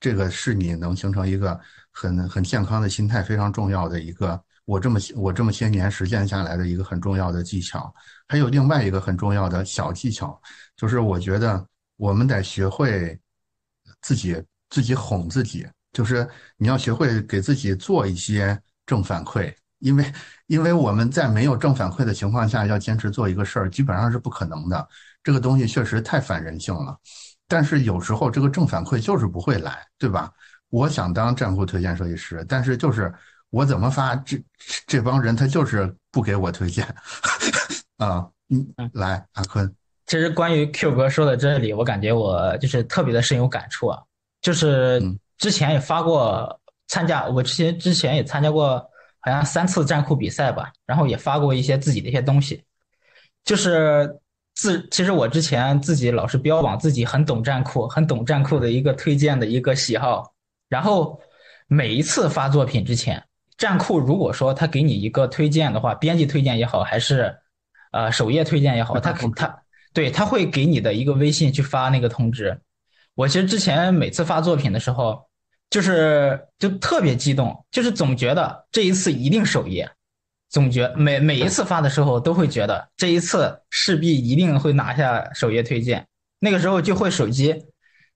[0.00, 1.58] 这个是你能形成一个
[1.92, 7.94] 很很健康的心态非常重要的一个，我这么我这么些年实践下来的一个很重要的技巧。
[8.26, 10.36] 还有另外一个很重要的小技巧，
[10.76, 11.64] 就是我觉得
[11.96, 13.16] 我们得学会
[14.00, 18.60] 自己自己哄自己，就是你要学会给自己做一些
[18.92, 20.04] 正反馈，因为
[20.48, 24.86] 因为我们在没有正反馈的情况下要坚持做一个事儿，基本上是不可能的。
[25.22, 26.94] 这个东西确实太反人性了。
[27.48, 30.30] 但是有时候这个正反馈就是不会来，对吧？
[30.68, 33.10] 我想当站库推荐设计师，但是就是
[33.48, 34.38] 我怎么发，这
[34.86, 36.86] 这帮人他就是不给我推荐
[37.96, 38.28] 啊。
[38.50, 39.74] 嗯，来，阿坤，
[40.04, 43.98] 其实关于 Q 哥说的这里，我感觉我就是特别的深有感触啊。
[44.42, 45.02] 就是
[45.38, 46.60] 之前也发过
[46.92, 48.76] 参加，我之前之前也参加过
[49.20, 52.62] 好像三次战酷比赛吧，然后也发过一些自己的一些东西。
[53.46, 54.20] 就是
[54.54, 60.34] 自其实我之前自己老是标榜自己很懂战酷，很懂战酷的一个推荐的一个喜好。
[60.68, 61.18] 然后
[61.66, 63.24] 每一次发作品之前，
[63.56, 67.34] 战酷如果说他给你一个推荐的话，编辑推荐也好，还是
[67.92, 69.58] 呃首页推荐也好，他他。
[69.94, 72.60] 对他会给你的一个微信去发那个通知。
[73.14, 75.26] 我其实之前每次发作品的时候，
[75.72, 79.90] 就是就特别激动，就是总觉得这一次一定首页，
[80.50, 86.06] 总觉每每一次发的时候都会觉得这一次势必一定会拿下首页推荐。
[86.38, 87.64] 那个时候就会手机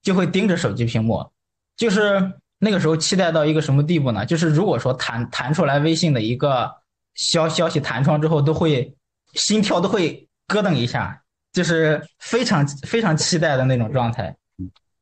[0.02, 1.32] 就会盯着手机屏幕，
[1.76, 4.24] 就是那个时候期待到一个什么地步呢？
[4.26, 6.70] 就是如果说弹弹出来微信的一个
[7.14, 8.94] 消消息弹窗之后，都会
[9.32, 11.20] 心跳都会咯噔一下。
[11.52, 14.36] 就是非常非常期待的那种状态，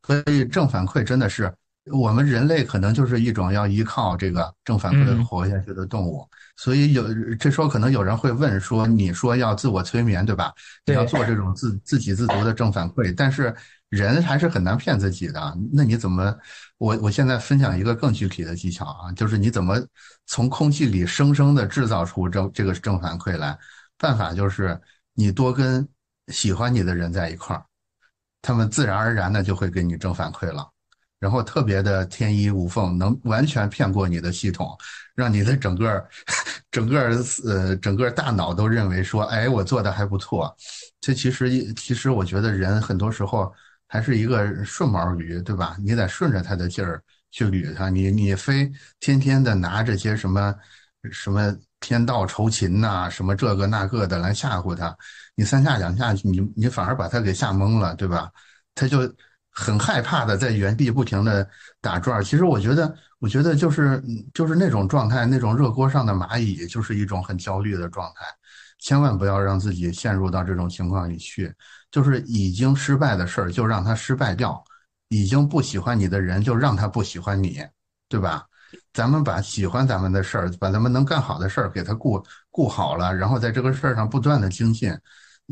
[0.06, 1.52] 所以正反馈真的是
[1.92, 6.26] 我们人类可能就是一种要依靠这个正反馈活下去的动物。
[6.56, 7.04] 所以有
[7.34, 10.52] 这时候可能有人会问说：“你说要自我催眠，对吧？
[10.86, 13.54] 你要做这种自自给自足的正反馈，但是
[13.88, 15.56] 人还是很难骗自己的。
[15.72, 16.34] 那你怎么？
[16.78, 19.80] 我我现在分享一个更具体的技巧啊，就是你怎么
[20.26, 23.58] 从空气里生生的制造出这这个正反馈来？
[23.98, 24.80] 办法就是
[25.14, 25.86] 你多跟。
[26.28, 27.62] 喜欢你的人在一块儿，
[28.40, 30.66] 他们自然而然的就会给你正反馈了，
[31.24, 34.76] 然后特别的天衣无缝，能完全骗过你的系统，
[35.14, 36.06] 让你的整个
[36.70, 40.54] 整个呃整个大脑都认为说，哎，我做的还不错。
[41.00, 43.50] 这其实其实我觉得人很多时候
[43.88, 45.78] 还是一个顺毛驴，对吧？
[45.80, 48.70] 你得顺着他的劲儿去捋他，你你非
[49.00, 50.54] 天天的拿这些什么
[51.10, 54.94] 什么天道酬勤呐，什么这个那个的来吓唬他。
[55.34, 58.30] 你三下两下，你你反而把他给吓懵了，对吧？
[58.74, 59.10] 他就
[59.54, 61.48] 很害怕的在原地不停的
[61.80, 62.22] 打转。
[62.22, 64.02] 其实我觉得，我觉得就是
[64.34, 68.26] 就是那种状态，那种热锅上的蚂蚁，就是一种很焦虑的状态。
[68.80, 71.54] 千万不要让自己陷入到这种情况里去。
[71.90, 74.50] 就是已经失败的事儿，就让他失败掉；
[75.08, 77.62] 已经不喜欢你的人，就让他不喜欢你，
[78.08, 78.44] 对吧？
[78.92, 82.20] 咱们把喜欢咱们的事儿，把咱们能干好的事儿给他顾
[82.50, 84.92] 顾好了，然后在这个事儿上不断的精进。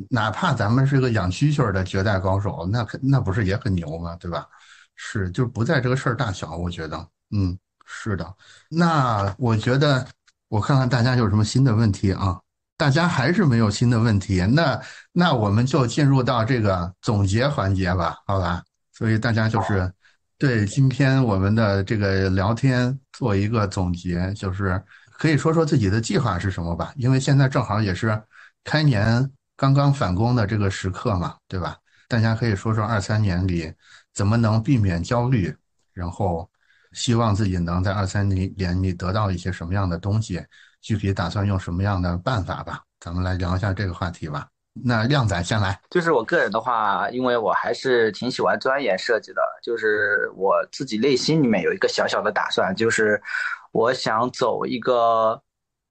[0.08, 4.16] 哪怕咱们是个养蛐蛐的绝代高手，那那不是也很牛吗？
[4.18, 4.46] 对吧？
[4.94, 8.34] 是，就不在这个事儿大小，我觉得，嗯，是的。
[8.70, 10.06] 那我觉得，
[10.48, 12.38] 我看看大家有什么新的问题啊？
[12.76, 14.80] 大家还是没有新的问题，那
[15.12, 18.62] 那我们就进入到这个总结环节吧，好吧？
[18.92, 19.92] 所以大家就是
[20.38, 24.82] 对今天我们的这个聊天做一个总结，就是
[25.18, 26.92] 可以说说自己的计划是什么吧？
[26.96, 28.22] 因为现在正好也是
[28.64, 29.30] 开年。
[29.56, 31.76] 刚刚返工的这个时刻嘛，对吧？
[32.08, 33.72] 大家可以说说二三年里
[34.12, 35.54] 怎么能避免焦虑，
[35.92, 36.50] 然后
[36.92, 40.44] 希望自己能在二三年里得到一些什么样的东西，
[40.80, 42.82] 具体打算用什么样的办法吧？
[43.00, 44.46] 咱们来聊一下这个话题吧。
[44.72, 53.22] 那靓仔先来，就是我个人的话，因为我还是挺喜欢钻研设计的，就是我自己内心里面有一个小小的打算，就是
[53.70, 55.40] 我想走一个。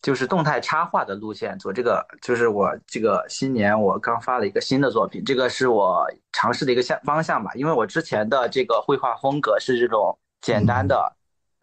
[0.02, 7.52] 就是动态插画的路线，做这个就是我这个新年我刚发了一个新的作品，这个是我尝试的一个向方向吧。
[7.54, 11.16] 因为我之前的这个绘画风格是这种简单的、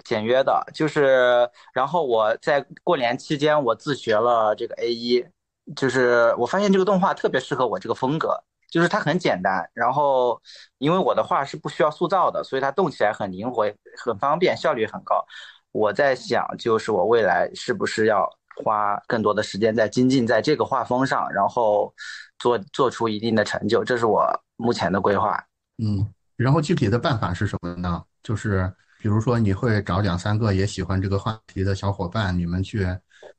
[0.05, 5.27] 简约的，就是然后我在过年期间我自学了这个 A 一，
[5.75, 8.41] 就是我发现这个动画特别适合我这个风格，
[8.71, 10.41] 就是它很简单，然后
[10.79, 15.27] 因为我的画是不需要塑造的，所以它动起来很灵活、很方便，效率很高。
[15.73, 21.93] 我在想，就是我未来是不是要花更多的时间在精进在这个画风上，然后
[22.39, 24.27] 做做出一定的成就，这是我
[24.57, 25.39] 目前的规划。
[25.77, 26.05] 嗯，
[26.37, 28.03] 然后具体的办法是什么呢？
[28.23, 32.87] 就是比如说你会找两三个也喜欢这个话题的小伙伴，你们去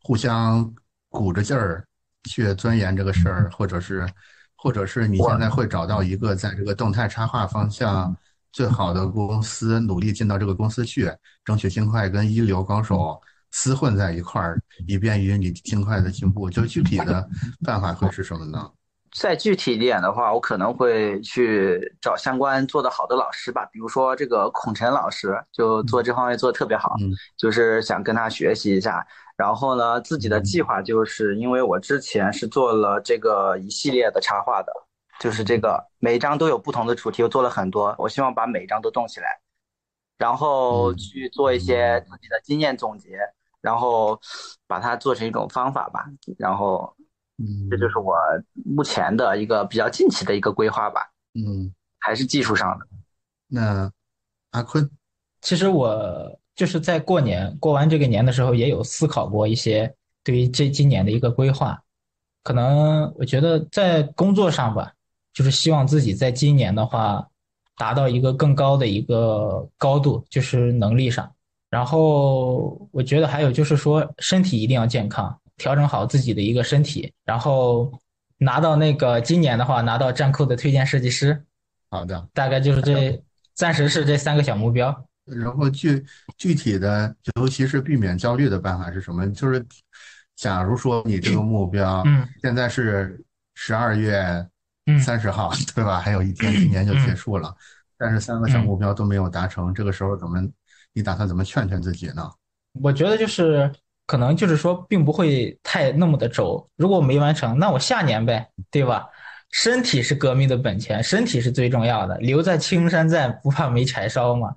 [0.04, 0.74] 互相
[1.10, 1.84] 鼓着劲儿
[2.30, 4.08] 去钻研这个事儿，或者是，
[4.56, 8.16] 或者是你现在会找到一个在这个动态插画方向。
[8.52, 11.08] 最好的公司努力进到这个公司去，
[11.50, 13.20] 争取尽快跟一流高手
[13.52, 16.48] 厮混在一块儿，以便于你尽快的进步。
[16.48, 17.28] 就具体的
[17.66, 18.70] 办法会是什么呢？
[19.18, 26.96] 再具体一点的话，我可能会去找相关做得好的老师吧，比如说这个孔晨老师，就做这方面做得特别好，
[27.36, 29.04] 就是想跟他学习一下。
[29.36, 34.72] 然后呢，自己的计划就是因为我之前是做了这个一系列的插画的。
[35.20, 37.94] 就是这个，每一张都有不同的主题，我做了很多。
[37.98, 39.38] 我希望把每一张都动起来，
[40.20, 43.18] 然后去做一些自己的经验总结，
[43.62, 44.20] 然后
[44.68, 46.06] 把它做成一种方法吧。
[46.38, 46.94] 然后
[47.38, 48.16] 嗯，这就是我
[48.66, 51.10] 目前的一个比较近期的一个规划吧。
[51.34, 52.86] 嗯，还是技术上的。
[53.48, 53.92] 那
[54.52, 54.88] 阿坤，
[55.42, 61.82] 其实我就是在过年过完这个年的时候，也有思考过一些对于这今年的一个规划。
[62.44, 64.94] 可能我觉得在工作上吧，
[65.34, 67.30] 就是希望自己在今年的话，
[67.80, 71.32] 达到一个更高的一个高度，就是能力上。
[71.70, 77.90] 然后我觉得还有就是说，身体一定要健康，调整好自己的一个身体，然后
[78.38, 81.42] 拿到那个今年的话，拿到战酷的推荐设计师。
[81.90, 83.24] 好的，大概就是这，
[83.56, 84.94] 暂时是这三个小目标。
[85.24, 86.06] 然后具
[86.38, 89.26] 具体的，尤其是避免焦虑的办法是什么？
[89.32, 89.66] 就是。
[90.40, 93.22] 假如说你这个目标，嗯，现在是
[93.56, 94.48] 十二月
[94.98, 96.00] 三十号，对吧？
[96.00, 97.54] 还有一天，今年就结束了，
[97.98, 100.42] 但是三个小目标都没有达成，这个时候怎么？
[100.94, 102.32] 你打算怎么劝劝自己呢？
[102.82, 103.72] 我觉得就是
[104.08, 106.68] 可能就是说，并不会太那么的轴。
[106.78, 109.06] 如果没完成，那我下年呗，对吧？
[109.52, 112.18] 身体是革命的本钱，身体是最重要的。
[112.20, 114.56] 留在青山在，不怕没柴烧嘛，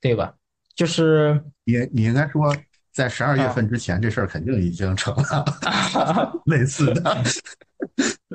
[0.00, 0.32] 对吧？
[0.74, 2.54] 就是你，你应该说。
[2.94, 5.44] 在十二月份之前，这事儿肯定已经成了，
[6.46, 7.16] 类似的。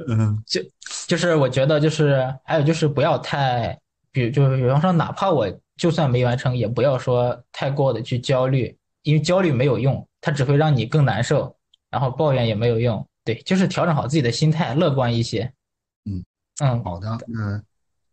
[0.07, 0.61] 嗯，就
[1.07, 3.77] 就是我觉得就是还有就是不要太，
[4.11, 11.55] 比就是比方说，哪怕我就算没完成，也不要说太过的去焦虑，因为焦虑没有用，它只会让你更难受，
[11.89, 13.05] 然后抱怨也没有用。
[13.23, 15.51] 对，就是调整好自己的心态，乐观一些。
[16.05, 16.23] 嗯
[16.61, 17.17] 嗯，好的。
[17.37, 17.63] 嗯，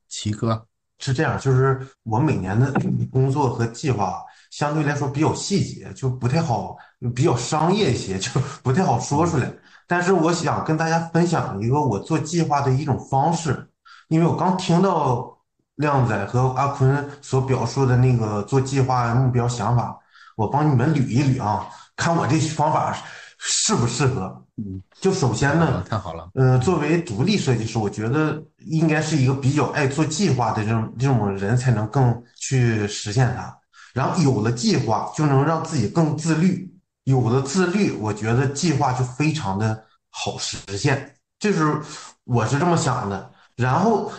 [0.09, 0.67] 齐哥
[0.99, 2.73] 是这样，就是我每年的
[3.11, 4.23] 工作和计划。
[4.51, 6.77] 相对来说比较细节，就不太好，
[7.15, 8.31] 比较商业一些，就
[8.63, 9.53] 不太好说出来。
[9.87, 13.69] 但是我想跟大家分享一个我做计划的一种方式，
[14.09, 15.39] 因为我刚听到
[15.77, 19.97] 靓仔和阿坤所表述的那个做计划目标想法，
[20.37, 22.97] 我帮你们捋一捋啊，看我这方法
[23.39, 24.43] 适不适合。
[24.57, 33.55] 嗯，就首先呢，太好了，呃，作为独立设计师，我觉得应该是一个比较爱做计划的这种这种人才能更去实现它。
[33.93, 36.75] 然后有了计划，就能让自己更自律。
[37.07, 41.15] 有了自律，我觉得计划就非常的好实现。
[41.39, 41.81] 这是
[42.25, 43.31] 我是这么想的。
[43.55, 44.11] 然后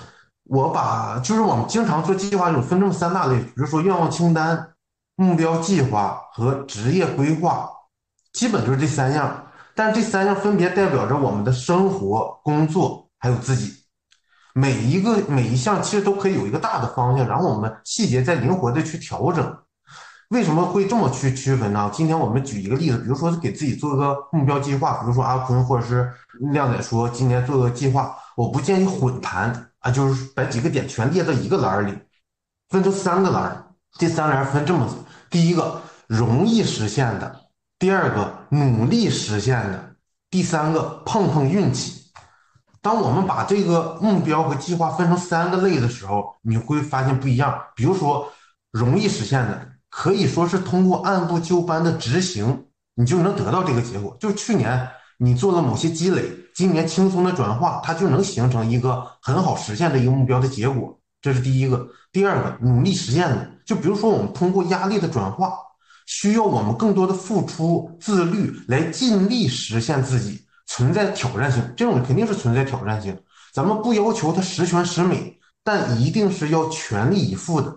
[0.46, 4.70] 我把就是我们经常做计划，有分这么三大类，比如说愿望清单、
[5.18, 7.70] 目标计划和职业规划，
[8.32, 9.48] 基本就是这三样。
[9.76, 13.84] 但这三样分别代表着我们的生活、工作还有自己。
[14.54, 19.58] 每一个每一项其实都可以有一个大的方向，然后我们细节再灵活的去调整。
[20.30, 21.90] 为什么会这么去区分呢？
[21.94, 26.12] 今天我们举一个例子，比如说给自己做个目标计划，比如说阿坤或者是
[26.52, 31.98] 靓仔说今年做个计划，我不建议混盘啊，就是把几个点全列到一个栏里，
[32.68, 34.86] 分成三个栏，这三栏分这么：
[35.30, 37.44] 第一个容易实现的，
[37.80, 39.96] 第二个努力实现的，
[40.30, 42.12] 第三个碰碰运气。
[42.82, 47.58] 当我们把这个目标和计划分成三个类的时候，你会发现不一样。
[47.78, 48.30] 比如说
[48.74, 49.77] 容易实现的。
[49.98, 54.16] 可以说是通过按部就班的执行，你就能得到这个结果。
[54.20, 54.88] 就去年
[55.18, 60.96] 你做了某些积累，今年轻松的转化，它就能形成一个很好实现的一个目标的结果。
[61.20, 61.90] 这是第一个。
[62.12, 65.54] 第二个，努力实现的，就比如说我们通过压力的转化，
[66.06, 71.74] 需要我们更多的付出、自律来尽力实现自己，存在挑战性。
[71.76, 73.20] 这种肯定是存在挑战性。
[73.52, 77.76] 咱们不要求它十全十美，但一定是要全力以赴的。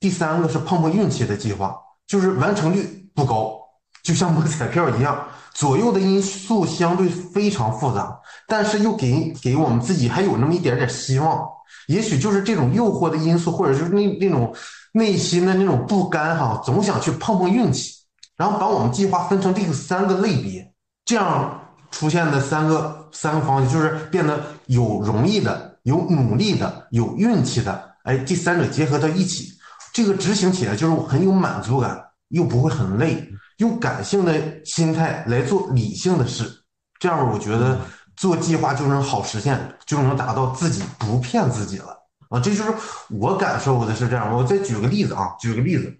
[0.00, 3.60] 第三个是碰碰运气的计划，就是完成率不高，
[4.02, 8.18] 就像摸彩票一样，左右的因素相对非常复杂，
[8.48, 11.46] 但是又给给我们自己还有那么一点点希望。
[11.86, 14.54] 也许就是这种诱惑的因素，或者就是那那种
[14.92, 17.92] 内心的那种不甘哈，总想去碰碰运气，
[18.36, 20.72] 然后把我们计划分成这个三个类别，
[21.04, 21.60] 这样
[21.90, 29.52] 出现的三个三个方向就是变得有容易的，有努力的，有运气的，哎，这三者结合到一起。
[29.92, 36.62] 这个执行起来就是很有满足感，又不会很累，用感性的心态来做理性的事，
[36.98, 37.78] 这样我觉得
[38.16, 41.96] 做计划就能好实现，就能达到自己不骗自己了
[42.28, 42.38] 啊！
[42.38, 42.72] 这就是
[43.08, 44.32] 我感受的是这样。
[44.32, 45.92] 我再举个例子啊，举个例子，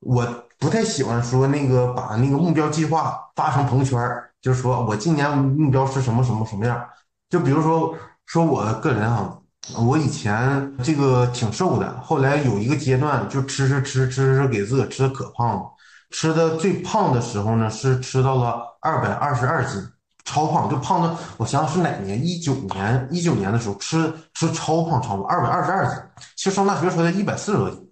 [0.00, 0.26] 我
[0.58, 4.00] 不太喜欢说那个把那个目标计划发成朋友圈，
[4.40, 6.82] 就是说我今年目标是什么什么什么样，
[7.28, 7.94] 就比如说
[8.24, 9.38] 说我个人啊。
[9.76, 15.62] 我以前这个挺瘦的，后来有一个阶段就吃吃吃吃吃，给自个吃的可胖了。
[16.10, 19.80] 吃的最胖的时候呢，是吃到了二百二十二斤，
[20.24, 21.16] 超胖，就胖的。
[21.36, 22.22] 我想想是哪年？
[22.22, 25.96] 一九年，一九年的时候吃吃超胖，超胖，二百二十二斤。
[26.36, 27.90] 其实上大学时候才一百四十多斤，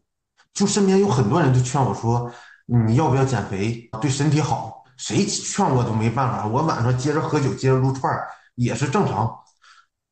[0.52, 2.30] 就身边有很多人就劝我说，
[2.66, 4.82] 你要不要减肥，对身体好。
[4.96, 6.46] 谁劝我都没办法。
[6.46, 8.12] 我晚上接着喝酒，接着撸串
[8.56, 9.34] 也是正常。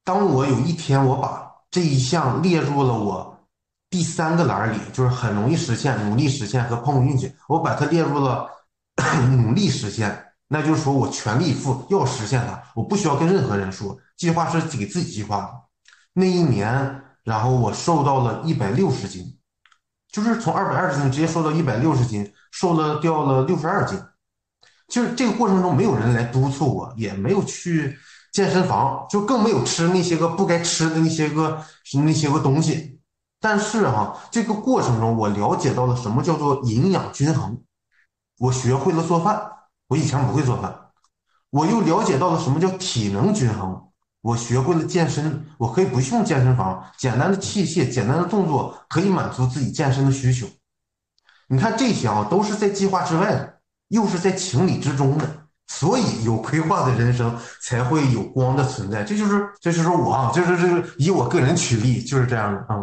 [0.02, 3.46] 当我有一天我把这一项列入了我
[3.90, 8.48] 第三个栏里，就是很容易实现、努力实现和碰运气，我把它列入了
[9.30, 10.24] 努力实现。
[10.50, 15.52] 那就是说我全力以赴要实现它，我不需要跟任何人说，计划是给自己计划的。
[16.14, 19.38] 那一年，然后我瘦到了一百六十斤，
[20.10, 24.02] 就是从二百二十斤直接瘦到一百六十斤，瘦了掉了六十二斤。
[24.88, 27.98] 就是这个过程中没有人来督促我，也没有去
[28.32, 31.62] 健身房，就更没有吃那些个不该吃的那些个
[32.04, 33.00] 那些个东西。
[33.40, 37.62] 但是哈，这个过程中我了解到了什么叫做营养均衡，
[38.38, 39.52] 我学会了做饭。
[39.88, 40.90] 我以前不会做饭，
[41.48, 43.88] 我又了解到了什么叫体能均衡。
[44.20, 50.46] 我学会了健身，我可以不用健身房，简单的器械、简单的动作可以满足自己健身的需求。
[51.48, 59.04] 你看这些啊，都是在计划之外的，又是在情理之中的，所以有规划的人生才会有光的存在。
[59.04, 62.82] 这就是，这就是我啊，就是这个以我个人举例，就是这样的啊。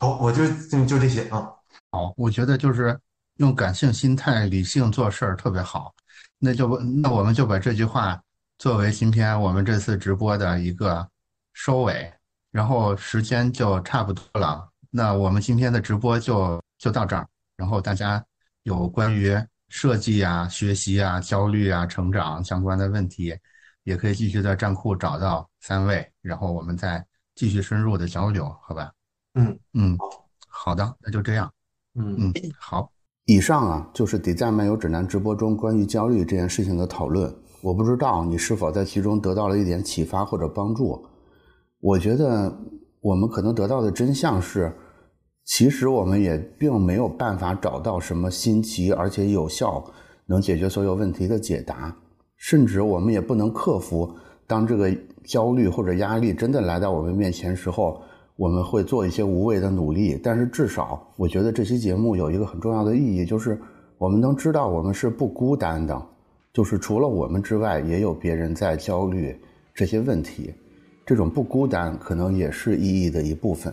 [0.00, 1.48] 好，我就就就这些啊。
[1.92, 2.98] 好，我觉得就是
[3.36, 5.94] 用感性心态、理性做事儿特别好。
[6.38, 8.20] 那就那我们就把这句话
[8.58, 11.06] 作为今天我们这次直播的一个
[11.52, 12.12] 收尾，
[12.50, 14.68] 然后时间就差不多了。
[14.90, 17.26] 那我们今天的直播就就到这儿。
[17.56, 18.22] 然后大家
[18.64, 19.32] 有关于
[19.74, 23.36] 设计啊、学习啊、焦虑啊、成长相关的问题，
[23.82, 28.92] 也可以继续在站库找到三位，然后我们再继续深入的交流，好吧？
[29.34, 29.98] 嗯嗯，
[30.46, 31.52] 好的，那就这样。
[31.96, 32.88] 嗯嗯，好。
[33.24, 37.34] 以上啊，就是《底赞漫游指南》直播中关于焦虑这件事情的讨论。
[37.60, 41.04] 我不知道你是否在其中得到了一点启发或者帮助。
[41.80, 42.56] 我觉得
[43.00, 44.72] 我们可能得到的真相是，
[45.44, 49.84] 其实我们也并没有办法找到什么新奇而且有效
[50.26, 51.94] 能解决所有问题的解答，
[52.36, 54.10] 甚至我们也不能克服
[54.46, 54.90] 当这个
[55.24, 58.00] 焦虑或者压力真的来到我们面前时候。
[58.36, 63.56] 我们会做一些无谓的努力，但是至少我觉得这期节目有一个很重要的意义，就是
[63.96, 66.06] 我们能知道我们是不孤单的，
[66.52, 69.40] 就是除了我们之外，也有别人在焦虑
[69.72, 70.52] 这些问题。
[71.06, 73.72] 这种不孤单可能也是意义的一部分。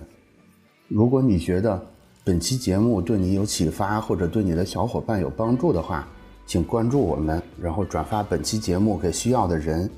[0.94, 1.82] 如果你觉得
[2.22, 6.06] 本期节目对你有启发，或者对你的小伙伴有帮助的话，
[6.46, 9.90] 请关注我们，然后转发本期节目给需要的人。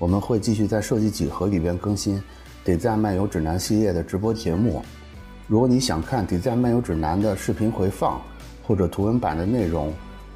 [0.00, 2.18] 我们会继续在设计几何里边更新。
[2.64, 4.82] 《底赞漫游指南》系列的直播节目，
[5.46, 8.20] 如果你想看《底赞漫游指南》的视频回放
[8.66, 9.92] 或者图文版的内容，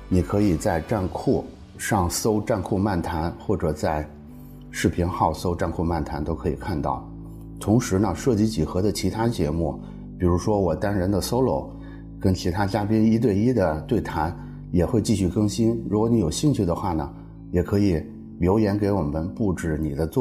[0.08, 1.44] 你可以在站酷
[1.76, 4.08] 上搜“站酷漫谈”，或者在
[4.70, 7.04] 视频号搜“站酷漫谈”都可以看到。
[7.58, 9.80] 同时呢，涉及几何的其他节目，
[10.18, 11.68] 比如说我单人的 solo，
[12.20, 14.34] 跟其他嘉宾一对一的对谈，
[14.70, 15.82] 也会继续更新。
[15.88, 17.08] 如果你有兴趣的话呢，
[17.50, 18.02] 也可以
[18.38, 20.12] 留言给我们布置你的作。